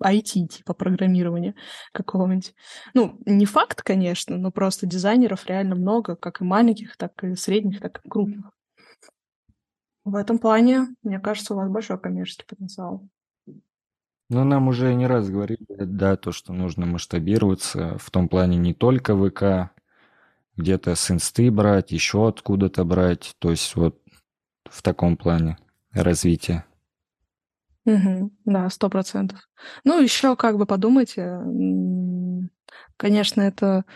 IT, 0.02 0.46
типа 0.46 0.74
программирования 0.74 1.54
какого-нибудь. 1.92 2.54
Ну, 2.94 3.18
не 3.26 3.46
факт, 3.46 3.82
конечно, 3.82 4.36
но 4.36 4.50
просто 4.50 4.86
дизайнеров 4.86 5.46
реально 5.46 5.74
много, 5.74 6.16
как 6.16 6.40
и 6.40 6.44
маленьких, 6.44 6.96
так 6.96 7.24
и 7.24 7.34
средних, 7.34 7.80
так 7.80 8.00
и 8.04 8.08
крупных. 8.08 8.50
В 10.04 10.14
этом 10.14 10.38
плане, 10.38 10.88
мне 11.02 11.20
кажется, 11.20 11.54
у 11.54 11.56
вас 11.56 11.68
большой 11.68 11.98
коммерческий 11.98 12.46
потенциал. 12.46 13.06
Ну, 14.30 14.44
нам 14.44 14.68
уже 14.68 14.94
не 14.94 15.06
раз 15.06 15.30
говорили, 15.30 15.66
да, 15.68 16.16
то, 16.16 16.32
что 16.32 16.52
нужно 16.52 16.84
масштабироваться 16.84 17.96
в 17.98 18.10
том 18.10 18.28
плане 18.28 18.58
не 18.58 18.74
только 18.74 19.16
ВК, 19.16 19.72
где-то 20.56 20.94
с 20.94 21.10
инсты 21.10 21.50
брать, 21.50 21.92
еще 21.92 22.28
откуда-то 22.28 22.84
брать, 22.84 23.34
то 23.38 23.50
есть 23.50 23.74
вот 23.76 24.02
в 24.64 24.82
таком 24.82 25.16
плане 25.16 25.56
развития. 25.92 26.66
Мгм. 27.88 28.30
Да, 28.44 28.68
сто 28.68 28.90
процентов. 28.90 29.40
Ну, 29.82 29.98
еще 29.98 30.36
как 30.36 30.58
бы 30.58 30.66
подумайте, 30.66 31.40
конечно, 32.98 33.40
это 33.40 33.86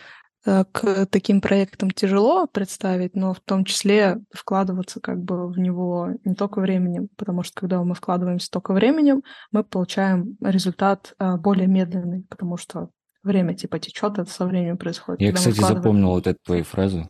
э, 0.47 0.65
к 0.73 1.05
таким 1.07 1.43
проектам 1.43 1.91
тяжело 1.91 2.47
представить, 2.47 3.15
но 3.15 3.35
в 3.35 3.41
том 3.41 3.67
числе 3.67 4.19
вкладываться 4.33 5.01
как 5.01 5.23
бы 5.23 5.47
в 5.47 5.59
него 5.59 6.09
не 6.25 6.35
только 6.35 6.61
временем, 6.61 7.09
потому 7.19 7.43
что 7.43 7.61
когда 7.61 7.83
мы 7.85 7.95
вкладываемся 7.95 8.51
только 8.51 8.73
временем, 8.73 9.23
мы 9.51 9.63
получаем 9.63 10.39
результат 10.41 11.15
э, 11.19 11.37
более 11.37 11.67
медленный, 11.67 12.25
потому 12.31 12.57
что 12.57 12.89
время 13.23 13.55
типа 13.55 13.79
течет, 13.79 14.19
это 14.19 14.31
со 14.31 14.47
временем 14.47 14.79
происходит. 14.79 15.21
Я, 15.21 15.33
Когда 15.33 15.51
кстати, 15.51 15.75
запомнил 15.75 16.09
вот 16.09 16.27
эту 16.27 16.39
твою 16.43 16.65
фразу. 16.65 17.07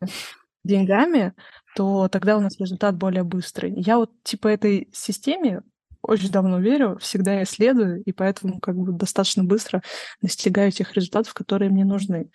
деньгами, 0.64 1.32
то 1.76 2.08
тогда 2.08 2.36
у 2.36 2.40
нас 2.40 2.58
результат 2.58 2.96
более 2.96 3.22
быстрый. 3.22 3.72
Я 3.76 3.98
вот 3.98 4.10
типа 4.24 4.48
этой 4.48 4.88
системе 4.92 5.62
очень 6.02 6.30
давно 6.30 6.58
верю, 6.58 6.98
всегда 7.00 7.42
исследую, 7.42 8.02
и 8.02 8.12
поэтому 8.12 8.60
как 8.60 8.76
бы 8.76 8.92
достаточно 8.92 9.44
быстро 9.44 9.82
достигаю 10.20 10.70
тех 10.70 10.92
результатов, 10.94 11.34
которые 11.34 11.70
мне 11.70 11.84
нужны. 11.84 12.30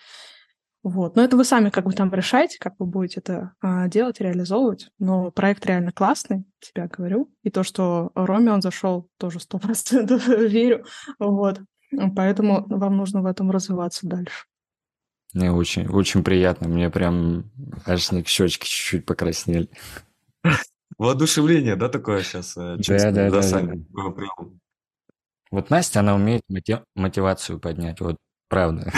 Вот. 0.84 1.16
Но 1.16 1.24
это 1.24 1.36
вы 1.36 1.44
сами 1.44 1.70
как 1.70 1.86
бы 1.86 1.92
там 1.92 2.14
решаете, 2.14 2.58
как 2.60 2.76
вы 2.80 2.86
будете 2.86 3.20
это 3.20 3.52
а, 3.62 3.88
делать, 3.90 4.22
реализовывать. 4.22 4.90
Но 5.00 5.32
проект 5.32 5.66
реально 5.66 5.92
классный, 5.92 6.46
тебя 6.60 6.88
говорю. 6.88 7.30
И 7.44 7.50
то, 7.50 7.64
что 7.64 8.12
Роме 8.16 8.54
он 8.54 8.62
зашел, 8.62 9.10
тоже 9.18 9.40
сто 9.40 9.60
процентов 9.60 10.28
верю. 10.28 10.86
Вот. 11.20 11.60
Поэтому 12.16 12.66
вам 12.68 12.96
нужно 12.96 13.22
в 13.22 13.26
этом 13.26 13.52
развиваться 13.52 14.08
дальше. 14.08 14.46
Мне 15.34 15.52
очень, 15.52 15.88
очень 15.88 16.24
приятно. 16.24 16.70
Мне 16.70 16.90
прям 16.90 17.52
аж 17.86 18.10
щечки 18.26 18.66
чуть-чуть 18.66 19.06
покраснели. 19.06 19.70
Воодушевление, 20.98 21.76
да, 21.76 21.90
такое 21.90 22.24
сейчас 22.24 22.56
э, 22.58 22.78
Да, 22.78 23.12
да, 23.12 23.30
да, 23.30 23.52
да. 23.52 23.74
Вот 25.52 25.70
Настя, 25.70 26.02
она 26.02 26.16
умеет 26.16 26.42
мотив- 26.50 26.84
мотивацию 26.96 27.60
поднять, 27.60 28.00
вот 28.02 28.18
правда. 28.50 28.92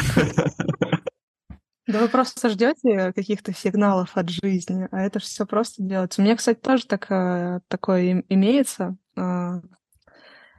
Да 1.87 2.01
вы 2.01 2.07
просто 2.07 2.49
ждете 2.49 3.13
каких-то 3.13 3.51
сигналов 3.51 4.15
от 4.15 4.29
жизни, 4.29 4.87
а 4.91 5.01
это 5.01 5.19
же 5.19 5.25
все 5.25 5.47
просто 5.47 5.81
делается. 5.81 6.21
У 6.21 6.23
меня, 6.23 6.35
кстати, 6.35 6.59
тоже 6.59 6.85
так, 6.85 7.07
э, 7.09 7.61
такое 7.67 8.23
имеется. 8.29 8.95
А, 9.17 9.61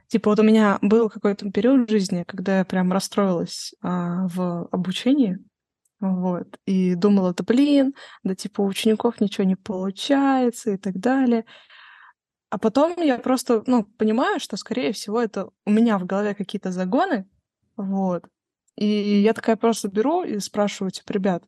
типа 0.07 0.31
вот 0.31 0.39
у 0.39 0.43
меня 0.43 0.77
был 0.81 1.09
какой-то 1.09 1.49
период 1.49 1.87
в 1.87 1.91
жизни, 1.91 2.25
когда 2.27 2.57
я 2.57 2.65
прям 2.65 2.91
расстроилась 2.91 3.73
а, 3.81 4.27
в 4.27 4.67
обучении, 4.71 5.39
вот. 6.01 6.47
И 6.65 6.95
думала, 6.95 7.33
да 7.33 7.43
блин, 7.43 7.93
да 8.23 8.35
типа 8.35 8.61
у 8.61 8.65
учеников 8.65 9.21
ничего 9.21 9.45
не 9.45 9.55
получается 9.55 10.71
и 10.71 10.77
так 10.77 10.99
далее. 10.99 11.45
А 12.49 12.57
потом 12.57 13.01
я 13.01 13.17
просто, 13.17 13.63
ну, 13.65 13.85
понимаю, 13.85 14.41
что, 14.41 14.57
скорее 14.57 14.91
всего, 14.91 15.21
это 15.21 15.49
у 15.65 15.71
меня 15.71 15.97
в 15.97 16.05
голове 16.05 16.35
какие-то 16.35 16.71
загоны, 16.71 17.25
вот. 17.77 18.25
И 18.75 18.85
я 18.85 19.33
такая 19.33 19.55
просто 19.55 19.87
беру 19.87 20.23
и 20.23 20.39
спрашиваю, 20.39 20.91
типа, 20.91 21.13
ребят, 21.13 21.43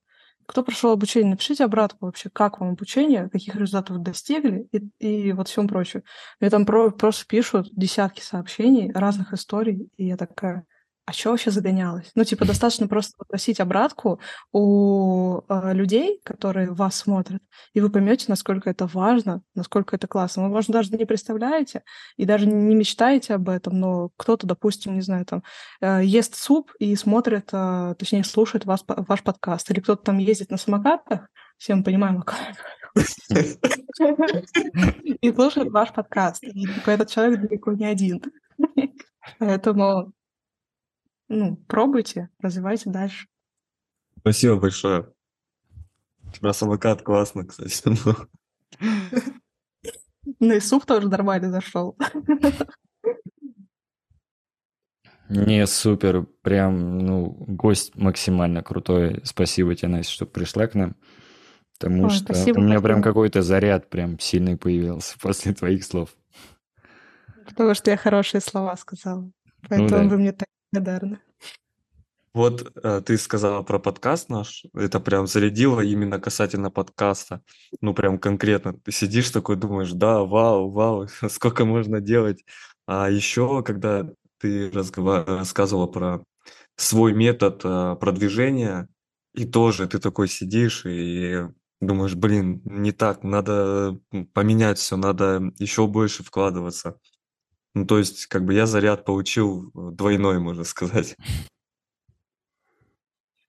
кто 0.45 0.63
прошел 0.63 0.91
обучение, 0.91 1.31
напишите 1.31 1.65
обратку 1.65 2.05
вообще, 2.05 2.29
как 2.29 2.59
вам 2.59 2.71
обучение, 2.71 3.29
каких 3.29 3.55
результатов 3.55 4.01
достигли 4.01 4.67
и, 4.71 4.89
и 4.99 5.33
вот 5.33 5.47
всем 5.47 5.67
прочее. 5.67 6.03
Мне 6.39 6.49
там 6.49 6.65
про, 6.65 6.91
просто 6.91 7.25
пишут 7.27 7.67
десятки 7.71 8.21
сообщений, 8.21 8.91
разных 8.91 9.33
историй, 9.33 9.89
и 9.97 10.05
я 10.05 10.17
такая, 10.17 10.65
а 11.05 11.11
что 11.11 11.31
вообще 11.31 11.51
загонялось? 11.51 12.09
Ну, 12.15 12.23
типа, 12.23 12.45
достаточно 12.45 12.87
просто 12.87 13.13
попросить 13.17 13.59
обратку 13.59 14.21
у 14.53 15.41
э, 15.49 15.73
людей, 15.73 16.21
которые 16.23 16.71
вас 16.71 16.95
смотрят, 16.95 17.41
и 17.73 17.81
вы 17.81 17.89
поймете, 17.89 18.25
насколько 18.29 18.69
это 18.69 18.87
важно, 18.87 19.41
насколько 19.53 19.97
это 19.97 20.07
классно. 20.07 20.43
Вы, 20.43 20.49
может, 20.49 20.69
даже 20.69 20.95
не 20.95 21.05
представляете 21.05 21.83
и 22.15 22.25
даже 22.25 22.47
не 22.47 22.73
мечтаете 22.73 23.33
об 23.33 23.49
этом, 23.49 23.79
но 23.79 24.11
кто-то, 24.15 24.47
допустим, 24.47 24.95
не 24.95 25.01
знаю, 25.01 25.25
там, 25.25 25.43
э, 25.81 26.01
ест 26.05 26.35
суп 26.35 26.71
и 26.79 26.95
смотрит, 26.95 27.49
э, 27.51 27.95
точнее, 27.99 28.23
слушает 28.23 28.65
вас, 28.65 28.85
ваш 28.87 29.23
подкаст, 29.23 29.69
или 29.71 29.81
кто-то 29.81 30.03
там 30.03 30.19
ездит 30.19 30.51
на 30.51 30.57
самокатах, 30.57 31.27
все 31.57 31.75
мы 31.75 31.83
понимаем, 31.83 32.23
и 35.21 35.33
слушает 35.33 35.71
ваш 35.71 35.91
подкаст. 35.91 36.43
И 36.43 36.65
типа, 36.65 36.91
этот 36.91 37.09
человек 37.09 37.41
далеко 37.41 37.73
не 37.73 37.85
один. 37.85 38.21
Поэтому 39.39 40.13
ну, 41.33 41.55
пробуйте, 41.67 42.29
развивайте 42.39 42.89
дальше. 42.89 43.27
Спасибо 44.19 44.57
большое. 44.57 45.11
Про 46.39 46.53
самокат 46.53 47.01
классно, 47.01 47.45
кстати. 47.45 47.83
Ну 50.39 50.53
и 50.53 50.61
суп 50.61 50.85
тоже 50.85 51.09
нормально 51.09 51.51
зашел. 51.51 51.97
Не, 55.29 55.67
супер. 55.67 56.25
Прям, 56.41 56.99
ну, 56.99 57.35
гость 57.47 57.95
максимально 57.95 58.63
крутой. 58.63 59.19
Спасибо 59.25 59.75
тебе, 59.75 59.89
Настя, 59.89 60.11
что 60.13 60.25
пришла 60.25 60.67
к 60.67 60.75
нам. 60.75 60.95
Потому 61.77 62.03
Ой, 62.05 62.09
что 62.09 62.33
спасибо, 62.33 62.59
у 62.59 62.61
меня 62.61 62.75
спасибо. 62.75 62.87
прям 62.87 63.01
какой-то 63.01 63.41
заряд 63.41 63.89
прям 63.89 64.17
сильный 64.19 64.55
появился 64.55 65.17
после 65.21 65.53
твоих 65.53 65.83
слов. 65.83 66.15
Потому 67.45 67.73
что 67.73 67.91
я 67.91 67.97
хорошие 67.97 68.39
слова 68.41 68.77
сказала. 68.77 69.29
Поэтому 69.67 69.89
ну, 69.89 70.09
да. 70.09 70.09
вы 70.09 70.17
мне 70.17 70.31
так 70.31 70.47
благодарна. 70.73 71.19
Вот 72.33 72.75
э, 72.83 73.01
ты 73.05 73.17
сказала 73.17 73.61
про 73.61 73.77
подкаст 73.77 74.29
наш, 74.29 74.65
это 74.73 74.99
прям 74.99 75.27
зарядило 75.27 75.81
именно 75.81 76.19
касательно 76.19 76.71
подкаста, 76.71 77.43
ну 77.79 77.93
прям 77.93 78.17
конкретно. 78.17 78.73
Ты 78.73 78.91
сидишь 78.91 79.29
такой, 79.29 79.55
думаешь, 79.55 79.91
да, 79.91 80.23
вау, 80.23 80.71
вау, 80.71 81.07
сколько 81.29 81.63
можно 81.63 82.01
делать. 82.01 82.43
А 82.87 83.09
еще, 83.09 83.61
когда 83.63 84.09
ты 84.39 84.71
рассказывала 84.71 85.85
про 85.85 86.23
свой 86.75 87.13
метод 87.13 87.61
э, 87.63 87.95
продвижения 87.99 88.89
И 89.35 89.45
тоже 89.45 89.87
ты 89.87 89.99
такой 89.99 90.27
сидишь 90.27 90.85
и 90.85 91.47
думаешь, 91.81 92.15
блин, 92.15 92.61
не 92.65 92.91
так, 92.91 93.23
надо 93.23 93.99
поменять 94.33 94.79
все, 94.79 94.97
надо 94.97 95.51
еще 95.59 95.87
больше 95.87 96.23
вкладываться. 96.23 96.97
Ну, 97.73 97.85
то 97.85 97.97
есть, 97.97 98.27
как 98.27 98.45
бы 98.45 98.53
я 98.53 98.65
заряд 98.65 99.03
получил 99.05 99.71
двойной, 99.73 100.39
можно 100.39 100.63
сказать. 100.63 101.15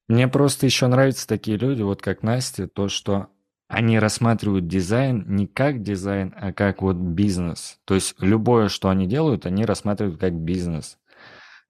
Мне 0.08 0.28
просто 0.28 0.66
еще 0.66 0.86
нравятся 0.86 1.26
такие 1.26 1.56
люди, 1.56 1.82
вот 1.82 2.02
как 2.02 2.22
Настя, 2.22 2.68
то, 2.68 2.88
что 2.88 3.28
они 3.68 3.98
рассматривают 3.98 4.68
дизайн 4.68 5.24
не 5.26 5.46
как 5.46 5.82
дизайн, 5.82 6.34
а 6.36 6.52
как 6.52 6.82
вот 6.82 6.96
бизнес. 6.96 7.80
То 7.84 7.94
есть 7.94 8.14
любое, 8.20 8.68
что 8.68 8.90
они 8.90 9.06
делают, 9.06 9.46
они 9.46 9.64
рассматривают 9.64 10.20
как 10.20 10.34
бизнес. 10.34 10.98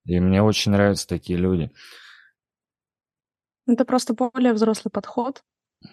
И 0.05 0.19
мне 0.21 0.43
очень 0.43 0.73
нравятся 0.73 1.09
такие 1.09 1.39
люди. 1.39 1.71
Это 3.67 3.85
просто 3.85 4.15
более 4.15 4.53
взрослый 4.53 4.91
подход, 4.91 5.43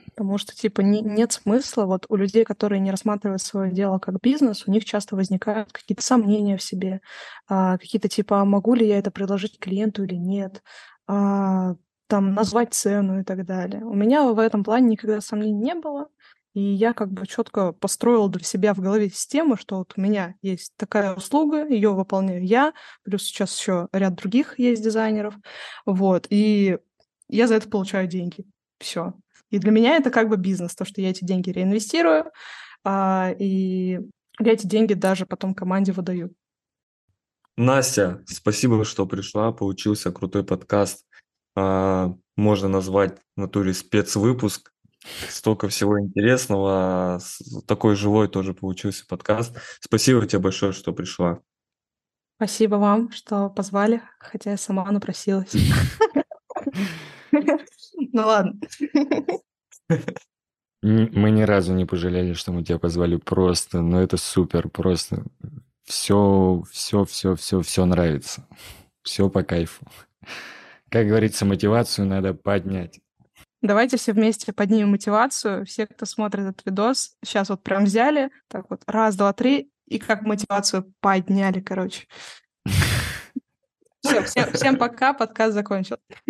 потому 0.08 0.38
что, 0.38 0.56
типа, 0.56 0.82
не, 0.82 1.02
нет 1.02 1.32
смысла, 1.32 1.86
вот 1.86 2.06
у 2.10 2.16
людей, 2.16 2.44
которые 2.44 2.80
не 2.80 2.92
рассматривают 2.92 3.42
свое 3.42 3.72
дело 3.72 4.00
как 4.00 4.20
бизнес, 4.22 4.68
у 4.68 4.72
них 4.72 4.86
часто 4.86 5.16
возникают 5.16 5.72
какие-то 5.72 6.04
сомнения 6.04 6.58
в 6.58 6.64
себе, 6.64 7.02
а, 7.48 7.78
какие-то 7.78 8.08
типа, 8.10 8.42
а 8.42 8.46
могу 8.46 8.74
ли 8.76 8.88
я 8.88 9.00
это 9.00 9.12
предложить 9.12 9.60
клиенту 9.60 10.04
или 10.04 10.16
нет, 10.16 10.62
а, 11.08 11.76
там, 12.08 12.34
назвать 12.34 12.74
цену 12.74 13.22
и 13.22 13.24
так 13.24 13.46
далее. 13.46 13.84
У 13.86 13.94
меня 13.94 14.24
в 14.24 14.40
этом 14.40 14.64
плане 14.64 14.90
никогда 14.90 15.22
сомнений 15.22 15.54
не 15.54 15.76
было, 15.76 16.10
и 16.54 16.62
я 16.62 16.94
как 16.94 17.12
бы 17.12 17.26
четко 17.26 17.72
построила 17.72 18.30
для 18.30 18.44
себя 18.44 18.74
в 18.74 18.80
голове 18.80 19.10
систему, 19.10 19.56
что 19.56 19.78
вот 19.78 19.94
у 19.96 20.02
меня 20.02 20.36
есть 20.42 20.74
такая 20.76 21.16
услуга, 21.16 21.66
ее 21.66 21.94
выполняю 21.94 22.46
я, 22.46 22.74
плюс 23.04 23.24
сейчас 23.24 23.58
еще 23.58 23.88
ряд 23.94 24.16
других 24.16 24.60
есть 24.60 24.84
дизайнеров, 24.84 25.36
вот, 25.86 26.28
и 26.30 26.78
я 27.30 27.48
за 27.48 27.56
это 27.56 27.70
получаю 27.70 28.08
деньги. 28.08 28.46
Все. 28.80 29.14
И 29.52 29.60
для 29.60 29.72
меня 29.72 29.98
это 29.98 30.10
как 30.10 30.30
бы 30.30 30.38
бизнес, 30.38 30.74
то, 30.76 30.86
что 30.86 31.02
я 31.02 31.10
эти 31.10 31.24
деньги 31.24 31.50
реинвестирую, 31.50 32.32
а, 32.84 33.34
и 33.38 34.00
я 34.40 34.52
эти 34.52 34.66
деньги 34.66 34.94
даже 34.94 35.26
потом 35.26 35.54
команде 35.54 35.92
выдаю. 35.92 36.34
Настя, 37.58 38.24
спасибо, 38.26 38.84
что 38.86 39.06
пришла. 39.06 39.52
Получился 39.52 40.12
крутой 40.12 40.44
подкаст. 40.44 41.06
А, 41.56 42.16
можно 42.38 42.68
назвать 42.70 43.20
в 43.36 43.40
натуре 43.40 43.74
спецвыпуск. 43.74 44.72
Столько 45.30 45.68
всего 45.68 46.00
интересного. 46.00 47.20
Такой 47.68 47.96
живой 47.96 48.30
тоже 48.30 48.54
получился 48.54 49.06
подкаст. 49.06 49.56
Спасибо 49.80 50.26
тебе 50.26 50.40
большое, 50.40 50.72
что 50.72 50.94
пришла. 50.94 51.40
Спасибо 52.38 52.76
вам, 52.76 53.12
что 53.12 53.50
позвали, 53.50 54.02
хотя 54.18 54.52
я 54.52 54.58
сама 54.58 54.90
напросилась. 54.90 55.52
Ну 58.14 58.26
ладно. 58.26 58.60
Мы 60.82 61.32
ни 61.32 61.44
разу 61.44 61.74
не 61.74 61.86
пожалели, 61.86 62.34
что 62.34 62.52
мы 62.52 62.64
тебя 62.64 62.80
позвали 62.80 63.16
просто, 63.16 63.82
но 63.82 64.02
это 64.02 64.18
супер, 64.18 64.68
просто 64.70 65.24
все, 65.84 66.64
все, 66.72 67.06
все, 67.06 67.36
все, 67.36 67.62
все 67.62 67.86
нравится. 67.86 68.48
Все 69.04 69.30
по 69.30 69.44
кайфу. 69.44 69.86
Как 70.90 71.08
говорится, 71.08 71.46
мотивацию 71.46 72.08
надо 72.08 72.34
поднять. 72.34 73.00
Давайте 73.62 73.98
все 73.98 74.14
вместе 74.14 74.54
поднимем 74.54 74.90
мотивацию. 74.90 75.66
Все, 75.66 75.86
кто 75.86 76.06
смотрит 76.06 76.46
этот 76.46 76.66
видос, 76.66 77.16
сейчас 77.24 77.50
вот 77.50 77.62
прям 77.62 77.86
взяли, 77.86 78.32
так 78.48 78.70
вот, 78.70 78.82
раз, 78.88 79.16
два, 79.16 79.34
три, 79.34 79.72
и 79.86 80.00
как 80.00 80.24
мотивацию 80.24 80.92
подняли, 81.00 81.60
короче. 81.60 82.08
Все, 84.04 84.24
всем, 84.24 84.52
всем 84.54 84.78
пока, 84.78 85.14
подкаст 85.14 85.54
закончил. 85.54 85.98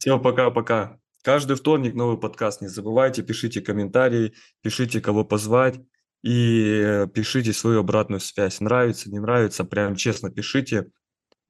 Всем 0.00 0.22
пока-пока. 0.22 0.98
Каждый 1.22 1.56
вторник 1.56 1.92
новый 1.92 2.18
подкаст. 2.18 2.62
Не 2.62 2.68
забывайте, 2.68 3.22
пишите 3.22 3.60
комментарии, 3.60 4.32
пишите, 4.62 4.98
кого 5.02 5.26
позвать 5.26 5.78
и 6.22 6.80
э, 6.82 7.06
пишите 7.06 7.52
свою 7.52 7.80
обратную 7.80 8.20
связь. 8.20 8.60
Нравится, 8.60 9.10
не 9.10 9.18
нравится, 9.18 9.62
прям 9.62 9.96
честно 9.96 10.30
пишите 10.30 10.90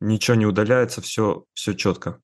ничего 0.00 0.36
не 0.36 0.46
удаляется, 0.46 1.00
все, 1.00 1.44
все 1.52 1.74
четко. 1.74 2.20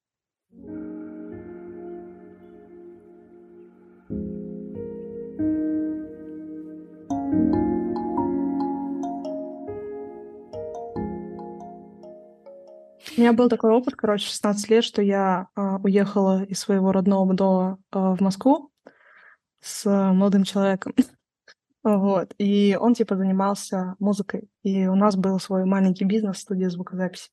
У 13.16 13.20
меня 13.20 13.32
был 13.32 13.48
такой 13.48 13.70
опыт, 13.70 13.94
короче, 13.96 14.26
16 14.26 14.68
лет, 14.68 14.84
что 14.84 15.00
я 15.00 15.48
э, 15.56 15.60
уехала 15.82 16.44
из 16.44 16.58
своего 16.58 16.92
родного 16.92 17.32
дома 17.32 17.78
э, 17.92 17.98
в 17.98 18.20
Москву 18.20 18.70
с 19.60 19.86
э, 19.86 20.12
молодым 20.12 20.44
человеком. 20.44 20.94
вот. 21.82 22.34
И 22.36 22.76
он, 22.78 22.92
типа, 22.92 23.16
занимался 23.16 23.94
музыкой. 23.98 24.50
И 24.62 24.86
у 24.86 24.94
нас 24.94 25.16
был 25.16 25.40
свой 25.40 25.64
маленький 25.64 26.04
бизнес, 26.04 26.38
студия 26.38 26.68
звукозаписи. 26.68 27.30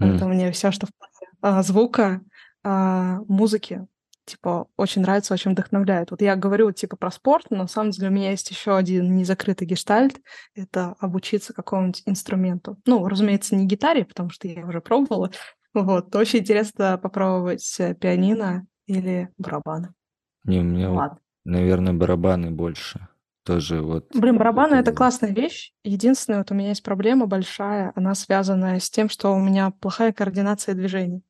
Mm. 0.00 0.16
Это 0.16 0.28
мне 0.28 0.52
все, 0.52 0.70
что 0.70 0.86
в 0.86 0.90
плане 0.96 1.32
а, 1.40 1.62
звука, 1.62 2.20
а, 2.62 3.18
музыки, 3.26 3.86
типа, 4.30 4.68
очень 4.76 5.02
нравится, 5.02 5.34
очень 5.34 5.52
вдохновляет. 5.52 6.10
Вот 6.10 6.22
я 6.22 6.36
говорю, 6.36 6.70
типа, 6.72 6.96
про 6.96 7.10
спорт, 7.10 7.46
но 7.50 7.58
на 7.58 7.66
самом 7.68 7.90
деле 7.90 8.08
у 8.08 8.12
меня 8.12 8.30
есть 8.30 8.50
еще 8.50 8.76
один 8.76 9.14
незакрытый 9.16 9.66
гештальт— 9.66 10.20
это 10.54 10.94
обучиться 11.00 11.52
какому-нибудь 11.52 12.02
инструменту. 12.06 12.78
Ну, 12.86 13.06
разумеется, 13.06 13.56
не 13.56 13.66
гитаре, 13.66 14.04
потому 14.04 14.30
что 14.30 14.48
я 14.48 14.66
уже 14.66 14.80
пробовала. 14.80 15.30
Вот, 15.72 16.14
очень 16.16 16.40
интересно 16.40 16.98
попробовать 16.98 17.76
э, 17.78 17.94
пианино 17.94 18.66
или 18.86 19.28
барабаны. 19.38 19.94
Не, 20.42 20.58
у 20.58 20.64
меня, 20.64 20.90
Ладно. 20.90 21.18
наверное, 21.44 21.92
барабаны 21.92 22.50
больше 22.50 23.08
тоже 23.44 23.80
вот... 23.82 24.06
Блин, 24.14 24.36
барабаны— 24.36 24.74
это 24.76 24.92
классная 24.92 25.32
вещь. 25.32 25.72
Единственное, 25.82 26.38
вот 26.38 26.50
у 26.50 26.54
меня 26.54 26.68
есть 26.68 26.82
проблема 26.82 27.26
большая, 27.26 27.92
она 27.96 28.14
связана 28.14 28.78
с 28.78 28.90
тем, 28.90 29.08
что 29.08 29.32
у 29.32 29.38
меня 29.40 29.70
плохая 29.80 30.12
координация 30.12 30.74
движений. 30.74 31.22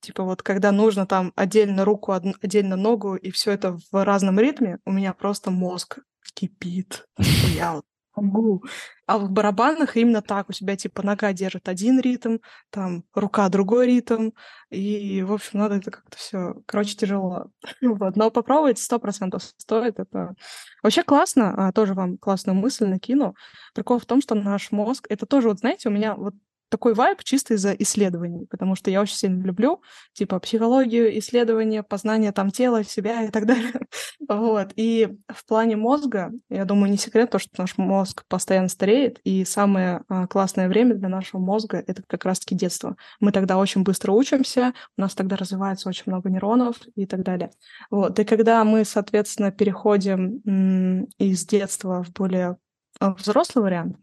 Типа 0.00 0.22
вот 0.24 0.42
когда 0.42 0.72
нужно 0.72 1.06
там 1.06 1.32
отдельно 1.36 1.84
руку, 1.84 2.12
отдельно 2.12 2.76
ногу, 2.76 3.16
и 3.16 3.30
все 3.30 3.52
это 3.52 3.78
в 3.90 4.04
разном 4.04 4.38
ритме, 4.38 4.78
у 4.84 4.92
меня 4.92 5.14
просто 5.14 5.50
мозг 5.50 5.98
кипит. 6.34 7.06
Я 7.54 7.74
вот 7.74 7.84
могу. 8.16 8.64
А 9.06 9.18
в 9.18 9.30
барабанах 9.30 9.96
именно 9.96 10.22
так. 10.22 10.48
У 10.48 10.52
тебя 10.52 10.76
типа 10.76 11.02
нога 11.04 11.32
держит 11.32 11.68
один 11.68 12.00
ритм, 12.00 12.38
там 12.70 13.04
рука 13.14 13.48
другой 13.48 13.86
ритм. 13.86 14.30
И, 14.70 15.22
в 15.22 15.32
общем, 15.32 15.60
надо 15.60 15.76
это 15.76 15.90
как-то 15.90 16.16
все. 16.16 16.54
Короче, 16.66 16.96
тяжело. 16.96 17.50
вот. 17.82 18.16
Но 18.16 18.30
попробовать 18.30 18.78
сто 18.78 18.98
процентов 18.98 19.42
стоит. 19.42 19.98
Это 19.98 20.34
вообще 20.82 21.02
классно. 21.02 21.68
А, 21.68 21.72
тоже 21.72 21.94
вам 21.94 22.18
классную 22.18 22.56
мысль 22.56 22.86
накину. 22.86 23.34
Прикол 23.74 23.98
в 23.98 24.06
том, 24.06 24.20
что 24.20 24.34
наш 24.34 24.72
мозг, 24.72 25.06
это 25.08 25.26
тоже, 25.26 25.48
вот 25.48 25.60
знаете, 25.60 25.88
у 25.88 25.92
меня 25.92 26.14
вот 26.14 26.34
такой 26.68 26.94
вайб 26.94 27.22
чисто 27.22 27.54
из-за 27.54 27.72
исследований, 27.72 28.46
потому 28.46 28.74
что 28.74 28.90
я 28.90 29.00
очень 29.00 29.16
сильно 29.16 29.42
люблю, 29.44 29.82
типа, 30.12 30.38
психологию, 30.40 31.18
исследования, 31.18 31.82
познание 31.82 32.32
там 32.32 32.50
тела, 32.50 32.84
себя 32.84 33.24
и 33.24 33.30
так 33.30 33.46
далее. 33.46 33.72
вот. 34.28 34.72
И 34.76 35.16
в 35.28 35.46
плане 35.46 35.76
мозга, 35.76 36.32
я 36.48 36.64
думаю, 36.64 36.90
не 36.90 36.98
секрет 36.98 37.30
то, 37.30 37.38
что 37.38 37.50
наш 37.58 37.78
мозг 37.78 38.24
постоянно 38.28 38.68
стареет, 38.68 39.20
и 39.24 39.44
самое 39.44 40.02
а, 40.08 40.26
классное 40.26 40.68
время 40.68 40.94
для 40.94 41.08
нашего 41.08 41.40
мозга— 41.40 41.82
это 41.86 42.02
как 42.06 42.24
раз-таки 42.24 42.54
детство. 42.54 42.96
Мы 43.20 43.32
тогда 43.32 43.58
очень 43.58 43.82
быстро 43.82 44.12
учимся, 44.12 44.74
у 44.96 45.00
нас 45.00 45.14
тогда 45.14 45.36
развивается 45.36 45.88
очень 45.88 46.04
много 46.06 46.30
нейронов 46.30 46.76
и 46.94 47.06
так 47.06 47.22
далее. 47.22 47.50
Вот. 47.90 48.18
И 48.18 48.24
когда 48.24 48.64
мы, 48.64 48.84
соответственно, 48.84 49.52
переходим 49.52 51.06
из 51.18 51.46
детства 51.46 52.02
в 52.02 52.12
более 52.12 52.56
а, 53.00 53.14
взрослый 53.14 53.64
вариант, 53.64 53.98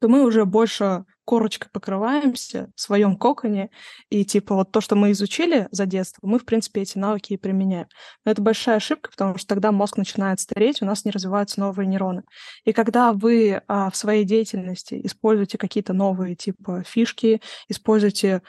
то 0.00 0.08
мы 0.08 0.24
уже 0.24 0.44
больше 0.44 1.04
корочкой 1.24 1.70
покрываемся 1.72 2.70
в 2.74 2.80
своем 2.80 3.16
коконе, 3.16 3.70
и 4.10 4.24
типа 4.24 4.54
вот 4.54 4.72
то, 4.72 4.80
что 4.80 4.96
мы 4.96 5.12
изучили 5.12 5.68
за 5.70 5.86
детство, 5.86 6.26
мы, 6.26 6.38
в 6.38 6.44
принципе, 6.44 6.82
эти 6.82 6.98
навыки 6.98 7.32
и 7.32 7.36
применяем. 7.36 7.86
Но 8.24 8.32
это 8.32 8.42
большая 8.42 8.76
ошибка, 8.76 9.10
потому 9.10 9.38
что 9.38 9.46
тогда 9.46 9.72
мозг 9.72 9.96
начинает 9.96 10.40
стареть, 10.40 10.82
у 10.82 10.84
нас 10.84 11.04
не 11.04 11.10
развиваются 11.10 11.60
новые 11.60 11.86
нейроны. 11.86 12.22
И 12.64 12.72
когда 12.72 13.12
вы 13.12 13.62
а, 13.68 13.90
в 13.90 13.96
своей 13.96 14.24
деятельности 14.24 15.00
используете 15.04 15.58
какие-то 15.58 15.92
новые 15.92 16.34
типа 16.34 16.82
фишки, 16.84 17.40
используете 17.68 18.42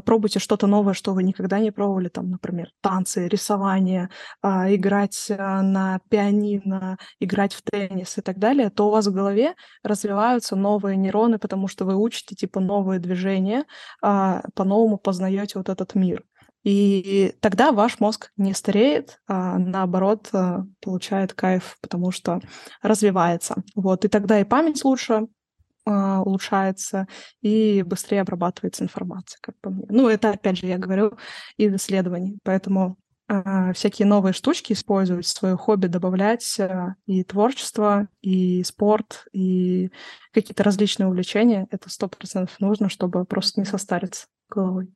пробуйте 0.00 0.38
что-то 0.38 0.66
новое, 0.66 0.94
что 0.94 1.14
вы 1.14 1.22
никогда 1.22 1.58
не 1.58 1.70
пробовали, 1.70 2.08
там, 2.08 2.30
например, 2.30 2.70
танцы, 2.80 3.28
рисование, 3.28 4.10
а, 4.42 4.72
играть 4.74 5.30
а, 5.30 5.62
на 5.62 6.00
пианино, 6.08 6.98
играть 7.20 7.54
в 7.54 7.62
теннис 7.62 8.18
и 8.18 8.20
так 8.20 8.38
далее, 8.38 8.70
то 8.70 8.88
у 8.88 8.90
вас 8.90 9.06
в 9.06 9.12
голове 9.12 9.54
развиваются 9.82 10.56
новые 10.56 10.96
нейроны, 10.96 11.38
потому 11.38 11.68
что 11.68 11.84
вы 11.84 11.96
учите 11.96 12.34
типа 12.34 12.60
новые 12.60 13.00
движения, 13.00 13.64
а, 14.02 14.42
по-новому 14.54 14.98
познаете 14.98 15.58
вот 15.58 15.68
этот 15.68 15.94
мир. 15.94 16.24
И 16.64 17.34
тогда 17.40 17.72
ваш 17.72 18.00
мозг 18.00 18.30
не 18.36 18.52
стареет, 18.52 19.20
а 19.26 19.58
наоборот 19.58 20.30
получает 20.82 21.32
кайф, 21.32 21.78
потому 21.80 22.10
что 22.10 22.40
развивается. 22.82 23.62
Вот. 23.74 24.04
И 24.04 24.08
тогда 24.08 24.40
и 24.40 24.44
память 24.44 24.84
лучше, 24.84 25.28
улучшается 26.22 27.06
и 27.40 27.82
быстрее 27.82 28.20
обрабатывается 28.20 28.84
информация, 28.84 29.38
как 29.40 29.54
по 29.60 29.70
мне. 29.70 29.86
Ну, 29.88 30.08
это, 30.08 30.30
опять 30.30 30.58
же, 30.58 30.66
я 30.66 30.78
говорю 30.78 31.18
из 31.56 31.74
исследований. 31.74 32.38
Поэтому 32.42 32.98
а, 33.30 33.74
всякие 33.74 34.06
новые 34.08 34.32
штучки 34.32 34.72
использовать, 34.72 35.26
свое 35.26 35.54
хобби 35.56 35.86
добавлять 35.86 36.58
а, 36.60 36.94
и 37.06 37.22
творчество, 37.24 38.08
и 38.22 38.62
спорт, 38.64 39.26
и 39.32 39.90
какие-то 40.32 40.62
различные 40.62 41.08
увлечения. 41.08 41.66
Это 41.70 41.90
сто 41.90 42.08
процентов 42.08 42.58
нужно, 42.58 42.88
чтобы 42.88 43.26
просто 43.26 43.60
не 43.60 43.66
состариться 43.66 44.28
головой. 44.48 44.88